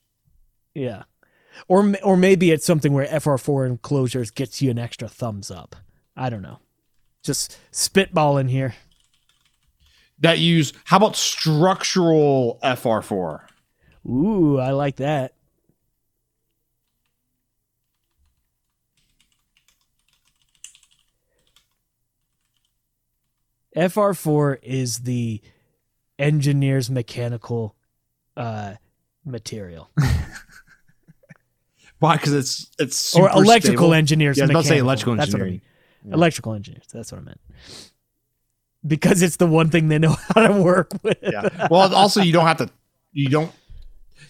Yeah. 0.75 1.05
Or 1.69 1.95
or 2.03 2.17
maybe 2.17 2.51
it's 2.51 2.67
something 2.67 2.93
where 2.93 3.07
FR4 3.07 3.69
enclosures 3.69 4.33
gets 4.33 4.61
you 4.61 4.71
an 4.73 4.79
extra 4.79 5.09
thumbs 5.09 5.53
up. 5.53 5.77
I 6.17 6.31
don't 6.31 6.43
know. 6.43 6.59
Just 7.23 7.57
spitballing 7.73 8.51
here. 8.51 8.75
that 10.19 10.41
use 10.41 10.73
how 10.85 10.97
about 10.97 11.15
structural 11.15 12.59
FR4? 12.65 13.43
Ooh, 14.07 14.59
I 14.59 14.73
like 14.73 14.97
that. 14.97 15.35
FR4 23.79 24.59
is 24.63 25.01
the 25.01 25.41
engineer's 26.19 26.91
mechanical 26.91 27.77
uh, 28.37 28.75
material, 29.25 29.91
Why? 31.99 32.17
Because 32.17 32.33
it's 32.33 32.71
it's 32.79 33.17
or 33.17 33.29
electrical 33.31 33.87
stable. 33.89 33.95
engineers. 33.95 34.37
Yeah, 34.39 34.45
I 34.45 34.47
was 34.47 34.51
about 34.51 34.63
to 34.63 34.69
say 34.69 34.79
electrical 34.79 35.17
That's 35.17 35.33
what 35.33 35.43
I 35.43 35.47
mean. 35.47 35.63
Electrical 36.11 36.55
engineers. 36.55 36.85
That's 36.93 37.11
what 37.11 37.21
I 37.21 37.25
meant. 37.25 37.41
Because 38.87 39.21
it's 39.23 39.37
the 39.37 39.47
one 39.47 39.71
thing 39.71 39.89
they 39.89 39.99
know 39.99 40.17
how 40.35 40.47
to 40.47 40.63
work 40.63 40.93
with. 41.03 41.19
Yeah. 41.23 41.67
Well, 41.71 41.93
also 41.95 42.21
you 42.23 42.33
don't 42.33 42.47
have 42.47 42.59
to. 42.59 42.71
You 43.13 43.29
don't. 43.29 43.53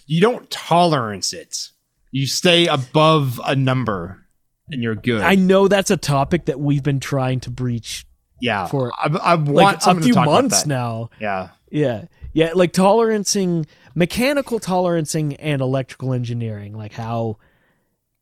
You 0.07 0.21
don't 0.21 0.49
tolerance 0.49 1.33
it. 1.33 1.69
You 2.11 2.25
stay 2.25 2.65
above 2.65 3.39
a 3.45 3.55
number, 3.55 4.25
and 4.69 4.81
you're 4.81 4.95
good. 4.95 5.21
I 5.21 5.35
know 5.35 5.67
that's 5.67 5.91
a 5.91 5.97
topic 5.97 6.45
that 6.45 6.59
we've 6.59 6.81
been 6.81 6.99
trying 6.99 7.39
to 7.41 7.51
breach 7.51 8.07
yeah. 8.41 8.67
for, 8.67 8.91
I, 8.97 9.07
I 9.07 9.35
want 9.35 9.85
like 9.85 9.97
a 9.97 10.01
few 10.01 10.13
to 10.13 10.13
talk 10.13 10.25
months 10.25 10.65
now. 10.65 11.09
Yeah. 11.19 11.49
Yeah. 11.69 12.05
Yeah, 12.33 12.51
like 12.53 12.73
tolerancing 12.73 13.65
mechanical 13.95 14.59
tolerancing 14.59 15.35
and 15.39 15.61
electrical 15.61 16.13
engineering. 16.13 16.73
Like 16.73 16.93
how 16.93 17.37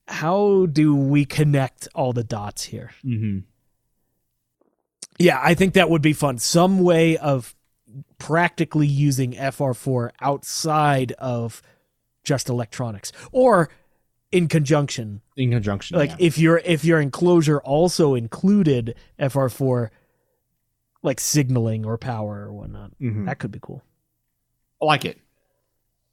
how 0.08 0.68
do 0.68 0.96
we 0.96 1.26
connect 1.26 1.88
all 1.94 2.14
the 2.14 2.24
dots 2.24 2.64
here? 2.64 2.92
Mm-hmm. 3.04 3.40
Yeah, 5.20 5.40
I 5.44 5.54
think 5.54 5.74
that 5.74 5.90
would 5.90 6.02
be 6.02 6.14
fun. 6.14 6.38
Some 6.38 6.80
way 6.80 7.18
of 7.18 7.56
practically 8.18 8.88
using 8.88 9.34
FR4 9.34 10.12
outside 10.22 11.12
of 11.14 11.62
just 12.24 12.50
electronics 12.50 13.12
or 13.32 13.70
in 14.32 14.48
conjunction. 14.48 15.22
In 15.36 15.52
conjunction. 15.52 15.98
Like 15.98 16.12
yeah. 16.12 16.18
if 16.20 16.38
your 16.38 16.58
if 16.60 16.86
your 16.86 17.02
enclosure 17.02 17.60
also 17.60 18.16
included 18.16 18.96
FR4 19.20 19.90
like 21.04 21.20
signaling 21.20 21.86
or 21.86 21.98
power 21.98 22.46
or 22.48 22.54
whatnot. 22.54 22.92
Mhm. 23.00 23.26
That 23.26 23.40
could 23.40 23.52
be 23.52 23.60
cool. 23.62 23.84
I 24.82 24.86
like 24.86 25.06
it. 25.06 25.20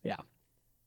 Yeah. 0.03 0.17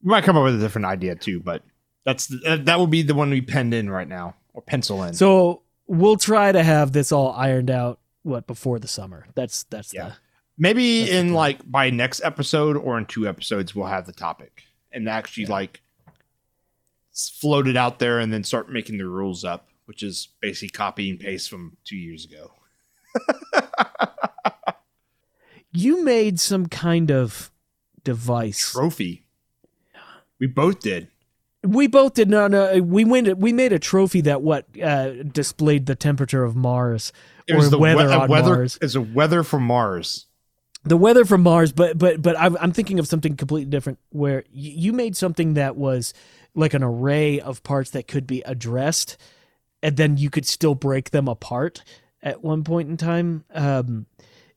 We 0.03 0.09
might 0.11 0.23
come 0.23 0.37
up 0.37 0.43
with 0.43 0.55
a 0.55 0.59
different 0.59 0.85
idea 0.85 1.15
too, 1.15 1.39
but 1.39 1.63
that's 2.05 2.27
the, 2.27 2.61
that 2.65 2.77
will 2.79 2.87
be 2.87 3.01
the 3.01 3.15
one 3.15 3.29
we 3.29 3.41
penned 3.41 3.73
in 3.73 3.89
right 3.89 4.07
now 4.07 4.35
or 4.53 4.61
pencil 4.61 5.03
in. 5.03 5.13
So 5.13 5.63
we'll 5.87 6.17
try 6.17 6.51
to 6.51 6.63
have 6.63 6.91
this 6.91 7.11
all 7.11 7.31
ironed 7.33 7.69
out 7.71 7.99
what 8.23 8.47
before 8.47 8.79
the 8.79 8.87
summer. 8.87 9.27
That's 9.35 9.63
that's 9.63 9.93
Yeah. 9.93 10.09
the 10.09 10.13
Maybe 10.59 11.01
That's 11.01 11.11
in 11.11 11.33
like 11.33 11.69
by 11.69 11.89
next 11.91 12.21
episode 12.23 12.77
or 12.77 12.97
in 12.97 13.05
two 13.05 13.27
episodes, 13.27 13.75
we'll 13.75 13.85
have 13.87 14.05
the 14.07 14.13
topic 14.13 14.63
and 14.91 15.07
actually 15.07 15.45
like 15.45 15.81
s- 17.13 17.29
float 17.29 17.67
it 17.67 17.77
out 17.77 17.99
there 17.99 18.19
and 18.19 18.33
then 18.33 18.43
start 18.43 18.71
making 18.71 18.97
the 18.97 19.05
rules 19.07 19.43
up, 19.43 19.67
which 19.85 20.01
is 20.01 20.29
basically 20.41 20.69
copy 20.69 21.09
and 21.11 21.19
paste 21.19 21.49
from 21.49 21.77
two 21.83 21.97
years 21.97 22.25
ago. 22.25 22.51
You 25.71 26.03
made 26.03 26.39
some 26.39 26.67
kind 26.67 27.11
of 27.11 27.51
device. 28.03 28.71
Trophy. 28.71 29.25
We 30.39 30.47
both 30.47 30.79
did. 30.79 31.09
We 31.63 31.87
both 31.87 32.13
did 32.13 32.29
not. 32.29 32.51
No, 32.51 32.79
we 32.81 33.03
went. 33.03 33.37
We 33.37 33.51
made 33.51 33.73
a 33.73 33.79
trophy 33.79 34.21
that 34.21 34.41
what 34.41 34.65
uh, 34.81 35.23
displayed 35.23 35.85
the 35.87 35.95
temperature 35.95 36.43
of 36.43 36.55
Mars 36.55 37.11
It 37.47 37.55
or 37.55 37.67
the 37.67 37.77
weather 37.79 38.07
we- 38.07 38.13
on 38.13 38.29
weather. 38.29 38.55
Mars. 38.55 38.77
It's 38.81 38.95
a 38.95 39.01
weather 39.01 39.43
from 39.43 39.63
Mars. 39.63 40.25
The 40.83 40.95
weather 40.95 41.25
from 41.25 41.41
Mars, 41.41 41.73
but 41.73 41.97
but 41.97 42.21
but 42.21 42.39
I'm 42.39 42.71
thinking 42.71 42.99
of 42.99 43.07
something 43.07 43.35
completely 43.35 43.69
different. 43.69 43.99
Where 44.11 44.45
you 44.51 44.93
made 44.93 45.17
something 45.17 45.55
that 45.55 45.75
was 45.75 46.13
like 46.55 46.73
an 46.73 46.83
array 46.83 47.41
of 47.41 47.61
parts 47.63 47.89
that 47.91 48.07
could 48.07 48.25
be 48.25 48.41
addressed, 48.43 49.17
and 49.83 49.97
then 49.97 50.15
you 50.15 50.29
could 50.29 50.45
still 50.45 50.75
break 50.75 51.09
them 51.09 51.27
apart 51.27 51.83
at 52.27 52.43
one 52.43 52.63
point 52.63 52.89
in 52.89 52.97
time. 52.97 53.45
Um, 53.53 54.05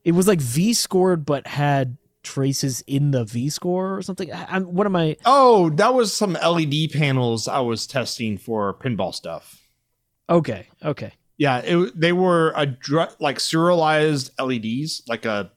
it 0.03 0.11
was 0.11 0.27
like 0.27 0.41
V 0.41 0.73
scored, 0.73 1.25
but 1.25 1.47
had 1.47 1.97
traces 2.23 2.83
in 2.87 3.11
the 3.11 3.23
V 3.23 3.49
score 3.49 3.95
or 3.95 4.01
something. 4.01 4.31
I, 4.31 4.45
I'm, 4.49 4.63
what 4.63 4.85
am 4.85 4.95
I? 4.95 5.17
Oh, 5.25 5.69
that 5.71 5.93
was 5.93 6.13
some 6.13 6.33
LED 6.33 6.91
panels 6.91 7.47
I 7.47 7.59
was 7.59 7.87
testing 7.87 8.37
for 8.37 8.73
pinball 8.73 9.13
stuff. 9.13 9.61
Okay, 10.29 10.67
okay. 10.83 11.13
Yeah, 11.37 11.59
it, 11.59 11.99
they 11.99 12.13
were 12.13 12.53
a 12.55 12.65
dr- 12.65 13.15
like 13.19 13.39
serialized 13.39 14.31
LEDs, 14.39 15.03
like 15.07 15.25
a 15.25 15.51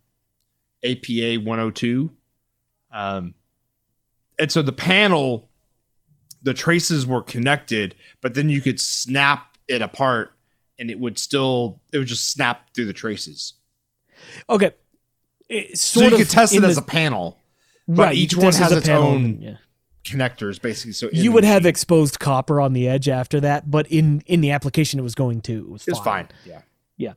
APA 0.85 1.41
102. 1.43 2.11
Um, 2.93 3.35
and 4.39 4.51
so 4.51 4.63
the 4.63 4.73
panel, 4.73 5.51
the 6.43 6.55
traces 6.55 7.07
were 7.07 7.23
connected, 7.23 7.95
but 8.21 8.35
then 8.35 8.49
you 8.49 8.61
could 8.61 8.81
snap 8.81 9.57
it 9.69 9.83
apart, 9.83 10.34
and 10.79 10.91
it 10.91 10.99
would 10.99 11.19
still 11.19 11.81
it 11.93 11.99
would 11.99 12.07
just 12.09 12.29
snap 12.31 12.71
through 12.75 12.87
the 12.87 12.93
traces. 12.93 13.55
Okay. 14.49 14.73
It, 15.49 15.79
So 15.79 16.01
you 16.01 16.07
of 16.09 16.15
could 16.15 16.31
test 16.31 16.55
it 16.55 16.59
in 16.59 16.65
as 16.65 16.79
a 16.79 16.83
panel, 16.83 17.39
but 17.87 18.03
right. 18.05 18.15
each 18.17 18.35
one 18.37 18.47
test 18.47 18.61
it 18.61 18.65
as 18.65 18.71
has 18.71 18.79
its 18.79 18.87
panel, 18.89 19.03
own 19.09 19.41
yeah. 19.41 19.57
connectors, 20.05 20.61
basically. 20.61 20.93
So 20.93 21.09
You 21.13 21.25
the 21.25 21.29
would 21.31 21.45
have 21.45 21.67
exposed 21.67 22.19
copper 22.19 22.61
on 22.61 22.73
the 22.73 22.89
edge 22.89 23.09
after 23.09 23.41
that, 23.41 23.71
but 23.71 23.87
in 23.89 24.23
in 24.27 24.41
the 24.41 24.51
application, 24.53 24.99
it 24.99 25.03
was 25.03 25.15
going 25.15 25.41
to. 25.43 25.59
It 25.59 25.69
was 25.71 25.89
It's 25.89 25.99
fine. 25.99 26.27
fine. 26.27 26.63
Yeah. 26.97 27.13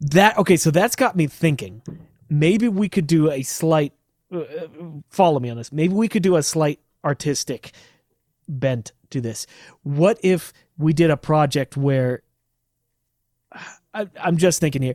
That 0.00 0.36
okay. 0.38 0.56
So 0.56 0.70
that's 0.70 0.96
got 0.96 1.16
me 1.16 1.26
thinking. 1.26 1.82
Maybe 2.28 2.68
we 2.68 2.88
could 2.88 3.06
do 3.06 3.30
a 3.30 3.42
slight. 3.42 3.92
Uh, 4.32 4.38
uh, 4.40 4.66
follow 5.10 5.38
me 5.38 5.50
on 5.50 5.56
this. 5.56 5.72
Maybe 5.72 5.94
we 5.94 6.08
could 6.08 6.22
do 6.22 6.36
a 6.36 6.42
slight 6.42 6.80
artistic 7.04 7.72
bent 8.48 8.92
to 9.10 9.20
this. 9.20 9.46
What 9.82 10.18
if 10.22 10.52
we 10.76 10.92
did 10.92 11.10
a 11.10 11.16
project 11.16 11.76
where 11.76 12.22
I, 13.94 14.08
I'm 14.20 14.36
just 14.36 14.60
thinking 14.60 14.82
here, 14.82 14.94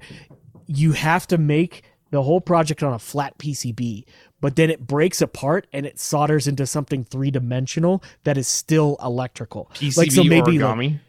you 0.68 0.91
have 0.91 1.26
to 1.28 1.38
make 1.38 1.84
the 2.12 2.24
whole 2.24 2.41
project 2.41 2.84
on 2.84 2.93
a 2.93 3.00
flat 3.00 3.38
PCB, 3.38 4.06
but 4.41 4.56
then 4.56 4.70
it 4.70 4.86
breaks 4.86 5.22
apart 5.22 5.68
and 5.74 5.86
it 5.86 6.00
solders 6.00 6.47
into 6.47 6.66
something 6.66 7.04
three 7.04 7.32
dimensional 7.32 8.04
that 8.24 8.38
is 8.38 8.47
still 8.47 8.97
electrical. 9.02 9.70
PCB 9.74 9.97
like 9.97 10.12
so 10.12 10.24
maybe 10.24 10.60
like, 10.60 10.78
origami. 10.78 11.00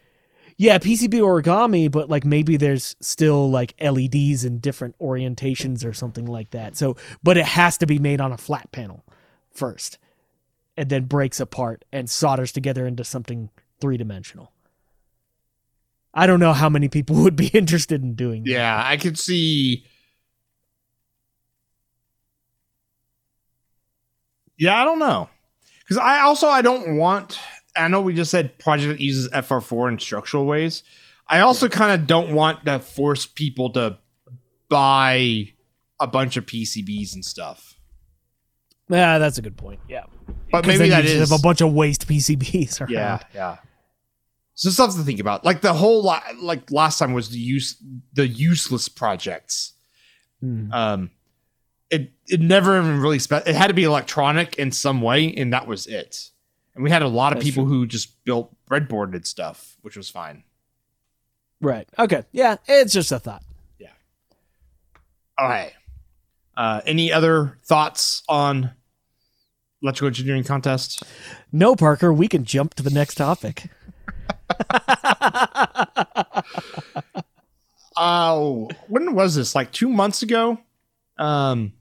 yeah, 0.56 0.78
PCB 0.78 1.14
origami, 1.14 1.90
but 1.90 2.08
like 2.08 2.24
maybe 2.24 2.56
there's 2.56 2.96
still 3.00 3.50
like 3.50 3.74
LEDs 3.80 4.44
in 4.44 4.58
different 4.58 4.98
orientations 4.98 5.84
or 5.84 5.92
something 5.92 6.26
like 6.26 6.50
that. 6.50 6.76
So, 6.76 6.96
but 7.22 7.36
it 7.36 7.46
has 7.46 7.78
to 7.78 7.86
be 7.86 7.98
made 7.98 8.20
on 8.20 8.32
a 8.32 8.38
flat 8.38 8.70
panel 8.72 9.04
first 9.52 9.98
and 10.76 10.88
then 10.88 11.04
breaks 11.04 11.40
apart 11.40 11.84
and 11.92 12.08
solders 12.08 12.52
together 12.52 12.86
into 12.86 13.04
something 13.04 13.50
three 13.80 13.96
dimensional. 13.96 14.52
I 16.12 16.26
don't 16.26 16.40
know 16.40 16.52
how 16.52 16.68
many 16.68 16.88
people 16.88 17.16
would 17.22 17.36
be 17.36 17.48
interested 17.48 18.02
in 18.02 18.14
doing 18.14 18.44
that. 18.44 18.50
Yeah, 18.50 18.82
I 18.84 18.96
could 18.96 19.18
see. 19.18 19.84
Yeah, 24.58 24.80
I 24.80 24.84
don't 24.84 24.98
know, 24.98 25.30
because 25.80 25.96
I 25.96 26.20
also 26.20 26.48
I 26.48 26.60
don't 26.62 26.96
want. 26.96 27.38
I 27.76 27.88
know 27.88 28.02
we 28.02 28.14
just 28.14 28.30
said 28.30 28.58
project 28.58 28.98
that 28.98 29.00
uses 29.00 29.30
FR4 29.30 29.92
in 29.92 29.98
structural 29.98 30.44
ways. 30.44 30.82
I 31.26 31.40
also 31.40 31.68
kind 31.68 31.92
of 31.92 32.06
don't 32.06 32.34
want 32.34 32.64
to 32.66 32.80
force 32.80 33.24
people 33.24 33.70
to 33.70 33.98
buy 34.68 35.52
a 36.00 36.06
bunch 36.06 36.36
of 36.36 36.44
PCBs 36.44 37.14
and 37.14 37.24
stuff. 37.24 37.76
Yeah, 38.88 39.18
that's 39.18 39.38
a 39.38 39.42
good 39.42 39.56
point. 39.56 39.78
Yeah. 39.88 40.04
But 40.50 40.66
maybe 40.66 40.78
then 40.78 40.90
that 40.90 41.04
you 41.04 41.10
just 41.10 41.30
have 41.30 41.38
a 41.38 41.42
bunch 41.42 41.60
of 41.60 41.72
waste 41.72 42.08
PCBs 42.08 42.80
around. 42.80 42.90
yeah, 42.90 43.20
yeah. 43.32 43.56
So 44.60 44.68
stuff 44.68 44.94
to 44.94 45.02
think 45.04 45.20
about. 45.20 45.42
Like 45.42 45.62
the 45.62 45.72
whole 45.72 46.02
la- 46.02 46.22
like 46.38 46.70
last 46.70 46.98
time 46.98 47.14
was 47.14 47.30
the 47.30 47.38
use 47.38 47.76
the 48.12 48.28
useless 48.28 48.90
projects. 48.90 49.72
Hmm. 50.40 50.70
um 50.72 51.10
it 51.90 52.12
it 52.28 52.40
never 52.40 52.78
even 52.78 53.00
really 53.00 53.18
spe- 53.18 53.46
it 53.46 53.54
had 53.54 53.66
to 53.68 53.74
be 53.74 53.84
electronic 53.84 54.56
in 54.56 54.70
some 54.72 55.02
way 55.02 55.34
and 55.34 55.52
that 55.52 55.66
was 55.66 55.86
it 55.86 56.30
and 56.74 56.82
we 56.84 56.88
had 56.90 57.02
a 57.02 57.08
lot 57.08 57.32
of 57.32 57.38
That's 57.38 57.50
people 57.50 57.66
who 57.66 57.86
just 57.86 58.24
built 58.24 58.54
breadboarded 58.66 59.26
stuff 59.26 59.76
which 59.82 59.96
was 59.96 60.08
fine 60.08 60.44
Right. 61.60 61.86
Okay. 61.98 62.22
Yeah, 62.32 62.56
it's 62.66 62.94
just 62.94 63.12
a 63.12 63.18
thought. 63.18 63.42
Yeah. 63.78 63.90
All 65.36 65.46
right 65.48 65.72
uh 66.56 66.80
any 66.86 67.12
other 67.12 67.58
thoughts 67.64 68.22
on 68.28 68.70
electrical 69.82 70.06
engineering 70.08 70.44
contest? 70.44 71.02
No, 71.52 71.76
Parker, 71.76 72.12
we 72.14 72.28
can 72.28 72.44
jump 72.44 72.74
to 72.74 72.82
the 72.82 72.90
next 72.90 73.16
topic. 73.16 73.64
Oh, 78.02 78.70
when 78.88 79.14
was 79.14 79.34
this? 79.34 79.54
Like 79.54 79.72
two 79.72 79.90
months 79.90 80.22
ago. 80.22 80.58
Um, 81.18 81.74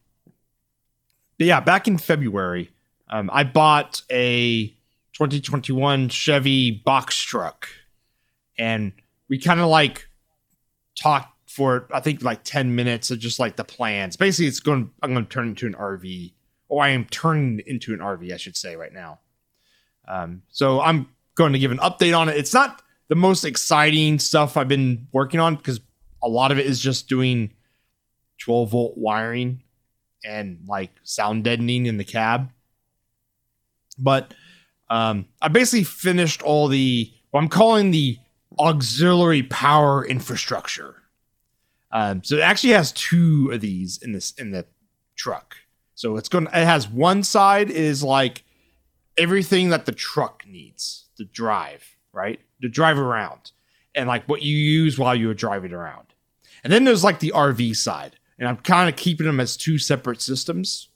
but 1.37 1.47
yeah, 1.47 1.61
back 1.61 1.87
in 1.87 1.97
February, 1.97 2.71
um, 3.09 3.29
I 3.31 3.45
bought 3.45 4.01
a 4.11 4.67
2021 5.13 6.09
Chevy 6.09 6.71
box 6.71 7.17
truck, 7.17 7.69
and 8.57 8.91
we 9.29 9.39
kind 9.39 9.61
of 9.61 9.67
like 9.67 10.09
talked 10.95 11.33
for 11.47 11.87
I 11.93 12.01
think 12.01 12.21
like 12.21 12.43
10 12.43 12.75
minutes 12.75 13.11
of 13.11 13.19
just 13.19 13.39
like 13.39 13.55
the 13.55 13.63
plans. 13.63 14.17
Basically, 14.17 14.47
it's 14.47 14.59
going. 14.59 14.91
I'm 15.01 15.13
going 15.13 15.25
to 15.25 15.31
turn 15.31 15.47
into 15.47 15.67
an 15.67 15.73
RV, 15.73 16.33
or 16.67 16.83
I 16.83 16.89
am 16.89 17.05
turning 17.05 17.61
into 17.65 17.93
an 17.93 17.99
RV, 17.99 18.33
I 18.33 18.37
should 18.37 18.57
say, 18.57 18.75
right 18.75 18.93
now. 18.93 19.19
Um, 20.05 20.41
so 20.49 20.81
I'm 20.81 21.07
going 21.39 21.53
to 21.53 21.59
give 21.59 21.71
an 21.71 21.77
update 21.79 22.15
on 22.15 22.29
it. 22.29 22.35
It's 22.35 22.53
not 22.53 22.83
the 23.07 23.15
most 23.15 23.45
exciting 23.45 24.19
stuff 24.19 24.57
I've 24.57 24.67
been 24.67 25.07
working 25.13 25.39
on 25.39 25.55
because 25.55 25.79
a 26.21 26.27
lot 26.27 26.51
of 26.51 26.59
it 26.59 26.65
is 26.65 26.79
just 26.79 27.07
doing 27.07 27.53
12 28.39 28.69
volt 28.69 28.97
wiring 28.97 29.63
and 30.23 30.59
like 30.67 30.91
sound 31.03 31.45
deadening 31.45 31.85
in 31.85 31.97
the 31.97 32.03
cab. 32.03 32.51
But 33.97 34.33
um, 34.89 35.27
I 35.41 35.47
basically 35.47 35.85
finished 35.85 36.41
all 36.41 36.67
the 36.67 37.11
I'm 37.33 37.47
calling 37.47 37.91
the 37.91 38.17
auxiliary 38.59 39.43
power 39.43 40.05
infrastructure. 40.05 40.95
Um, 41.91 42.21
so 42.23 42.35
it 42.35 42.41
actually 42.41 42.73
has 42.73 42.91
two 42.91 43.49
of 43.53 43.61
these 43.61 43.97
in 44.01 44.11
this 44.11 44.31
in 44.33 44.51
the 44.51 44.65
truck. 45.15 45.55
So 45.95 46.17
it's 46.17 46.27
going. 46.27 46.47
It 46.47 46.65
has 46.65 46.87
one 46.87 47.23
side 47.23 47.69
is 47.69 48.03
like 48.03 48.43
everything 49.17 49.69
that 49.69 49.85
the 49.85 49.91
truck 49.91 50.43
needs 50.47 51.08
to 51.19 51.25
drive, 51.25 51.97
right? 52.11 52.39
The 52.59 52.69
drive 52.69 52.97
around, 52.97 53.51
and 53.95 54.07
like 54.07 54.27
what 54.27 54.41
you 54.41 54.55
use 54.55 54.97
while 54.97 55.15
you're 55.15 55.33
driving 55.33 55.73
around. 55.73 56.07
And 56.63 56.73
then 56.73 56.83
there's 56.83 57.03
like 57.03 57.19
the 57.19 57.31
RV 57.35 57.75
side, 57.75 58.17
and 58.37 58.47
I'm 58.47 58.57
kind 58.57 58.89
of 58.89 58.95
keeping 58.95 59.27
them 59.27 59.39
as 59.39 59.55
two 59.55 59.77
separate 59.77 60.21
systems. 60.21 60.89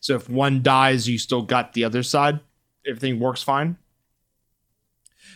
So 0.00 0.14
if 0.14 0.30
one 0.30 0.62
dies, 0.62 1.08
you 1.08 1.18
still 1.18 1.42
got 1.42 1.72
the 1.72 1.84
other 1.84 2.02
side. 2.02 2.40
Everything 2.86 3.20
works 3.20 3.42
fine. 3.42 3.76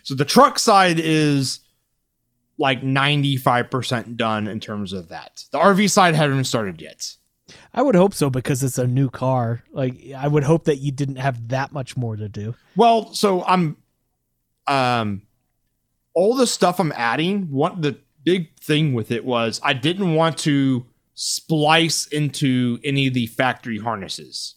So 0.03 0.15
the 0.15 0.25
truck 0.25 0.59
side 0.59 0.99
is 0.99 1.61
like 2.59 2.83
95% 2.83 4.17
done 4.17 4.47
in 4.47 4.61
terms 4.61 4.93
of 4.93 5.09
that. 5.09 5.45
The 5.51 5.59
RV 5.59 5.91
side 5.91 6.15
haven't 6.15 6.45
started 6.45 6.81
yet. 6.81 7.17
I 7.75 7.83
would 7.83 7.95
hope 7.95 8.15
so 8.15 8.31
because 8.31 8.63
it's 8.63 8.79
a 8.79 8.87
new 8.87 9.11
car. 9.11 9.63
Like 9.73 9.97
I 10.17 10.29
would 10.29 10.45
hope 10.45 10.65
that 10.65 10.77
you 10.77 10.93
didn't 10.93 11.17
have 11.17 11.49
that 11.49 11.73
much 11.73 11.97
more 11.97 12.17
to 12.17 12.29
do. 12.29 12.55
Well, 12.77 13.13
so 13.13 13.45
I'm 13.45 13.77
um 14.67 15.23
all 16.15 16.35
the 16.37 16.47
stuff 16.47 16.79
I'm 16.79 16.93
adding, 16.93 17.51
one 17.51 17.81
the 17.81 17.99
big 18.25 18.57
thing 18.59 18.95
with 18.95 19.11
it 19.11 19.25
was 19.25 19.61
I 19.63 19.73
didn't 19.73 20.15
want 20.15 20.39
to 20.39 20.87
splice 21.15 22.07
into 22.07 22.79
any 22.85 23.07
of 23.07 23.15
the 23.15 23.27
factory 23.27 23.79
harnesses. 23.79 24.55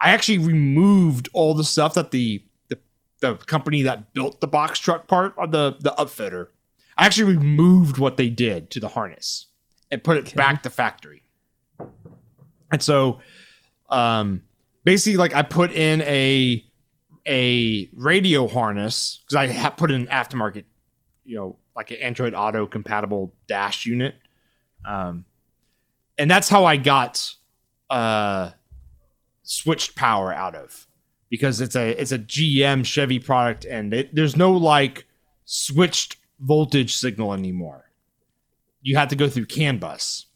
I 0.00 0.10
actually 0.10 0.38
removed 0.38 1.28
all 1.32 1.54
the 1.54 1.64
stuff 1.64 1.94
that 1.94 2.10
the 2.10 2.42
the, 2.68 2.78
the 3.20 3.34
company 3.36 3.82
that 3.82 4.12
built 4.14 4.40
the 4.40 4.46
box 4.46 4.78
truck 4.78 5.06
part 5.08 5.34
of 5.38 5.50
the 5.52 5.76
the 5.80 5.94
upfitter. 5.98 6.48
I 6.98 7.06
actually 7.06 7.36
removed 7.36 7.98
what 7.98 8.16
they 8.16 8.30
did 8.30 8.70
to 8.70 8.80
the 8.80 8.88
harness 8.88 9.46
and 9.90 10.02
put 10.02 10.16
it 10.16 10.28
Okay. 10.28 10.36
back 10.36 10.62
to 10.62 10.70
factory. 10.70 11.22
And 12.70 12.82
so 12.82 13.20
um 13.90 14.42
basically 14.84 15.16
like 15.16 15.34
I 15.34 15.42
put 15.42 15.72
in 15.72 16.02
a 16.02 16.64
a 17.26 17.88
radio 17.94 18.46
harness 18.46 19.20
because 19.26 19.50
I 19.50 19.70
put 19.70 19.90
in 19.90 20.02
an 20.02 20.06
aftermarket, 20.06 20.64
you 21.24 21.36
know, 21.36 21.56
like 21.74 21.90
an 21.90 21.98
Android 21.98 22.34
Auto 22.34 22.66
compatible 22.66 23.34
dash 23.48 23.84
unit. 23.84 24.14
Um, 24.84 25.24
and 26.16 26.30
that's 26.30 26.48
how 26.48 26.64
I 26.64 26.76
got 26.76 27.34
uh, 27.90 28.50
switched 29.42 29.96
power 29.96 30.32
out 30.32 30.54
of 30.54 30.86
because 31.28 31.60
it's 31.60 31.76
a 31.76 31.90
it's 32.00 32.12
a 32.12 32.18
GM 32.18 32.84
Chevy 32.84 33.18
product 33.18 33.64
and 33.64 33.92
it, 33.92 34.14
there's 34.14 34.36
no 34.36 34.52
like 34.52 35.06
switched 35.44 36.16
voltage 36.40 36.94
signal 36.94 37.32
anymore. 37.32 37.90
You 38.82 38.96
have 38.96 39.08
to 39.08 39.16
go 39.16 39.28
through 39.28 39.46
CAN 39.46 39.78
bus. 39.78 40.26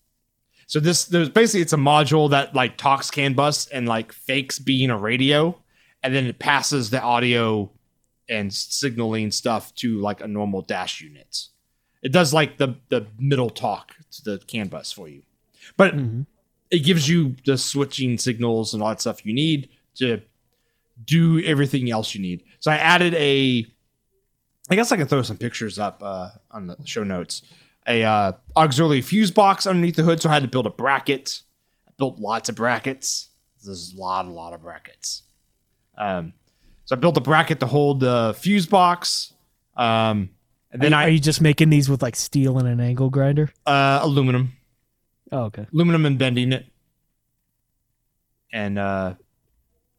So 0.66 0.80
this 0.80 1.04
there's 1.04 1.28
basically 1.28 1.62
it's 1.62 1.72
a 1.72 1.76
module 1.78 2.30
that 2.30 2.54
like 2.54 2.76
talks 2.76 3.10
CAN 3.10 3.34
bus 3.34 3.66
and 3.68 3.88
like 3.88 4.12
fakes 4.12 4.58
being 4.58 4.90
a 4.90 4.98
radio 4.98 5.56
and 6.02 6.14
then 6.14 6.26
it 6.26 6.38
passes 6.38 6.90
the 6.90 7.00
audio 7.00 7.70
and 8.28 8.52
signaling 8.52 9.30
stuff 9.30 9.74
to 9.76 9.98
like 10.00 10.20
a 10.20 10.28
normal 10.28 10.62
dash 10.62 11.00
unit. 11.00 11.46
It 12.02 12.12
does 12.12 12.32
like 12.32 12.56
the 12.58 12.76
the 12.88 13.06
middle 13.18 13.50
talk 13.50 13.94
to 14.12 14.22
the 14.24 14.38
CAN 14.46 14.68
bus 14.68 14.90
for 14.92 15.08
you, 15.08 15.22
but 15.76 15.94
Mhm. 15.96 16.26
it 16.70 16.80
gives 16.80 17.08
you 17.08 17.36
the 17.44 17.58
switching 17.58 18.16
signals 18.18 18.72
and 18.72 18.82
all 18.82 18.88
that 18.90 19.00
stuff 19.00 19.26
you 19.26 19.32
need 19.34 19.68
to 19.96 20.22
do 21.04 21.42
everything 21.44 21.90
else 21.90 22.14
you 22.14 22.20
need. 22.20 22.44
So 22.60 22.70
I 22.70 22.76
added 22.76 23.14
a, 23.14 23.66
I 24.70 24.74
guess 24.76 24.92
I 24.92 24.96
can 24.96 25.08
throw 25.08 25.22
some 25.22 25.36
pictures 25.38 25.78
up 25.78 26.02
uh, 26.02 26.30
on 26.50 26.66
the 26.66 26.76
show 26.84 27.02
notes. 27.04 27.42
A 27.88 28.04
uh, 28.04 28.32
auxiliary 28.56 29.00
fuse 29.00 29.30
box 29.30 29.66
underneath 29.66 29.96
the 29.96 30.02
hood, 30.02 30.20
so 30.20 30.28
I 30.30 30.34
had 30.34 30.42
to 30.42 30.48
build 30.48 30.66
a 30.66 30.70
bracket. 30.70 31.42
I 31.88 31.92
built 31.96 32.18
lots 32.18 32.48
of 32.48 32.54
brackets. 32.54 33.28
There's 33.64 33.94
a 33.94 34.00
lot, 34.00 34.26
a 34.26 34.30
lot 34.30 34.52
of 34.52 34.62
brackets. 34.62 35.22
Um, 36.00 36.32
so 36.86 36.96
I 36.96 36.98
built 36.98 37.16
a 37.16 37.20
bracket 37.20 37.60
to 37.60 37.66
hold 37.66 38.00
the 38.00 38.34
fuse 38.38 38.66
box. 38.66 39.34
Um, 39.76 40.30
and 40.72 40.80
then 40.82 40.92
are, 40.94 41.02
I 41.02 41.04
are 41.06 41.08
you 41.10 41.20
just 41.20 41.40
making 41.40 41.70
these 41.70 41.88
with 41.90 42.02
like 42.02 42.16
steel 42.16 42.58
and 42.58 42.66
an 42.66 42.80
angle 42.80 43.10
grinder? 43.10 43.52
uh, 43.66 44.00
aluminum. 44.02 44.52
Oh, 45.32 45.42
okay. 45.44 45.66
aluminum 45.72 46.06
and 46.06 46.18
bending 46.18 46.52
it 46.52 46.66
and 48.52 48.78
uh 48.80 49.14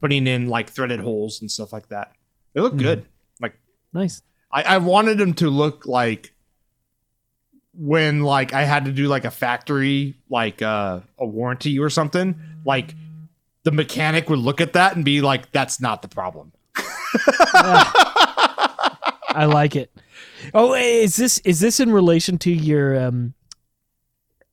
putting 0.02 0.28
in 0.28 0.47
like 0.49 0.70
threaded 0.70 0.99
holes 0.99 1.39
and 1.39 1.49
stuff 1.49 1.72
like 1.72 1.88
that 1.88 2.12
they 2.54 2.60
look 2.60 2.74
Mhm. 2.74 2.80
good 2.80 3.06
like 3.39 3.56
Nice. 3.93 4.22
I, 4.52 4.64
I 4.64 4.78
wanted 4.80 5.18
them 5.20 5.34
to 5.36 5.49
look 5.49 5.86
like 5.86 6.34
when 7.74 8.24
like 8.24 8.52
i 8.54 8.64
had 8.66 8.84
to 8.86 8.91
do 8.91 9.08
like 9.08 9.24
a 9.24 9.32
factory 9.32 10.16
like 10.30 10.62
uh 10.62 10.99
a 11.18 11.26
warranty 11.26 11.80
or 11.80 11.89
something 11.89 12.36
like 12.66 12.93
the 13.64 13.72
mechanic 13.72 14.30
would 14.30 14.39
look 14.39 14.59
at 14.62 14.74
that 14.74 14.95
and 14.95 15.05
be 15.05 15.22
like 15.22 15.51
that's 15.51 15.80
not 15.82 16.01
the 16.01 16.07
problem 16.07 16.51
I 19.34 19.45
like 19.45 19.76
it. 19.76 19.91
Oh, 20.53 20.74
is 20.74 21.16
this 21.16 21.38
is 21.39 21.59
this 21.59 21.80
in 21.80 21.91
relation 21.91 22.38
to 22.39 22.51
your 22.51 22.99
um 22.99 23.34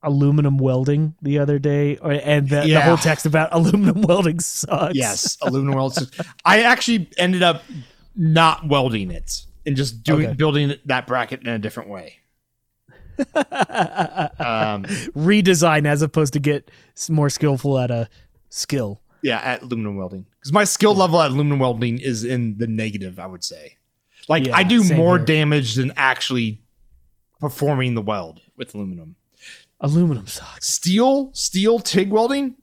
aluminum 0.03 0.59
welding 0.59 1.15
the 1.23 1.39
other 1.41 1.59
day 1.59 1.97
or, 1.97 2.13
and 2.13 2.49
the, 2.49 2.61
the 2.63 2.81
whole 2.81 2.97
text 2.97 3.27
about 3.27 3.49
aluminum 3.53 4.03
welding 4.03 4.39
sucks? 4.39 4.95
yes 4.95 5.37
aluminum 5.43 5.75
welds 5.75 6.09
i 6.45 6.63
actually 6.63 7.11
ended 7.19 7.43
up 7.43 7.65
not 8.15 8.69
welding 8.69 9.11
it 9.11 9.45
and 9.67 9.75
just 9.77 10.05
doing 10.05 10.27
Okay. 10.27 10.35
building 10.35 10.75
that 10.85 11.09
bracket 11.09 11.41
in 11.41 11.49
a 11.49 11.59
different 11.59 11.89
way 11.91 12.21
um 13.19 14.85
Redesign 15.17 15.85
as 15.85 16.01
opposed 16.03 16.33
to 16.35 16.39
get 16.39 16.71
more 17.11 17.29
skillful 17.29 17.77
at 17.79 17.91
a 17.91 18.09
skill. 18.51 19.01
Yeah, 19.23 19.39
at 19.39 19.63
aluminum 19.63 19.97
welding. 19.97 20.27
Because 20.39 20.53
my 20.53 20.65
skill 20.65 20.95
level 20.95 21.21
at 21.21 21.31
aluminum 21.31 21.59
welding 21.59 21.99
is 21.99 22.25
in 22.25 22.57
the 22.59 22.67
negative, 22.69 23.19
I 23.19 23.27
would 23.27 23.43
say. 23.43 23.77
Like 24.29 24.47
Yeah, 24.47 24.57
I 24.57 24.63
do 24.63 24.85
more 24.95 25.17
here. 25.17 25.25
damage 25.27 25.75
than 25.75 25.93
actually 25.97 26.63
performing 27.41 27.95
the 27.95 28.03
weld 28.03 28.41
with 28.57 28.75
aluminum. 28.75 29.17
Aluminum 29.81 30.27
sucks. 30.27 30.69
Steel, 30.69 31.31
steel 31.35 31.79
TIG 31.79 32.11
welding, 32.11 32.57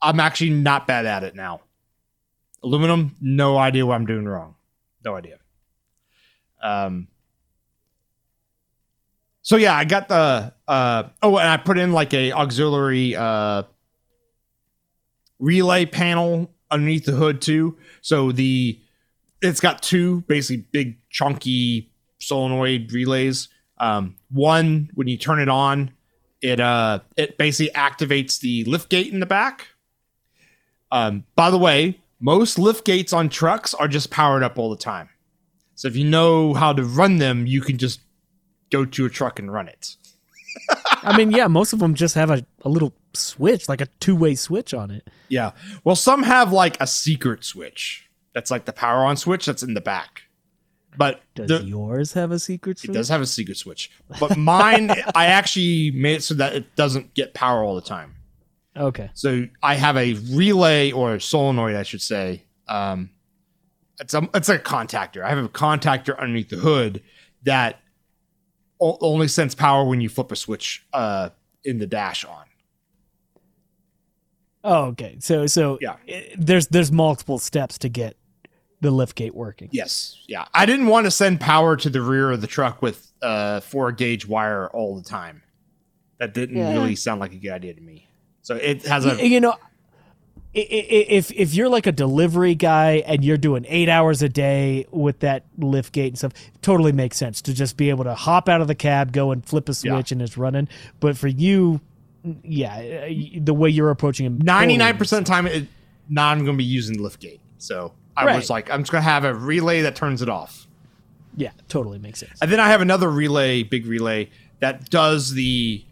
I'm 0.00 0.18
actually 0.20 0.50
not 0.50 0.86
bad 0.86 1.06
at 1.06 1.22
it 1.24 1.34
now. 1.34 1.60
Aluminum, 2.62 3.14
no 3.20 3.56
idea 3.58 3.84
what 3.86 3.94
I'm 3.94 4.06
doing 4.06 4.24
wrong. 4.26 4.54
No 5.04 5.14
idea. 5.16 5.38
Um 6.62 7.08
so 9.42 9.56
yeah, 9.56 9.74
I 9.76 9.84
got 9.84 10.08
the 10.08 10.52
uh 10.68 11.02
oh 11.22 11.38
and 11.38 11.48
I 11.48 11.56
put 11.56 11.78
in 11.78 11.92
like 11.92 12.14
a 12.14 12.32
auxiliary 12.32 13.16
uh 13.16 13.64
relay 15.42 15.84
panel 15.84 16.50
underneath 16.70 17.04
the 17.04 17.12
hood 17.12 17.42
too. 17.42 17.76
So 18.00 18.32
the 18.32 18.80
it's 19.42 19.60
got 19.60 19.82
two 19.82 20.22
basically 20.22 20.64
big 20.70 20.98
chunky 21.10 21.90
solenoid 22.18 22.92
relays. 22.92 23.48
Um, 23.78 24.16
one 24.30 24.90
when 24.94 25.08
you 25.08 25.18
turn 25.18 25.40
it 25.40 25.48
on, 25.48 25.90
it 26.40 26.60
uh 26.60 27.00
it 27.16 27.36
basically 27.36 27.72
activates 27.74 28.40
the 28.40 28.64
lift 28.64 28.88
gate 28.88 29.12
in 29.12 29.20
the 29.20 29.26
back. 29.26 29.68
Um, 30.90 31.24
by 31.34 31.50
the 31.50 31.58
way, 31.58 32.00
most 32.20 32.58
lift 32.58 32.84
gates 32.84 33.12
on 33.12 33.28
trucks 33.28 33.74
are 33.74 33.88
just 33.88 34.10
powered 34.10 34.42
up 34.42 34.58
all 34.58 34.70
the 34.70 34.76
time. 34.76 35.08
So 35.74 35.88
if 35.88 35.96
you 35.96 36.04
know 36.04 36.54
how 36.54 36.72
to 36.72 36.84
run 36.84 37.18
them, 37.18 37.46
you 37.46 37.60
can 37.60 37.78
just 37.78 38.00
go 38.70 38.84
to 38.84 39.06
a 39.06 39.10
truck 39.10 39.38
and 39.38 39.52
run 39.52 39.68
it. 39.68 39.96
I 41.02 41.16
mean, 41.16 41.32
yeah, 41.32 41.48
most 41.48 41.72
of 41.72 41.80
them 41.80 41.94
just 41.94 42.14
have 42.14 42.30
a, 42.30 42.44
a 42.64 42.68
little 42.68 42.94
switch, 43.14 43.68
like 43.68 43.80
a 43.80 43.86
two 44.00 44.16
way 44.16 44.34
switch 44.34 44.72
on 44.74 44.90
it. 44.90 45.08
Yeah. 45.28 45.52
Well, 45.84 45.96
some 45.96 46.22
have 46.22 46.52
like 46.52 46.80
a 46.80 46.86
secret 46.86 47.44
switch. 47.44 48.08
That's 48.34 48.50
like 48.50 48.64
the 48.64 48.72
power 48.72 49.04
on 49.04 49.16
switch 49.16 49.46
that's 49.46 49.62
in 49.62 49.74
the 49.74 49.80
back. 49.80 50.22
But 50.96 51.22
Does 51.34 51.48
the- 51.48 51.64
yours 51.64 52.12
have 52.12 52.30
a 52.32 52.38
secret 52.38 52.78
switch? 52.78 52.90
it 52.90 52.92
does 52.92 53.08
have 53.08 53.20
a 53.22 53.26
secret 53.26 53.56
switch. 53.56 53.90
But 54.20 54.36
mine, 54.36 54.90
I 55.14 55.26
actually 55.26 55.90
made 55.90 56.16
it 56.16 56.22
so 56.22 56.34
that 56.34 56.54
it 56.54 56.76
doesn't 56.76 57.14
get 57.14 57.32
power 57.34 57.62
all 57.62 57.74
the 57.74 57.80
time. 57.80 58.14
Okay. 58.76 59.10
So 59.14 59.46
I 59.62 59.74
have 59.74 59.96
a 59.96 60.14
relay 60.32 60.92
or 60.92 61.14
a 61.14 61.20
solenoid, 61.20 61.76
I 61.76 61.82
should 61.82 62.02
say. 62.02 62.44
Um, 62.68 63.10
it's 64.00 64.14
a 64.14 64.28
it's 64.34 64.48
a 64.48 64.58
contactor. 64.58 65.22
I 65.22 65.28
have 65.30 65.38
a 65.44 65.48
contactor 65.48 66.18
underneath 66.18 66.48
the 66.48 66.56
hood 66.56 67.02
that 67.44 67.80
o- 68.80 68.98
only 69.00 69.28
sends 69.28 69.54
power 69.54 69.84
when 69.84 70.00
you 70.00 70.08
flip 70.08 70.32
a 70.32 70.36
switch 70.36 70.86
uh, 70.92 71.28
in 71.64 71.78
the 71.78 71.86
dash 71.86 72.24
on. 72.24 72.44
Oh, 74.64 74.84
okay. 74.86 75.16
So 75.20 75.46
so 75.46 75.78
Yeah. 75.80 75.96
i- 76.08 76.28
there's 76.38 76.68
there's 76.68 76.92
multiple 76.92 77.38
steps 77.38 77.78
to 77.78 77.88
get 77.88 78.16
the 78.80 78.90
lift 78.90 79.16
gate 79.16 79.34
working. 79.34 79.68
Yes, 79.72 80.16
yeah. 80.26 80.44
I 80.54 80.66
didn't 80.66 80.86
want 80.86 81.06
to 81.06 81.10
send 81.10 81.40
power 81.40 81.76
to 81.76 81.88
the 81.90 82.02
rear 82.02 82.30
of 82.30 82.40
the 82.40 82.46
truck 82.48 82.82
with 82.82 83.08
uh, 83.22 83.60
four 83.60 83.92
gauge 83.92 84.26
wire 84.26 84.68
all 84.68 84.96
the 84.96 85.02
time. 85.04 85.42
That 86.18 86.34
didn't 86.34 86.56
Yeah. 86.56 86.72
really 86.72 86.96
sound 86.96 87.20
like 87.20 87.32
a 87.32 87.36
good 87.36 87.52
idea 87.52 87.74
to 87.74 87.80
me. 87.80 88.08
So 88.42 88.56
it 88.56 88.84
has 88.86 89.04
a 89.06 89.26
you 89.26 89.40
know 89.40 89.52
i- 90.54 90.58
i- 90.58 91.06
if 91.08 91.30
if 91.32 91.54
you're 91.54 91.68
like 91.68 91.86
a 91.86 91.92
delivery 91.92 92.54
guy 92.56 93.02
and 93.06 93.24
you're 93.24 93.36
doing 93.36 93.64
eight 93.68 93.88
hours 93.88 94.20
a 94.22 94.28
day 94.28 94.84
with 94.90 95.20
that 95.20 95.44
lift 95.58 95.92
gate 95.92 96.08
and 96.08 96.18
stuff, 96.18 96.32
it 96.54 96.60
totally 96.62 96.92
makes 96.92 97.16
sense 97.16 97.40
to 97.42 97.54
just 97.54 97.76
be 97.76 97.88
able 97.90 98.04
to 98.04 98.14
hop 98.14 98.48
out 98.48 98.60
of 98.60 98.66
the 98.68 98.74
cab, 98.74 99.12
go 99.12 99.30
and 99.30 99.44
flip 99.46 99.68
a 99.68 99.74
switch, 99.74 100.10
and 100.12 100.20
it's 100.20 100.36
running. 100.36 100.68
But 101.00 101.16
for 101.16 101.28
you, 101.28 101.80
yeah, 102.44 103.06
uh, 103.06 103.40
the 103.42 103.54
way 103.54 103.68
you're 103.70 103.90
approaching 103.90 104.26
it, 104.26 104.32
ninety 104.42 104.76
nine 104.76 104.96
percent 104.96 105.20
of 105.20 105.26
the 105.26 105.30
time, 105.32 105.46
it, 105.46 105.68
not 106.08 106.34
going 106.36 106.46
to 106.46 106.52
be 106.54 106.64
using 106.64 106.96
the 106.96 107.02
lift. 107.02 107.24
So 107.58 107.92
I 108.16 108.26
Right. 108.26 108.36
was 108.36 108.50
like, 108.50 108.70
I'm 108.70 108.82
just 108.82 108.92
going 108.92 109.02
to 109.02 109.08
have 109.08 109.24
a 109.24 109.34
relay 109.34 109.82
that 109.82 109.96
turns 109.96 110.20
it 110.22 110.28
off. 110.28 110.66
Yeah, 111.36 111.50
totally 111.68 111.98
makes 111.98 112.20
sense. 112.20 112.38
And 112.42 112.50
then 112.50 112.60
I 112.60 112.68
have 112.68 112.80
another 112.82 113.08
relay, 113.10 113.62
big 113.62 113.86
relay, 113.86 114.30
that 114.60 114.90
does 114.90 115.32
the 115.32 115.84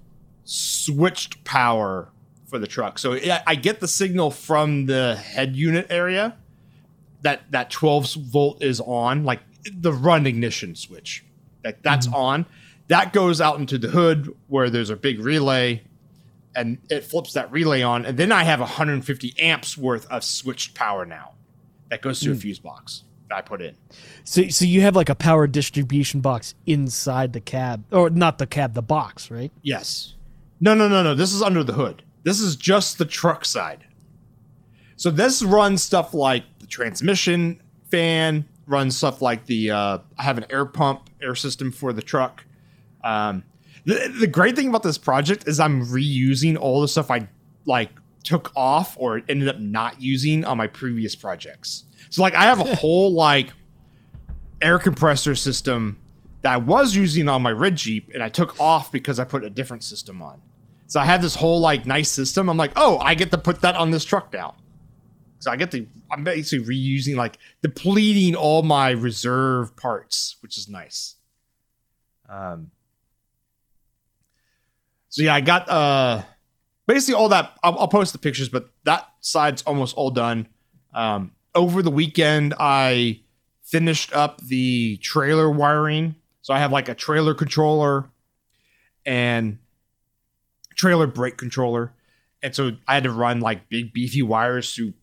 switched 0.45 1.43
power 1.45 2.09
for 2.47 2.59
the 2.59 2.67
truck. 2.67 2.99
So 2.99 3.15
I 3.15 3.41
I 3.47 3.55
get 3.55 3.81
the 3.81 3.89
signal 3.89 4.31
from 4.31 4.87
the 4.87 5.17
head 5.17 5.57
unit 5.57 5.87
area 5.91 6.37
that 7.23 7.51
that 7.53 7.71
12 7.71 8.15
volt 8.15 8.63
is 8.63 8.81
on, 8.81 9.25
like 9.25 9.41
the 9.73 9.93
run 9.93 10.27
ignition 10.27 10.75
switch. 10.75 11.25
That 11.63 11.83
that's 11.83 12.07
on. 12.09 12.47
That 12.89 13.13
goes 13.13 13.41
out 13.41 13.59
into 13.61 13.79
the 13.79 13.89
hood 13.89 14.35
where 14.49 14.69
there's 14.69 14.91
a 14.91 14.97
big 14.97 15.21
relay 15.21 15.83
and 16.55 16.79
it 16.89 17.05
flips 17.05 17.33
that 17.35 17.51
relay 17.53 17.83
on 17.83 18.05
and 18.05 18.19
then 18.19 18.33
I 18.33 18.45
have 18.45 18.61
150 18.61 19.35
amps 19.39 19.77
worth 19.79 20.07
of 20.11 20.25
switched 20.25 20.75
power 20.75 21.05
now. 21.05 21.33
That 21.91 22.03
goes 22.03 22.21
to 22.21 22.31
a 22.31 22.35
fuse 22.35 22.61
box 22.61 23.03
that 23.29 23.37
I 23.37 23.41
put 23.41 23.63
in. 23.63 23.77
So 24.25 24.49
so 24.49 24.65
you 24.65 24.83
have 24.83 24.95
like 24.95 25.09
a 25.09 25.15
power 25.15 25.47
distribution 25.47 26.21
box 26.21 26.55
inside 26.67 27.33
the 27.33 27.41
cab, 27.41 27.85
or 27.91 28.11
not 28.11 28.39
the 28.39 28.47
cab, 28.47 28.75
the 28.75 28.83
box, 28.83 29.31
right? 29.31 29.51
Yes. 29.63 30.15
No, 30.61 30.75
no, 30.75 30.89
no, 30.89 31.03
no. 31.03 31.15
This 31.15 31.33
is 31.33 31.43
under 31.43 31.65
the 31.65 31.73
hood. 31.73 32.03
This 32.23 32.41
is 32.41 32.55
just 32.55 32.99
the 32.99 33.07
truck 33.07 33.45
side. 33.45 33.87
So 34.97 35.11
this 35.11 35.43
runs 35.43 35.83
stuff 35.83 36.13
like 36.13 36.45
the 36.59 36.67
transmission 36.67 37.63
fan, 37.91 38.45
runs 38.67 38.97
stuff 38.97 39.23
like 39.23 39.47
the 39.47 39.71
uh, 39.71 39.99
I 40.19 40.23
have 40.23 40.37
an 40.37 40.45
air 40.51 40.67
pump, 40.67 41.09
air 41.23 41.35
system 41.35 41.73
for 41.73 41.93
the 41.93 42.03
truck. 42.03 42.45
Um, 43.03 43.45
the, 43.85 44.15
the 44.21 44.27
great 44.27 44.57
thing 44.57 44.69
about 44.69 44.83
this 44.83 44.99
project 44.99 45.47
is 45.47 45.61
I'm 45.61 45.85
reusing 45.87 46.57
all 46.59 46.81
the 46.81 46.89
stuff 46.89 47.11
I 47.11 47.29
like 47.67 47.91
took 48.25 48.53
off 48.55 48.97
or 48.99 49.23
ended 49.29 49.49
up 49.49 49.59
not 49.59 50.01
using 50.01 50.45
on 50.45 50.57
my 50.57 50.67
previous 50.67 51.15
projects. 51.15 51.85
So 52.11 52.23
like 52.23 52.35
I 52.35 52.43
have 52.43 52.61
a 52.61 52.75
whole 52.77 53.13
like 53.13 53.53
air 54.61 54.79
compressor 54.79 55.35
system 55.35 55.99
that 56.43 56.53
I 56.53 56.57
was 56.57 56.95
using 56.95 57.29
on 57.29 57.43
my 57.43 57.53
red 57.53 57.77
Jeep 57.77 58.11
and 58.15 58.23
I 58.23 58.29
took 58.29 58.59
off 58.61 58.93
because 58.93 59.19
I 59.19 59.25
put 59.25 59.45
a 59.45 59.51
different 59.51 59.85
system 59.85 60.23
on. 60.23 60.41
So 60.87 61.01
I 61.01 61.05
have 61.05 61.23
this 61.23 61.35
whole 61.35 61.61
like 61.61 61.87
nice 61.87 62.11
system. 62.11 62.49
I'm 62.49 62.57
like, 62.57 62.73
oh, 62.77 62.99
I 62.99 63.15
get 63.15 63.31
to 63.31 63.39
put 63.39 63.61
that 63.61 63.77
on 63.77 63.91
this 63.91 64.05
truck 64.05 64.33
now. 64.33 64.57
So 65.39 65.51
I 65.51 65.57
get 65.57 65.71
to 65.71 65.87
I'm 66.11 66.25
basically 66.25 66.67
reusing 66.67 67.17
like 67.17 67.39
depleting 67.63 68.35
all 68.35 68.63
my 68.63 68.91
reserve 68.91 69.75
parts, 69.77 70.37
which 70.41 70.59
is 70.59 70.69
nice. 70.69 71.17
Um 72.29 72.71
so 75.11 75.23
yeah, 75.23 75.35
I 75.35 75.41
got 75.41 75.69
uh 75.69 76.23
basically 76.87 77.15
all 77.15 77.29
that 77.29 77.53
I'll, 77.63 77.79
I'll 77.81 77.89
post 77.89 78.13
the 78.13 78.19
pictures, 78.19 78.49
but 78.49 78.71
that 78.85 79.07
side's 79.21 79.63
almost 79.63 79.97
all 79.97 80.11
done. 80.11 80.49
Um 80.95 81.33
over 81.55 81.83
the 81.83 81.91
weekend 81.91 82.55
I 82.59 83.21
finished 83.65 84.15
up 84.15 84.41
the 84.41 84.97
trailer 84.99 85.51
wiring. 85.51 86.15
So 86.43 86.55
I 86.55 86.61
have 86.61 86.73
like 86.73 86.89
a 86.89 86.95
trailer 86.95 87.35
controller 87.35 88.09
and 89.05 89.59
trailer 90.77 91.07
brake 91.07 91.37
controller. 91.37 91.93
And 92.43 92.55
so 92.55 92.73
I 92.87 92.95
had 92.95 93.03
to 93.05 93.11
run 93.11 93.41
like 93.41 93.69
big 93.69 93.93
beefy 93.93 94.23
wires 94.23 94.75
through 94.75 94.95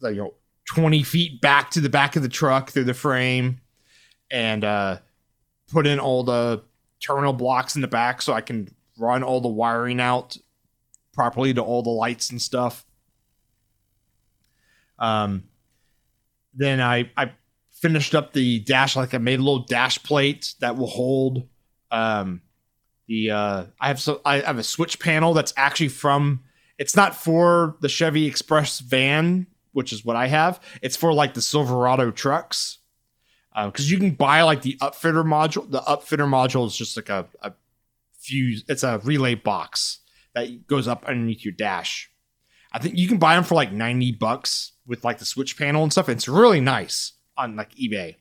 like 0.00 0.16
you 0.16 0.22
know 0.22 0.34
20 0.74 1.04
feet 1.04 1.40
back 1.40 1.70
to 1.70 1.80
the 1.80 1.88
back 1.88 2.16
of 2.16 2.22
the 2.22 2.28
truck 2.28 2.70
through 2.70 2.84
the 2.84 2.94
frame 2.94 3.60
and 4.30 4.64
uh 4.64 4.98
put 5.70 5.86
in 5.86 6.00
all 6.00 6.24
the 6.24 6.62
terminal 7.00 7.32
blocks 7.32 7.76
in 7.76 7.82
the 7.82 7.88
back 7.88 8.22
so 8.22 8.32
I 8.32 8.40
can 8.40 8.68
run 9.02 9.22
all 9.22 9.40
the 9.40 9.48
wiring 9.48 10.00
out 10.00 10.36
properly 11.12 11.52
to 11.54 11.60
all 11.62 11.82
the 11.82 11.90
lights 11.90 12.30
and 12.30 12.40
stuff. 12.40 12.84
Um 14.98 15.44
then 16.54 16.80
I 16.80 17.10
I 17.16 17.32
finished 17.72 18.14
up 18.14 18.32
the 18.32 18.60
dash 18.60 18.94
like 18.96 19.14
I 19.14 19.18
made 19.18 19.40
a 19.40 19.42
little 19.42 19.64
dash 19.64 20.02
plate 20.02 20.54
that 20.60 20.76
will 20.76 20.86
hold 20.86 21.48
um 21.90 22.42
the 23.08 23.30
uh 23.30 23.64
I 23.80 23.88
have 23.88 24.00
so 24.00 24.20
I 24.24 24.40
have 24.40 24.58
a 24.58 24.62
switch 24.62 24.98
panel 25.00 25.34
that's 25.34 25.52
actually 25.56 25.88
from 25.88 26.40
it's 26.78 26.96
not 26.96 27.14
for 27.14 27.76
the 27.80 27.88
Chevy 27.88 28.26
Express 28.26 28.80
van, 28.80 29.46
which 29.72 29.92
is 29.92 30.04
what 30.04 30.16
I 30.16 30.26
have. 30.26 30.60
It's 30.80 30.96
for 30.96 31.12
like 31.12 31.34
the 31.34 31.42
Silverado 31.42 32.10
trucks. 32.10 32.78
because 33.54 33.90
you 33.90 33.98
can 33.98 34.12
buy 34.12 34.42
like 34.42 34.62
the 34.62 34.76
upfitter 34.80 35.24
module. 35.24 35.70
The 35.70 35.80
upfitter 35.80 36.26
module 36.26 36.66
is 36.66 36.76
just 36.76 36.96
like 36.96 37.08
a, 37.08 37.26
a 37.40 37.52
fuse. 38.22 38.64
It's 38.68 38.82
a 38.82 38.98
relay 39.04 39.34
box 39.34 39.98
that 40.34 40.66
goes 40.66 40.88
up 40.88 41.04
underneath 41.06 41.44
your 41.44 41.52
dash. 41.52 42.10
I 42.72 42.78
think 42.78 42.96
you 42.96 43.08
can 43.08 43.18
buy 43.18 43.34
them 43.34 43.44
for 43.44 43.54
like 43.54 43.72
ninety 43.72 44.12
bucks 44.12 44.72
with 44.86 45.04
like 45.04 45.18
the 45.18 45.24
switch 45.24 45.58
panel 45.58 45.82
and 45.82 45.92
stuff. 45.92 46.08
It's 46.08 46.28
really 46.28 46.60
nice 46.60 47.12
on 47.36 47.56
like 47.56 47.74
eBay. 47.74 48.16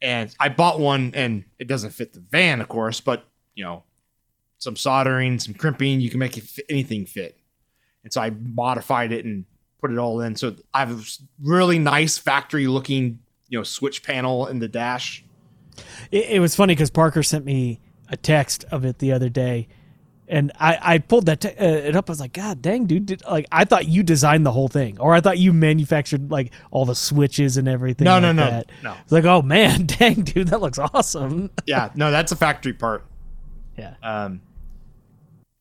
And 0.00 0.34
I 0.38 0.48
bought 0.48 0.80
one, 0.80 1.12
and 1.14 1.44
it 1.58 1.66
doesn't 1.66 1.90
fit 1.90 2.12
the 2.12 2.20
van, 2.20 2.60
of 2.60 2.68
course, 2.68 3.00
but 3.00 3.24
you 3.54 3.64
know, 3.64 3.82
some 4.58 4.76
soldering, 4.76 5.38
some 5.38 5.54
crimping, 5.54 6.00
you 6.00 6.08
can 6.08 6.20
make 6.20 6.38
it 6.38 6.44
fit, 6.44 6.64
anything 6.68 7.04
fit. 7.04 7.36
And 8.04 8.12
so 8.12 8.20
I 8.20 8.30
modified 8.30 9.12
it 9.12 9.24
and 9.24 9.44
put 9.80 9.90
it 9.90 9.98
all 9.98 10.20
in. 10.20 10.36
So 10.36 10.54
I 10.72 10.80
have 10.80 10.92
a 10.92 11.02
really 11.42 11.78
nice 11.78 12.16
factory 12.16 12.66
looking, 12.68 13.18
you 13.48 13.58
know, 13.58 13.64
switch 13.64 14.02
panel 14.02 14.46
in 14.46 14.60
the 14.60 14.68
dash. 14.68 15.24
It, 16.10 16.30
it 16.30 16.40
was 16.40 16.54
funny 16.56 16.74
because 16.74 16.90
Parker 16.90 17.22
sent 17.22 17.44
me 17.44 17.80
a 18.10 18.16
text 18.16 18.64
of 18.70 18.84
it 18.84 18.98
the 18.98 19.12
other 19.12 19.28
day, 19.28 19.68
and 20.28 20.52
I, 20.58 20.78
I 20.80 20.98
pulled 20.98 21.26
that 21.26 21.40
te- 21.40 21.48
uh, 21.48 21.64
it 21.88 21.96
up. 21.96 22.08
I 22.08 22.12
was 22.12 22.20
like, 22.20 22.32
God 22.32 22.60
dang, 22.62 22.86
dude! 22.86 23.06
Did, 23.06 23.22
like 23.30 23.46
I 23.52 23.64
thought 23.64 23.86
you 23.88 24.02
designed 24.02 24.44
the 24.44 24.52
whole 24.52 24.68
thing, 24.68 24.98
or 25.00 25.14
I 25.14 25.20
thought 25.20 25.38
you 25.38 25.52
manufactured 25.52 26.30
like 26.30 26.52
all 26.70 26.84
the 26.84 26.94
switches 26.94 27.56
and 27.56 27.66
everything. 27.68 28.04
No, 28.04 28.14
like 28.14 28.22
no, 28.22 28.32
no, 28.32 28.50
that. 28.50 28.70
no. 28.82 28.94
It's 29.02 29.12
like, 29.12 29.24
oh 29.24 29.42
man, 29.42 29.86
dang, 29.86 30.22
dude, 30.22 30.48
that 30.48 30.60
looks 30.60 30.78
awesome. 30.78 31.50
Yeah, 31.66 31.90
no, 31.94 32.10
that's 32.10 32.32
a 32.32 32.36
factory 32.36 32.72
part. 32.74 33.04
yeah, 33.76 33.94
Um, 34.02 34.40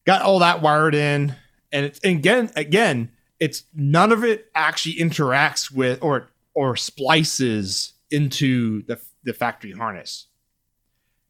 got 0.06 0.22
all 0.22 0.39
that 0.39 0.62
wired 0.62 0.95
in, 0.95 1.36
and 1.72 1.86
it's 1.86 2.00
and 2.00 2.18
again, 2.18 2.50
again, 2.56 3.12
it's 3.39 3.64
none 3.74 4.12
of 4.12 4.24
it 4.24 4.50
actually 4.56 4.95
interacts 4.95 5.72
with 5.72 6.00
or 6.02 6.30
or 6.54 6.76
splices 6.76 7.93
into 8.12 8.84
the 8.84 9.00
the 9.24 9.34
factory 9.34 9.72
harness. 9.74 10.28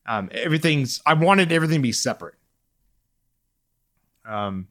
Um, 0.07 0.29
everything's 0.31 1.01
I 1.05 1.13
wanted 1.13 1.51
everything 1.51 1.79
to 1.79 1.83
be 1.83 1.91
separate. 1.91 2.35
Um, 4.25 4.67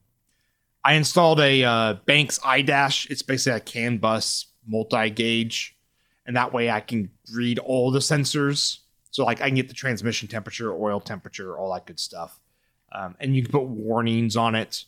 I 0.85 0.95
installed 0.95 1.41
a 1.41 1.65
uh, 1.65 1.95
Banks 2.07 2.39
iDash. 2.39 3.11
It's 3.11 3.23
basically 3.23 3.57
a 3.57 3.61
CAN 3.61 3.99
bus 3.99 4.47
multi 4.67 5.11
gauge, 5.11 5.77
and 6.27 6.37
that 6.37 6.53
way 6.53 6.71
I 6.71 6.81
can 6.81 7.11
read 7.33 7.59
all 7.59 7.91
the 7.91 7.99
sensors. 7.99 8.79
So 9.11 9.25
like 9.25 9.41
I 9.41 9.47
can 9.47 9.57
get 9.57 9.69
the 9.69 9.75
transmission 9.75 10.29
temperature, 10.29 10.75
oil 10.75 11.01
temperature, 11.01 11.57
all 11.57 11.73
that 11.75 11.87
good 11.87 12.01
stuff, 12.01 12.41
um, 12.93 13.17
and 13.19 13.35
you 13.35 13.43
can 13.43 13.53
put 13.53 13.65
warnings 13.65 14.37
on 14.37 14.55
it. 14.55 14.85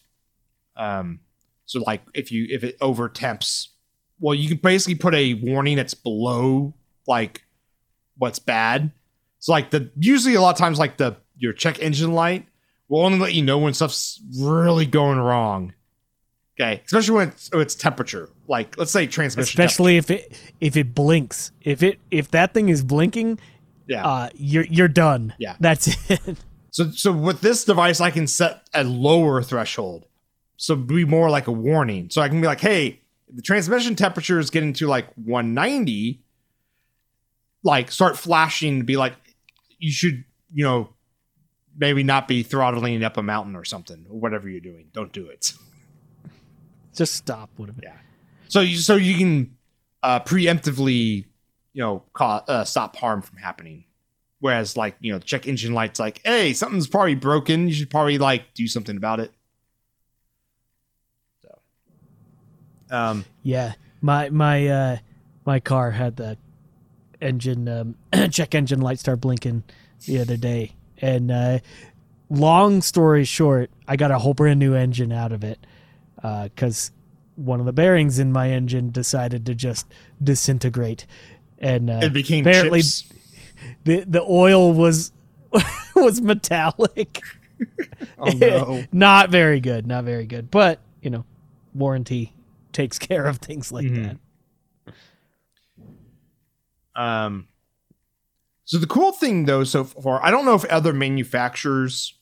Um, 0.76 1.20
so 1.66 1.80
like 1.80 2.02
if 2.14 2.32
you 2.32 2.46
if 2.48 2.64
it 2.64 2.76
over 2.80 3.08
temps, 3.08 3.70
well, 4.20 4.34
you 4.34 4.48
can 4.48 4.58
basically 4.58 4.94
put 4.94 5.14
a 5.14 5.34
warning 5.34 5.76
that's 5.76 5.94
below 5.94 6.74
like 7.06 7.44
what's 8.16 8.38
bad. 8.38 8.92
So 9.48 9.52
like 9.52 9.70
the 9.70 9.90
usually 9.98 10.34
a 10.34 10.42
lot 10.42 10.50
of 10.50 10.58
times 10.58 10.78
like 10.78 10.98
the 10.98 11.16
your 11.38 11.54
check 11.54 11.78
engine 11.78 12.12
light 12.12 12.46
will 12.86 13.00
only 13.00 13.18
let 13.18 13.32
you 13.32 13.40
know 13.40 13.56
when 13.56 13.72
stuff's 13.72 14.20
really 14.38 14.84
going 14.84 15.18
wrong. 15.18 15.72
Okay, 16.60 16.82
especially 16.84 17.14
when 17.14 17.28
it's, 17.28 17.50
when 17.50 17.62
it's 17.62 17.74
temperature. 17.74 18.28
Like 18.46 18.76
let's 18.76 18.90
say 18.90 19.06
transmission. 19.06 19.58
Especially 19.58 19.96
if 19.96 20.10
it 20.10 20.38
if 20.60 20.76
it 20.76 20.94
blinks. 20.94 21.50
If 21.62 21.82
it 21.82 21.98
if 22.10 22.30
that 22.32 22.52
thing 22.52 22.68
is 22.68 22.82
blinking, 22.82 23.38
yeah. 23.86 24.06
uh, 24.06 24.28
you're 24.34 24.66
you're 24.66 24.86
done. 24.86 25.32
Yeah. 25.38 25.56
that's 25.58 26.10
it. 26.10 26.20
So 26.70 26.90
so 26.90 27.10
with 27.10 27.40
this 27.40 27.64
device, 27.64 28.02
I 28.02 28.10
can 28.10 28.26
set 28.26 28.68
a 28.74 28.84
lower 28.84 29.42
threshold, 29.42 30.04
so 30.58 30.76
be 30.76 31.06
more 31.06 31.30
like 31.30 31.46
a 31.46 31.52
warning. 31.52 32.10
So 32.10 32.20
I 32.20 32.28
can 32.28 32.42
be 32.42 32.46
like, 32.46 32.60
hey, 32.60 33.00
the 33.32 33.40
transmission 33.40 33.96
temperature 33.96 34.38
is 34.38 34.50
getting 34.50 34.74
to 34.74 34.86
like 34.86 35.06
190, 35.14 36.22
like 37.62 37.90
start 37.90 38.18
flashing 38.18 38.80
to 38.80 38.84
be 38.84 38.98
like, 38.98 39.14
you 39.78 39.90
should 39.90 40.24
you 40.52 40.64
know 40.64 40.90
maybe 41.76 42.02
not 42.02 42.26
be 42.28 42.42
throttling 42.42 43.02
up 43.04 43.16
a 43.16 43.22
mountain 43.22 43.54
or 43.54 43.64
something 43.64 44.04
or 44.10 44.18
whatever 44.18 44.48
you're 44.48 44.60
doing. 44.60 44.88
Don't 44.92 45.12
do 45.12 45.28
it. 45.28 45.52
Just 46.94 47.14
stop. 47.14 47.50
Would 47.58 47.68
have 47.68 47.76
been. 47.76 47.90
Yeah. 47.90 47.98
So 48.48 48.60
you 48.60 48.76
so 48.76 48.96
you 48.96 49.16
can 49.16 49.56
uh, 50.02 50.20
preemptively 50.20 51.26
you 51.72 51.82
know 51.82 52.02
ca- 52.12 52.44
uh, 52.48 52.64
stop 52.64 52.96
harm 52.96 53.22
from 53.22 53.38
happening. 53.38 53.84
Whereas 54.40 54.76
like 54.76 54.96
you 55.00 55.12
know 55.12 55.18
check 55.18 55.46
engine 55.46 55.74
lights 55.74 55.98
like 56.00 56.20
hey 56.24 56.52
something's 56.52 56.86
probably 56.86 57.16
broken 57.16 57.66
you 57.68 57.74
should 57.74 57.90
probably 57.90 58.18
like 58.18 58.54
do 58.54 58.66
something 58.66 58.96
about 58.96 59.20
it. 59.20 59.32
So. 61.42 61.58
Um. 62.90 63.24
Yeah, 63.42 63.74
my 64.00 64.30
my 64.30 64.66
uh 64.66 64.96
my 65.44 65.60
car 65.60 65.90
had 65.90 66.16
the 66.16 66.36
engine 67.20 67.68
um, 67.68 67.94
check 68.30 68.54
engine 68.54 68.80
light 68.80 68.98
start 68.98 69.20
blinking 69.20 69.62
the 70.06 70.20
other 70.20 70.36
day, 70.36 70.72
and 71.00 71.30
uh, 71.30 71.58
long 72.30 72.82
story 72.82 73.24
short, 73.24 73.70
I 73.86 73.96
got 73.96 74.10
a 74.10 74.18
whole 74.18 74.34
brand 74.34 74.58
new 74.60 74.74
engine 74.74 75.12
out 75.12 75.32
of 75.32 75.42
it 75.44 75.58
because 76.16 76.90
one 77.36 77.60
of 77.60 77.66
the 77.66 77.72
bearings 77.72 78.18
in 78.18 78.32
my 78.32 78.50
engine 78.50 78.90
decided 78.90 79.46
to 79.46 79.54
just 79.54 79.86
disintegrate, 80.22 81.06
and 81.58 81.88
uh, 81.90 82.00
It 82.02 82.12
became 82.12 82.44
apparently 82.46 82.80
chips. 82.80 83.04
the 83.84 84.04
the 84.04 84.22
oil 84.22 84.72
was 84.72 85.12
was 85.96 86.20
metallic. 86.20 87.22
Oh 88.20 88.30
no. 88.30 88.84
not 88.92 89.30
very 89.30 89.58
good, 89.58 89.84
not 89.84 90.04
very 90.04 90.26
good. 90.26 90.48
But 90.48 90.78
you 91.02 91.10
know, 91.10 91.24
warranty 91.74 92.32
takes 92.72 93.00
care 93.00 93.26
of 93.26 93.38
things 93.38 93.72
like 93.72 93.86
Mhm. 93.86 94.02
that. 94.04 94.16
Um, 96.98 97.46
so 98.64 98.76
the 98.76 98.86
cool 98.86 99.12
thing 99.12 99.46
though, 99.46 99.64
so 99.64 99.84
far, 99.84 100.22
I 100.22 100.30
don't 100.30 100.44
know 100.44 100.54
if 100.54 100.64
other 100.66 100.92
manufacturers 100.92 102.18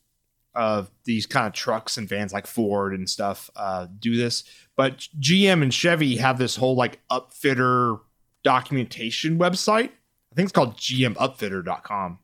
of 0.54 0.90
these 1.04 1.26
kind 1.26 1.46
of 1.46 1.52
trucks 1.52 1.96
and 1.96 2.08
vans 2.08 2.32
like 2.32 2.46
Ford 2.46 2.94
and 2.94 3.10
stuff 3.10 3.50
uh, 3.56 3.86
do 3.98 4.16
this, 4.16 4.44
but 4.76 5.08
GM 5.18 5.62
and 5.62 5.72
Chevy 5.72 6.16
have 6.16 6.38
this 6.38 6.56
whole 6.56 6.76
like 6.76 7.00
upfitter 7.10 7.98
documentation 8.44 9.38
website. 9.38 9.90
I 10.30 10.34
think 10.36 10.46
it's 10.46 10.52
called 10.52 10.76
gmupfitter.com. 10.76 12.18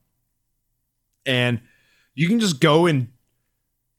And 1.24 1.61
you 2.14 2.28
can 2.28 2.38
just 2.38 2.61
go 2.61 2.86
and 2.86 3.09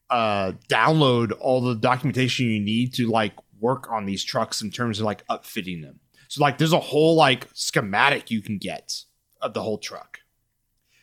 uh, 0.10 0.54
download 0.70 1.34
all 1.40 1.62
the 1.62 1.76
documentation 1.76 2.46
you 2.46 2.60
need 2.60 2.94
to 2.94 3.08
like 3.08 3.34
work 3.60 3.92
on 3.92 4.06
these 4.06 4.24
trucks 4.24 4.62
in 4.62 4.70
terms 4.70 5.00
of 5.00 5.06
like 5.06 5.26
upfitting 5.28 5.82
them. 5.82 6.00
So 6.34 6.42
like 6.42 6.58
there's 6.58 6.74
a 6.74 6.80
whole 6.80 7.14
like 7.14 7.48
schematic 7.54 8.32
you 8.32 8.42
can 8.42 8.58
get 8.58 9.04
of 9.40 9.54
the 9.54 9.62
whole 9.62 9.78
truck. 9.78 10.18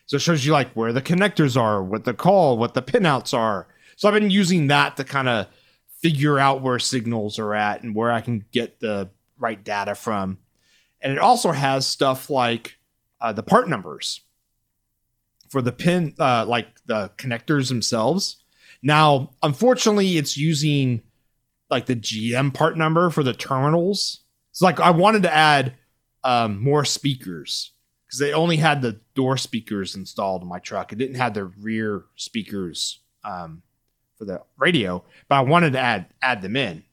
So 0.05 0.17
it 0.17 0.21
shows 0.21 0.45
you 0.45 0.51
like 0.51 0.73
where 0.73 0.91
the 0.91 1.01
connectors 1.01 1.55
are, 1.55 1.81
what 1.81 2.03
the 2.03 2.13
call, 2.13 2.57
what 2.57 2.73
the 2.73 2.81
pinouts 2.81 3.33
are. 3.33 3.69
So 3.95 4.09
I've 4.09 4.13
been 4.13 4.29
using 4.29 4.67
that 4.67 4.97
to 4.97 5.05
kind 5.05 5.29
of 5.29 5.47
figure 6.01 6.37
out 6.37 6.61
where 6.61 6.79
signals 6.79 7.39
are 7.39 7.55
at 7.55 7.81
and 7.81 7.95
where 7.95 8.11
I 8.11 8.19
can 8.19 8.43
get 8.51 8.81
the 8.81 9.09
right 9.39 9.63
data 9.63 9.95
from. 9.95 10.37
And 10.99 11.13
it 11.13 11.19
also 11.19 11.53
has 11.53 11.87
stuff 11.87 12.29
like 12.29 12.75
uh, 13.21 13.31
the 13.31 13.41
part 13.41 13.69
numbers 13.69 14.19
for 15.47 15.61
the 15.61 15.71
pin, 15.71 16.13
uh, 16.19 16.43
like 16.45 16.67
the 16.87 17.09
connectors 17.15 17.69
themselves. 17.69 18.43
Now, 18.83 19.31
unfortunately, 19.41 20.17
it's 20.17 20.35
using 20.35 21.03
like 21.69 21.85
the 21.85 21.95
GM 21.95 22.53
part 22.53 22.77
number 22.77 23.09
for 23.09 23.23
the 23.23 23.33
terminals. 23.33 24.20
It's 24.51 24.61
like 24.61 24.79
I 24.79 24.91
wanted 24.91 25.23
to 25.23 25.33
add 25.33 25.75
um, 26.23 26.61
more 26.61 26.85
speakers 26.85 27.71
because 28.05 28.19
they 28.19 28.33
only 28.33 28.57
had 28.57 28.81
the 28.81 28.99
door 29.15 29.37
speakers 29.37 29.95
installed 29.95 30.41
in 30.41 30.47
my 30.47 30.59
truck. 30.59 30.91
It 30.91 30.97
didn't 30.97 31.15
have 31.15 31.33
the 31.33 31.45
rear 31.45 32.03
speakers 32.17 32.99
um, 33.23 33.61
for 34.17 34.25
the 34.25 34.41
radio, 34.57 35.03
but 35.29 35.35
I 35.35 35.41
wanted 35.41 35.73
to 35.73 35.79
add 35.79 36.07
add 36.21 36.41
them 36.41 36.57
in, 36.57 36.83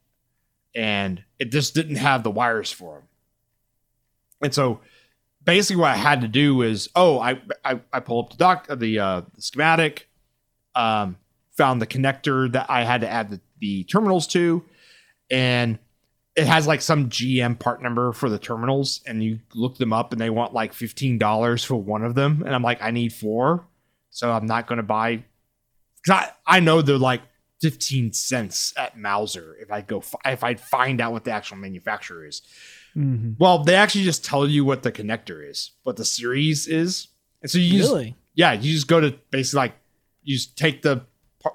and 0.75 1.23
it 1.39 1.51
just 1.51 1.75
didn't 1.75 1.97
have 1.97 2.23
the 2.23 2.31
wires 2.31 2.71
for 2.71 2.95
them. 2.95 3.09
And 4.41 4.55
so, 4.55 4.81
basically, 5.45 5.81
what 5.81 5.91
I 5.91 5.97
had 5.97 6.21
to 6.21 6.29
do 6.29 6.63
is, 6.63 6.89
oh, 6.95 7.19
I 7.19 7.41
I, 7.65 7.81
I 7.93 7.99
pull 8.01 8.21
up 8.21 8.31
the 8.31 8.37
doc 8.37 8.69
the, 8.69 8.99
uh, 9.01 9.23
the 9.35 9.43
schematic, 9.43 10.09
um, 10.77 11.17
found 11.57 11.83
the 11.83 11.87
connector 11.89 12.51
that 12.53 12.71
I 12.71 12.85
had 12.85 13.01
to 13.01 13.11
add 13.11 13.31
the, 13.31 13.41
the 13.59 13.83
terminals 13.85 14.29
to, 14.29 14.65
and 15.29 15.81
it 16.39 16.47
has 16.47 16.69
like 16.69 16.81
some 16.81 17.11
GM 17.11 17.59
part 17.59 17.83
number 17.83 18.13
for 18.13 18.31
the 18.31 18.39
terminals, 18.39 19.01
and 19.07 19.25
you 19.25 19.41
look 19.55 19.77
them 19.77 19.93
up, 19.93 20.13
and 20.13 20.21
they 20.21 20.31
want 20.31 20.55
like 20.55 20.73
fifteen 20.73 21.19
dollars 21.19 21.65
for 21.65 21.75
one 21.75 22.05
of 22.05 22.15
them, 22.15 22.45
and 22.47 22.55
I'm 22.55 22.63
like, 22.63 22.81
I 22.81 22.93
need 22.93 23.13
four, 23.13 23.67
so 24.11 24.31
I'm 24.31 24.47
not 24.47 24.69
going 24.69 24.77
to 24.77 24.85
buy. 24.85 25.25
Cause 26.07 26.15
I, 26.15 26.31
I 26.59 26.61
know 26.61 26.81
they're 26.81 26.97
like 26.97 27.23
fifteen 27.61 28.13
cents 28.13 28.73
at 28.77 28.97
Mouser 28.97 29.57
if 29.61 29.73
I 29.73 29.81
go 29.81 30.01
if 30.25 30.45
I 30.45 30.55
find 30.55 31.01
out 31.01 31.11
what 31.11 31.25
the 31.25 31.33
actual 31.33 31.57
manufacturer 31.57 32.25
is. 32.25 32.43
Mm-hmm. 32.97 33.33
Well, 33.41 33.65
they 33.65 33.75
actually 33.75 34.05
just 34.05 34.25
tell 34.25 34.47
you 34.47 34.65
what 34.65 34.85
the 34.85 34.93
connector 34.93 35.49
is, 35.49 35.73
what 35.83 35.97
the 35.97 36.05
series 36.05 36.69
is, 36.69 37.09
and 37.43 37.51
so 37.51 37.59
you 37.59 37.79
just 37.79 37.93
Really? 37.93 38.15
yeah, 38.35 38.53
you 38.53 38.73
just 38.73 38.87
go 38.87 39.01
to 39.01 39.19
basically 39.33 39.59
like 39.59 39.75
you 40.23 40.37
just 40.37 40.57
take 40.57 40.83
the 40.83 41.05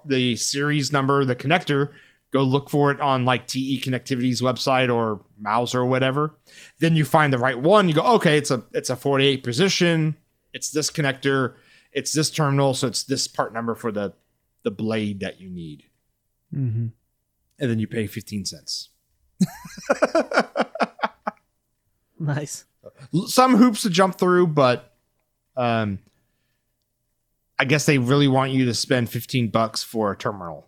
the 0.03 0.35
series 0.35 0.91
number, 0.91 1.23
the 1.23 1.37
connector, 1.37 1.93
go 2.33 2.43
look 2.43 2.69
for 2.69 2.91
it 2.91 2.99
on 2.99 3.23
like 3.23 3.47
TE 3.47 3.79
Connectivity's 3.79 4.41
website 4.41 4.93
or 4.93 5.21
Mouse 5.39 5.73
or 5.75 5.85
whatever. 5.85 6.35
Then 6.79 6.95
you 6.95 7.05
find 7.05 7.31
the 7.31 7.37
right 7.37 7.57
one. 7.59 7.87
You 7.87 7.93
go, 7.95 8.15
okay, 8.15 8.37
it's 8.37 8.51
a 8.51 8.63
it's 8.73 8.89
a 8.89 8.95
48 8.97 9.43
position. 9.43 10.17
It's 10.51 10.71
this 10.71 10.89
connector. 10.91 11.53
It's 11.91 12.11
this 12.11 12.29
terminal. 12.31 12.73
So 12.73 12.87
it's 12.87 13.03
this 13.03 13.27
part 13.27 13.53
number 13.53 13.75
for 13.75 13.91
the 13.91 14.13
the 14.63 14.71
blade 14.71 15.19
that 15.21 15.39
you 15.39 15.49
need, 15.49 15.83
Mm-hmm. 16.53 16.87
and 17.59 17.69
then 17.69 17.79
you 17.79 17.87
pay 17.87 18.07
15 18.07 18.45
cents. 18.45 18.89
Nice. 22.19 22.63
some 23.27 23.57
hoops 23.57 23.81
to 23.81 23.89
jump 23.89 24.17
through, 24.17 24.47
but 24.47 24.93
um, 25.57 25.99
I 27.59 27.65
guess 27.65 27.85
they 27.85 27.97
really 27.97 28.27
want 28.29 28.51
you 28.51 28.65
to 28.65 28.73
spend 28.73 29.09
15 29.09 29.49
bucks 29.49 29.83
for 29.83 30.11
a 30.11 30.15
terminal 30.17 30.67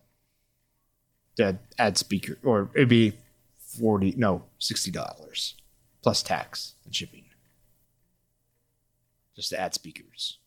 to 1.37 1.57
add 1.77 1.97
speaker, 1.97 2.37
or 2.43 2.69
it'd 2.75 2.87
be 2.89 3.13
40, 3.57 4.13
no, 4.17 4.43
$60 4.59 5.53
plus 6.01 6.23
tax 6.23 6.73
and 6.85 6.95
shipping 6.95 7.23
just 9.35 9.49
to 9.49 9.59
add 9.59 9.73
speakers. 9.73 10.37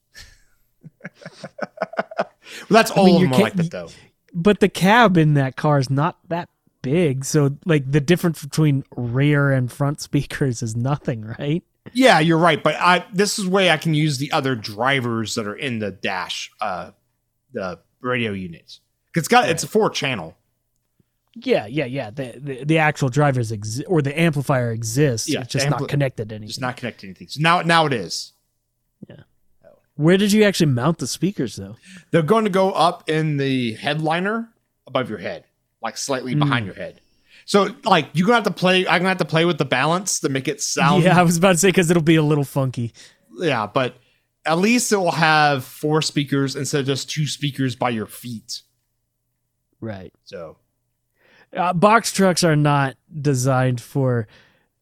well, 2.23 2.29
that's 2.71 2.91
all 2.91 3.05
mean, 3.07 3.17
of 3.17 3.21
them 3.23 3.33
are 3.33 3.37
ca- 3.37 3.43
like 3.43 3.53
that, 3.55 3.71
though. 3.71 3.89
But 4.33 4.61
the 4.61 4.69
cab 4.69 5.17
in 5.17 5.35
that 5.35 5.57
car 5.57 5.79
is 5.79 5.91
not 5.91 6.19
that 6.29 6.49
big, 6.81 7.25
so 7.25 7.57
like 7.67 7.91
the 7.91 8.01
difference 8.01 8.43
between 8.43 8.85
rear 8.97 9.51
and 9.53 9.71
front 9.71 10.01
speakers 10.01 10.63
is 10.63 10.75
nothing, 10.77 11.23
right? 11.39 11.63
Yeah, 11.93 12.19
you're 12.21 12.39
right, 12.39 12.63
but 12.63 12.75
I 12.77 13.05
this 13.13 13.39
is 13.39 13.47
way 13.47 13.71
I 13.71 13.77
can 13.79 13.93
use 13.95 14.19
the 14.19 14.31
other 14.33 14.55
drivers 14.55 15.35
that 15.35 15.47
are 15.47 15.55
in 15.57 15.79
the 15.81 15.91
dash, 15.91 16.51
uh, 16.61 16.93
the 17.53 17.81
radio 18.01 18.33
units. 18.33 18.81
'Cause 19.13 19.23
It's 19.23 19.29
got 19.29 19.49
it's 19.49 19.65
a 19.65 19.69
four 19.69 19.91
channel. 19.91 20.37
Yeah, 21.43 21.67
yeah, 21.67 21.85
yeah. 21.85 22.11
The 22.11 22.35
the, 22.39 22.65
the 22.65 22.79
actual 22.79 23.09
drivers 23.09 23.53
exist, 23.53 23.87
or 23.89 24.03
the 24.03 24.19
amplifier 24.19 24.73
exists. 24.73 25.29
Yeah, 25.29 25.41
it's 25.43 25.53
just 25.53 25.67
ampli- 25.67 25.81
not 25.81 25.89
connected 25.89 26.29
to 26.31 26.35
anything. 26.35 26.49
It's 26.49 26.61
not 26.61 26.77
connected 26.77 27.01
to 27.03 27.07
anything. 27.09 27.29
So 27.29 27.41
now 27.41 27.63
now 27.63 27.87
it 27.87 27.93
is. 27.93 28.33
Yeah. 29.09 29.17
Where 29.95 30.17
did 30.17 30.33
you 30.33 30.45
actually 30.45 30.71
mount 30.73 30.99
the 30.99 31.07
speakers, 31.09 31.57
though? 31.57 31.77
They're 32.13 32.23
going 32.23 32.45
to 32.45 32.51
go 32.51 32.71
up 32.71 33.09
in 33.11 33.37
the 33.37 33.75
headliner 33.75 34.49
above 34.87 35.11
your 35.11 35.19
head, 35.19 35.45
like 35.83 35.97
slightly 35.97 36.35
Mm. 36.35 36.39
behind 36.41 36.67
your 36.67 36.75
head. 36.77 37.01
So 37.47 37.75
like 37.85 38.09
you're 38.13 38.27
gonna 38.27 38.37
have 38.37 38.45
to 38.45 38.51
play. 38.51 38.87
I'm 38.87 38.99
gonna 39.01 39.09
have 39.09 39.19
to 39.19 39.25
play 39.25 39.45
with 39.45 39.59
the 39.59 39.65
balance 39.65 40.21
to 40.21 40.29
make 40.29 40.49
it 40.49 40.61
sound. 40.61 41.03
yeah, 41.05 41.19
I 41.19 41.23
was 41.23 41.37
about 41.37 41.53
to 41.53 41.59
say 41.59 41.69
because 41.69 41.91
it'll 41.91 42.03
be 42.03 42.17
a 42.17 42.23
little 42.23 42.45
funky. 42.45 42.93
yeah, 43.39 43.67
but 43.67 43.97
at 44.45 44.59
least 44.59 44.93
it 44.93 44.97
will 44.97 45.11
have 45.13 45.65
four 45.65 46.01
speakers 46.03 46.57
instead 46.57 46.81
of 46.81 46.87
just 46.87 47.11
two 47.11 47.27
speakers 47.27 47.75
by 47.77 47.91
your 47.91 48.07
feet. 48.07 48.63
Right. 49.81 50.13
So 50.25 50.57
Uh, 51.57 51.73
box 51.73 52.13
trucks 52.13 52.45
are 52.45 52.57
not 52.57 52.97
designed 53.21 53.81
for 53.81 54.29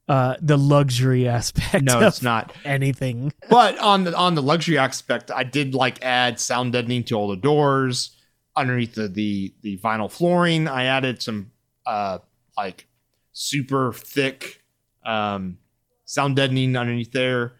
uh, 0.08 0.36
the 0.40 0.56
luxury 0.56 1.26
aspect 1.26 1.84
no, 1.84 2.00
it's 2.00 2.22
not. 2.22 2.52
anything. 2.64 3.32
but 3.50 3.78
on 3.78 4.04
the 4.04 4.16
on 4.16 4.34
the 4.34 4.42
luxury 4.42 4.78
aspect, 4.78 5.30
I 5.30 5.42
did 5.42 5.74
like 5.74 6.02
add 6.04 6.38
sound 6.38 6.72
deadening 6.72 7.04
to 7.04 7.14
all 7.16 7.28
the 7.28 7.36
doors 7.36 8.16
underneath 8.54 8.94
the 8.94 9.08
the, 9.08 9.54
the 9.62 9.78
vinyl 9.78 10.10
flooring. 10.10 10.68
I 10.68 10.84
added 10.84 11.22
some 11.22 11.50
uh, 11.84 12.18
like 12.56 12.86
super 13.32 13.92
thick 13.92 14.62
um, 15.04 15.58
sound 16.04 16.36
deadening 16.36 16.76
underneath 16.76 17.12
there, 17.12 17.54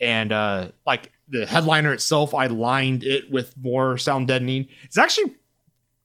and 0.00 0.30
uh, 0.30 0.68
like 0.86 1.12
the 1.28 1.46
headliner 1.46 1.92
itself, 1.92 2.34
I 2.34 2.46
lined 2.46 3.04
it 3.04 3.30
with 3.30 3.54
more 3.56 3.98
sound 3.98 4.28
deadening. 4.28 4.68
It's 4.84 4.98
actually 4.98 5.34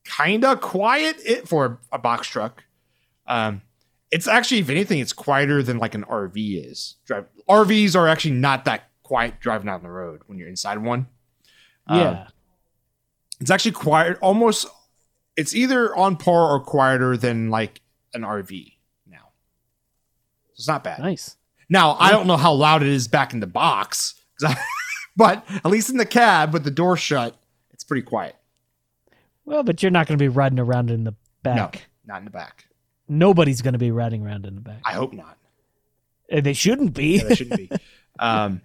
kind 0.06 0.44
of 0.46 0.62
quiet 0.62 1.18
it 1.26 1.48
for 1.48 1.80
a, 1.92 1.98
box 2.00 2.28
truck. 2.28 2.64
Um, 3.28 3.62
it's 4.12 4.28
actually, 4.28 4.60
if 4.60 4.70
anything, 4.70 5.00
it's 5.00 5.14
quieter 5.14 5.64
than 5.64 5.78
like 5.78 5.96
an 5.96 6.04
RV 6.04 6.70
is. 6.70 6.96
Drive 7.06 7.26
RVs 7.50 7.96
are 7.96 8.08
actually 8.08 8.32
not 8.36 8.66
that 8.66 8.90
quiet 9.02 9.40
driving 9.40 9.68
down 9.68 9.82
the 9.84 9.90
road 9.90 10.22
when 10.28 10.38
you're 10.38 10.48
inside 10.48 10.78
one. 10.80 11.08
Um, 11.88 12.00
Yeah. 12.00 12.28
it's 13.40 13.50
actually 13.52 13.72
quiet, 13.72 14.18
almost. 14.22 14.68
It's 15.36 15.56
either 15.56 15.96
on 15.96 16.16
par 16.18 16.52
or 16.54 16.60
quieter 16.60 17.18
than 17.18 17.50
like 17.50 17.82
an 18.14 18.22
RV 18.22 18.74
now. 19.08 19.30
So 20.54 20.60
it's 20.60 20.68
not 20.68 20.84
bad. 20.84 21.00
nice. 21.00 21.36
Now 21.70 21.94
I 22.00 22.12
don't 22.12 22.28
know 22.28 22.38
how 22.38 22.54
loud 22.54 22.84
it 22.84 22.90
is 22.90 23.08
back 23.08 23.34
in 23.34 23.40
the 23.40 23.48
box, 23.48 24.14
I- 24.46 24.56
but 25.16 25.44
at 25.50 25.66
least 25.66 25.90
in 25.90 25.98
the 25.98 26.06
cab 26.06 26.54
with 26.54 26.64
the 26.64 26.72
door 26.72 26.96
shut, 26.98 27.36
it's 27.72 27.84
pretty 27.84 28.04
quiet. 28.04 28.36
Well, 29.46 29.64
but 29.64 29.82
you're 29.84 29.92
not 29.92 30.08
going 30.08 30.18
to 30.18 30.24
be 30.24 30.30
riding 30.30 30.60
around 30.60 30.90
in 30.90 31.04
the 31.04 31.14
back. 31.44 31.56
No, 32.06 32.14
not 32.14 32.20
in 32.20 32.26
the 32.26 32.32
back. 32.32 32.66
Nobody's 33.10 33.62
going 33.62 33.74
to 33.74 33.80
be 33.80 33.92
riding 33.92 34.26
around 34.26 34.46
in 34.46 34.56
the 34.56 34.62
back. 34.62 34.80
I 34.86 34.94
hope 34.94 35.14
not. 35.14 35.38
Uh, 36.32 36.42
They 36.42 36.54
shouldn't 36.54 36.94
be. 36.94 37.18
Yeah, 37.18 37.24
that 37.26 37.38
shouldn't 37.38 37.70
be. 37.70 37.70
Um, 38.20 38.62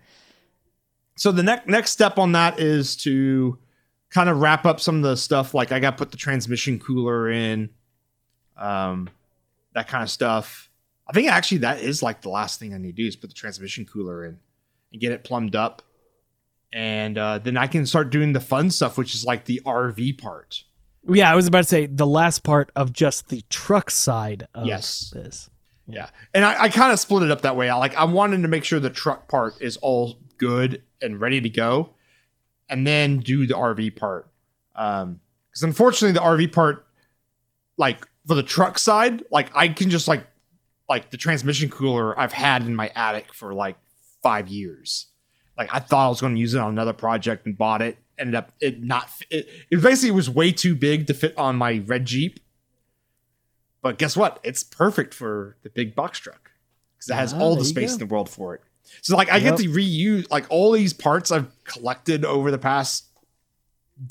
so 1.16 1.32
the 1.32 1.42
next 1.42 1.66
next 1.68 1.90
step 1.92 2.18
on 2.18 2.32
that 2.32 2.60
is 2.60 2.96
to 2.98 3.58
kind 4.10 4.28
of 4.28 4.42
wrap 4.42 4.66
up 4.66 4.78
some 4.78 4.96
of 4.96 5.02
the 5.02 5.16
stuff. 5.16 5.54
Like 5.54 5.72
I 5.72 5.80
got 5.80 5.92
to 5.92 5.96
put 5.96 6.10
the 6.10 6.18
transmission 6.18 6.78
cooler 6.78 7.30
in, 7.30 7.70
um, 8.58 9.08
that 9.72 9.88
kind 9.88 10.02
of 10.02 10.10
stuff. 10.10 10.68
I 11.06 11.12
think 11.14 11.28
actually 11.32 11.58
that 11.58 11.80
is 11.80 12.02
like 12.02 12.20
the 12.20 12.28
last 12.28 12.60
thing 12.60 12.74
I 12.74 12.78
need 12.78 12.94
to 12.96 13.02
do 13.02 13.08
is 13.08 13.16
put 13.16 13.30
the 13.30 13.34
transmission 13.34 13.86
cooler 13.86 14.26
in 14.26 14.38
and 14.92 15.00
get 15.00 15.12
it 15.12 15.24
plumbed 15.24 15.56
up, 15.56 15.80
and 16.74 17.16
uh, 17.16 17.38
then 17.38 17.56
I 17.56 17.68
can 17.68 17.86
start 17.86 18.10
doing 18.10 18.34
the 18.34 18.40
fun 18.40 18.70
stuff, 18.70 18.98
which 18.98 19.14
is 19.14 19.24
like 19.24 19.46
the 19.46 19.62
RV 19.64 20.18
part. 20.18 20.64
Yeah, 21.08 21.30
I 21.30 21.34
was 21.34 21.46
about 21.46 21.58
to 21.62 21.68
say 21.68 21.86
the 21.86 22.06
last 22.06 22.42
part 22.44 22.70
of 22.76 22.92
just 22.92 23.28
the 23.28 23.42
truck 23.50 23.90
side 23.90 24.46
of 24.54 24.66
Yes. 24.66 25.10
this. 25.14 25.50
Yeah, 25.86 26.10
and 26.34 26.44
I, 26.44 26.64
I 26.64 26.68
kind 26.68 26.92
of 26.92 26.98
split 27.00 27.22
it 27.22 27.30
up 27.30 27.40
that 27.42 27.56
way. 27.56 27.70
I 27.70 27.76
like 27.76 27.96
I 27.96 28.04
wanted 28.04 28.42
to 28.42 28.48
make 28.48 28.62
sure 28.64 28.78
the 28.78 28.90
truck 28.90 29.26
part 29.28 29.54
is 29.60 29.78
all 29.78 30.18
good 30.36 30.82
and 31.00 31.18
ready 31.18 31.40
to 31.40 31.48
go, 31.48 31.94
and 32.68 32.86
then 32.86 33.20
do 33.20 33.46
the 33.46 33.54
RV 33.54 33.96
part. 33.96 34.28
Um, 34.76 35.20
because 35.50 35.62
unfortunately, 35.62 36.12
the 36.12 36.20
RV 36.20 36.52
part, 36.52 36.86
like 37.78 38.06
for 38.26 38.34
the 38.34 38.42
truck 38.42 38.78
side, 38.78 39.24
like 39.30 39.50
I 39.56 39.68
can 39.68 39.88
just 39.88 40.08
like 40.08 40.26
like 40.90 41.10
the 41.10 41.16
transmission 41.16 41.70
cooler 41.70 42.18
I've 42.20 42.32
had 42.34 42.62
in 42.62 42.76
my 42.76 42.90
attic 42.94 43.32
for 43.32 43.54
like 43.54 43.76
five 44.22 44.48
years. 44.48 45.06
Like 45.56 45.70
I 45.74 45.78
thought 45.78 46.04
I 46.06 46.08
was 46.10 46.20
going 46.20 46.34
to 46.34 46.40
use 46.40 46.52
it 46.54 46.60
on 46.60 46.68
another 46.70 46.92
project 46.92 47.46
and 47.46 47.56
bought 47.56 47.80
it. 47.80 47.96
Ended 48.18 48.34
up 48.34 48.52
it 48.60 48.82
not 48.82 49.08
it, 49.30 49.48
it 49.70 49.80
basically 49.82 50.10
was 50.10 50.28
way 50.28 50.50
too 50.52 50.74
big 50.74 51.06
to 51.06 51.14
fit 51.14 51.36
on 51.38 51.56
my 51.56 51.82
red 51.86 52.04
Jeep. 52.04 52.40
But 53.82 53.98
guess 53.98 54.16
what? 54.16 54.40
It's 54.42 54.62
perfect 54.62 55.14
for 55.14 55.56
the 55.62 55.70
big 55.70 55.94
box 55.94 56.18
truck 56.18 56.50
because 56.96 57.10
it 57.10 57.14
has 57.14 57.32
Ah, 57.32 57.38
all 57.38 57.56
the 57.56 57.64
space 57.64 57.92
in 57.92 57.98
the 58.00 58.06
world 58.06 58.28
for 58.28 58.54
it. 58.56 58.62
So 59.02 59.16
like 59.16 59.30
I 59.30 59.36
Yep. 59.36 59.56
get 59.56 59.62
to 59.64 59.68
reuse 59.70 60.30
like 60.30 60.46
all 60.50 60.72
these 60.72 60.92
parts 60.92 61.30
I've 61.30 61.46
collected 61.64 62.24
over 62.24 62.50
the 62.50 62.58
past 62.58 63.04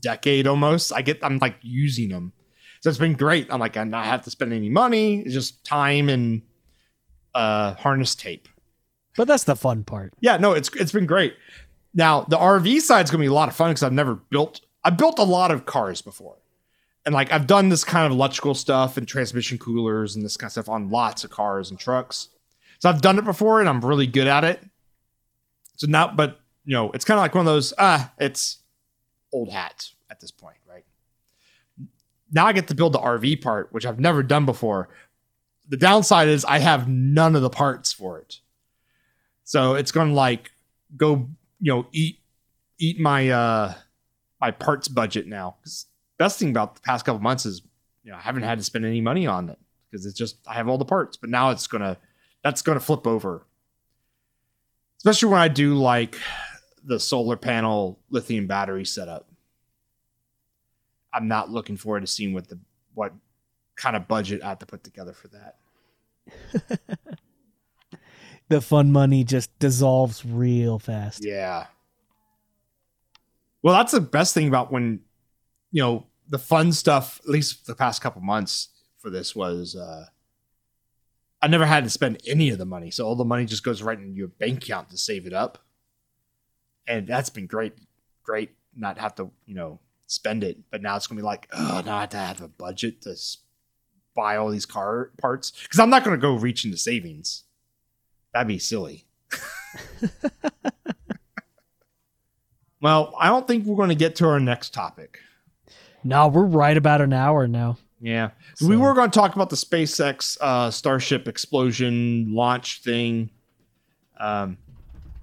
decade 0.01 0.47
almost. 0.47 0.93
I 0.93 1.01
get 1.01 1.19
I'm 1.23 1.37
like 1.39 1.57
using 1.61 2.09
them. 2.09 2.33
So 2.81 2.89
it's 2.89 2.99
been 2.99 3.13
great. 3.15 3.47
I'm 3.51 3.59
like 3.59 3.75
I 3.75 3.83
not 3.83 4.05
have 4.05 4.23
to 4.23 4.29
spend 4.29 4.53
any 4.53 4.69
money. 4.69 5.21
It's 5.21 5.33
just 5.33 5.65
time 5.65 6.09
and 6.09 6.43
uh 7.35 7.73
harness 7.73 8.15
tape. 8.15 8.47
But 9.17 9.27
that's 9.27 9.45
the 9.45 9.55
fun 9.55 9.83
part. 9.83 10.13
Yeah, 10.21 10.37
no, 10.37 10.53
it's 10.53 10.69
it's 10.75 10.91
been 10.91 11.07
great. 11.07 11.35
Now 11.97 12.21
the 12.21 12.37
RV 12.37 12.79
side 12.79 13.03
is 13.03 13.11
gonna 13.11 13.23
be 13.23 13.27
a 13.27 13.33
lot 13.33 13.49
of 13.49 13.55
fun 13.55 13.71
because 13.71 13.83
I've 13.83 13.91
never 13.91 14.15
built. 14.15 14.61
I 14.85 14.91
built 14.91 15.19
a 15.19 15.23
lot 15.23 15.51
of 15.51 15.65
cars 15.65 16.01
before, 16.01 16.37
and 17.05 17.13
like 17.13 17.31
I've 17.33 17.47
done 17.47 17.67
this 17.67 17.83
kind 17.83 18.05
of 18.05 18.13
electrical 18.13 18.53
stuff 18.53 18.95
and 18.95 19.05
transmission 19.05 19.57
coolers 19.57 20.15
and 20.15 20.23
this 20.23 20.37
kind 20.37 20.47
of 20.47 20.51
stuff 20.53 20.69
on 20.69 20.89
lots 20.89 21.25
of 21.25 21.31
cars 21.31 21.71
and 21.71 21.77
trucks. 21.77 22.29
So 22.79 22.89
I've 22.89 23.01
done 23.01 23.17
it 23.17 23.25
before, 23.25 23.59
and 23.59 23.67
I'm 23.67 23.81
really 23.83 24.07
good 24.07 24.27
at 24.27 24.43
it. 24.43 24.63
So 25.75 25.87
now, 25.87 26.07
but 26.07 26.39
you 26.63 26.73
know, 26.73 26.91
it's 26.91 27.03
kind 27.03 27.17
of 27.17 27.23
like 27.23 27.33
one 27.33 27.47
of 27.47 27.51
those. 27.51 27.73
Ah, 27.77 28.13
it's 28.19 28.59
old 29.33 29.51
hat 29.51 29.89
at 30.09 30.19
this 30.19 30.31
point, 30.31 30.57
right? 30.69 30.85
Now 32.31 32.45
I 32.45 32.53
get 32.53 32.67
to 32.67 32.75
build 32.75 32.93
the 32.93 32.99
RV 32.99 33.41
part, 33.41 33.73
which 33.73 33.85
I've 33.85 33.99
never 33.99 34.21
done 34.21 34.45
before. 34.45 34.89
The 35.67 35.77
downside 35.77 36.27
is 36.27 36.45
I 36.45 36.59
have 36.59 36.87
none 36.87 37.35
of 37.35 37.41
the 37.41 37.49
parts 37.49 37.91
for 37.91 38.19
it. 38.19 38.39
So 39.43 39.73
it's 39.75 39.91
going 39.91 40.09
to 40.09 40.13
like 40.13 40.51
go, 40.95 41.29
you 41.59 41.71
know, 41.73 41.87
eat 41.91 42.19
eat 42.79 42.99
my 42.99 43.29
uh 43.29 43.73
my 44.39 44.51
parts 44.51 44.87
budget 44.87 45.27
now. 45.27 45.55
'Cause 45.63 45.85
best 46.17 46.39
thing 46.39 46.49
about 46.49 46.75
the 46.75 46.81
past 46.81 47.05
couple 47.05 47.19
months 47.21 47.45
is, 47.45 47.61
you 48.03 48.11
know, 48.11 48.17
I 48.17 48.21
haven't 48.21 48.43
had 48.43 48.57
to 48.59 48.63
spend 48.63 48.85
any 48.85 49.01
money 49.01 49.25
on 49.27 49.49
it 49.49 49.59
because 49.89 50.05
it's 50.05 50.17
just 50.17 50.37
I 50.47 50.53
have 50.55 50.67
all 50.67 50.77
the 50.77 50.85
parts. 50.85 51.17
But 51.17 51.29
now 51.29 51.49
it's 51.49 51.67
gonna 51.67 51.97
that's 52.43 52.61
gonna 52.61 52.79
flip 52.79 53.07
over, 53.07 53.45
especially 54.99 55.29
when 55.31 55.41
I 55.41 55.47
do 55.47 55.75
like 55.75 56.17
the 56.83 56.99
solar 56.99 57.35
panel 57.35 57.99
lithium 58.09 58.47
battery 58.47 58.85
setup. 58.85 59.27
I'm 61.13 61.27
not 61.27 61.49
looking 61.49 61.77
forward 61.77 62.01
to 62.01 62.07
seeing 62.07 62.33
what 62.33 62.47
the 62.47 62.59
what 62.93 63.13
kind 63.75 63.95
of 63.95 64.07
budget 64.07 64.43
I 64.43 64.49
have 64.49 64.59
to 64.59 64.65
put 64.65 64.83
together 64.83 65.13
for 65.13 65.27
that. 65.29 65.57
The 68.49 68.61
fun 68.61 68.91
money 68.91 69.23
just 69.23 69.57
dissolves 69.59 70.25
real 70.25 70.79
fast. 70.79 71.23
Yeah. 71.23 71.67
Well, 73.61 73.75
that's 73.75 73.91
the 73.91 74.01
best 74.01 74.33
thing 74.33 74.47
about 74.47 74.71
when, 74.71 75.01
you 75.71 75.81
know, 75.81 76.05
the 76.29 76.39
fun 76.39 76.71
stuff, 76.71 77.19
at 77.23 77.29
least 77.29 77.67
the 77.67 77.75
past 77.75 78.01
couple 78.01 78.21
months 78.21 78.69
for 78.97 79.09
this 79.09 79.35
was 79.35 79.75
uh 79.75 80.05
I 81.41 81.47
never 81.47 81.65
had 81.65 81.83
to 81.83 81.89
spend 81.89 82.21
any 82.25 82.49
of 82.49 82.57
the 82.57 82.65
money. 82.65 82.89
So 82.89 83.05
all 83.05 83.15
the 83.15 83.23
money 83.23 83.45
just 83.45 83.63
goes 83.63 83.83
right 83.83 83.97
into 83.97 84.17
your 84.17 84.27
bank 84.27 84.63
account 84.63 84.89
to 84.89 84.97
save 84.97 85.27
it 85.27 85.33
up. 85.33 85.59
And 86.87 87.05
that's 87.05 87.29
been 87.29 87.45
great. 87.47 87.73
Great 88.23 88.51
not 88.77 88.97
have 88.97 89.15
to, 89.15 89.31
you 89.45 89.55
know, 89.55 89.79
spend 90.07 90.43
it. 90.43 90.57
But 90.71 90.81
now 90.81 90.95
it's 90.95 91.07
gonna 91.07 91.19
be 91.19 91.25
like, 91.25 91.47
oh 91.53 91.81
now 91.85 91.97
I 91.97 92.01
have 92.01 92.09
to 92.09 92.17
have 92.17 92.41
a 92.41 92.47
budget 92.47 93.01
to 93.03 93.15
buy 94.15 94.37
all 94.37 94.49
these 94.49 94.65
car 94.65 95.11
parts. 95.19 95.51
Because 95.63 95.79
I'm 95.79 95.89
not 95.89 96.03
gonna 96.03 96.17
go 96.17 96.35
reach 96.35 96.63
into 96.63 96.77
savings. 96.77 97.43
That'd 98.37 98.47
be 98.47 98.59
silly. 98.59 99.03
Well, 102.79 103.15
I 103.19 103.29
don't 103.29 103.47
think 103.47 103.65
we're 103.65 103.75
going 103.75 103.89
to 103.89 103.95
get 103.95 104.17
to 104.17 104.27
our 104.27 104.39
next 104.39 104.71
topic. 104.71 105.17
No, 106.03 106.27
we're 106.27 106.45
right 106.45 106.77
about 106.77 107.01
an 107.01 107.11
hour 107.11 107.47
now. 107.47 107.79
Yeah. 107.99 108.29
we 108.61 108.77
were 108.77 108.93
going 108.93 109.09
to 109.09 109.19
talk 109.19 109.35
about 109.35 109.49
the 109.49 109.55
SpaceX 109.55 110.37
uh, 110.39 110.69
Starship 110.69 111.27
explosion 111.27 112.35
launch 112.35 112.83
thing. 112.83 113.31
Um, 114.19 114.59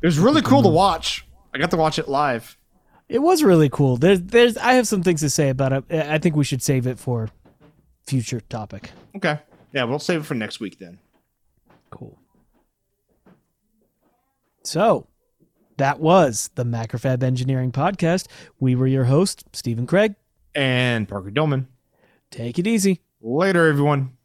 it 0.02 0.06
was 0.06 0.18
really 0.18 0.42
cool 0.42 0.62
to 0.62 0.68
watch. 0.68 1.24
I 1.54 1.58
got 1.58 1.70
to 1.70 1.76
watch 1.76 2.00
it 2.00 2.08
live. 2.08 2.58
It 3.08 3.20
was 3.20 3.44
really 3.44 3.68
cool. 3.68 3.98
There's, 3.98 4.20
there's, 4.20 4.56
I 4.56 4.72
have 4.72 4.88
some 4.88 5.04
things 5.04 5.20
to 5.20 5.30
say 5.30 5.50
about 5.50 5.72
it. 5.72 5.84
I 5.92 6.18
think 6.18 6.34
we 6.34 6.42
should 6.44 6.60
save 6.60 6.88
it 6.88 6.98
for 6.98 7.30
future 8.04 8.40
topic. 8.40 8.90
Okay. 9.14 9.38
Yeah, 9.72 9.84
we'll 9.84 10.00
save 10.00 10.22
it 10.22 10.24
for 10.24 10.34
next 10.34 10.58
week 10.58 10.80
then. 10.80 10.98
Cool. 11.90 12.18
So, 14.64 15.06
that 15.76 16.00
was 16.00 16.50
the 16.54 16.64
Macrofab 16.64 17.22
Engineering 17.22 17.70
Podcast. 17.70 18.26
We 18.58 18.74
were 18.74 18.86
your 18.86 19.04
host, 19.04 19.44
Stephen 19.52 19.86
Kraig. 19.86 20.14
And 20.54 21.06
Parker 21.06 21.30
Dolman. 21.30 21.68
Take 22.30 22.58
it 22.58 22.66
easy. 22.66 23.00
Later, 23.20 23.68
everyone. 23.68 24.16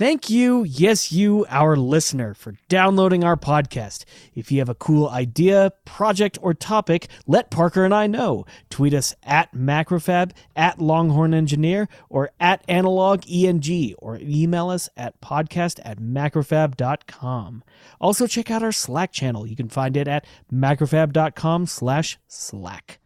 Thank 0.00 0.30
you, 0.30 0.64
yes, 0.64 1.12
you, 1.12 1.44
our 1.50 1.76
listener, 1.76 2.32
for 2.32 2.54
downloading 2.70 3.22
our 3.22 3.36
podcast. 3.36 4.06
If 4.34 4.50
you 4.50 4.58
have 4.60 4.70
a 4.70 4.74
cool 4.74 5.06
idea, 5.10 5.74
project, 5.84 6.38
or 6.40 6.54
topic, 6.54 7.08
let 7.26 7.50
Parker 7.50 7.84
and 7.84 7.92
I 7.92 8.06
know. 8.06 8.46
Tweet 8.70 8.94
us 8.94 9.14
at 9.22 9.54
Macrofab, 9.54 10.32
at 10.56 10.80
Longhorn 10.80 11.34
Engineer, 11.34 11.86
or 12.08 12.30
at 12.40 12.64
Analog 12.66 13.24
ENG, 13.30 13.94
or 13.98 14.18
email 14.22 14.70
us 14.70 14.88
at 14.96 15.20
podcast 15.20 15.80
at 15.84 15.98
macrofab.com. 15.98 17.62
Also, 18.00 18.26
check 18.26 18.50
out 18.50 18.62
our 18.62 18.72
Slack 18.72 19.12
channel. 19.12 19.46
You 19.46 19.54
can 19.54 19.68
find 19.68 19.98
it 19.98 20.08
at 20.08 20.24
macrofab.com 20.50 21.66
slash 21.66 22.18
Slack. 22.26 22.99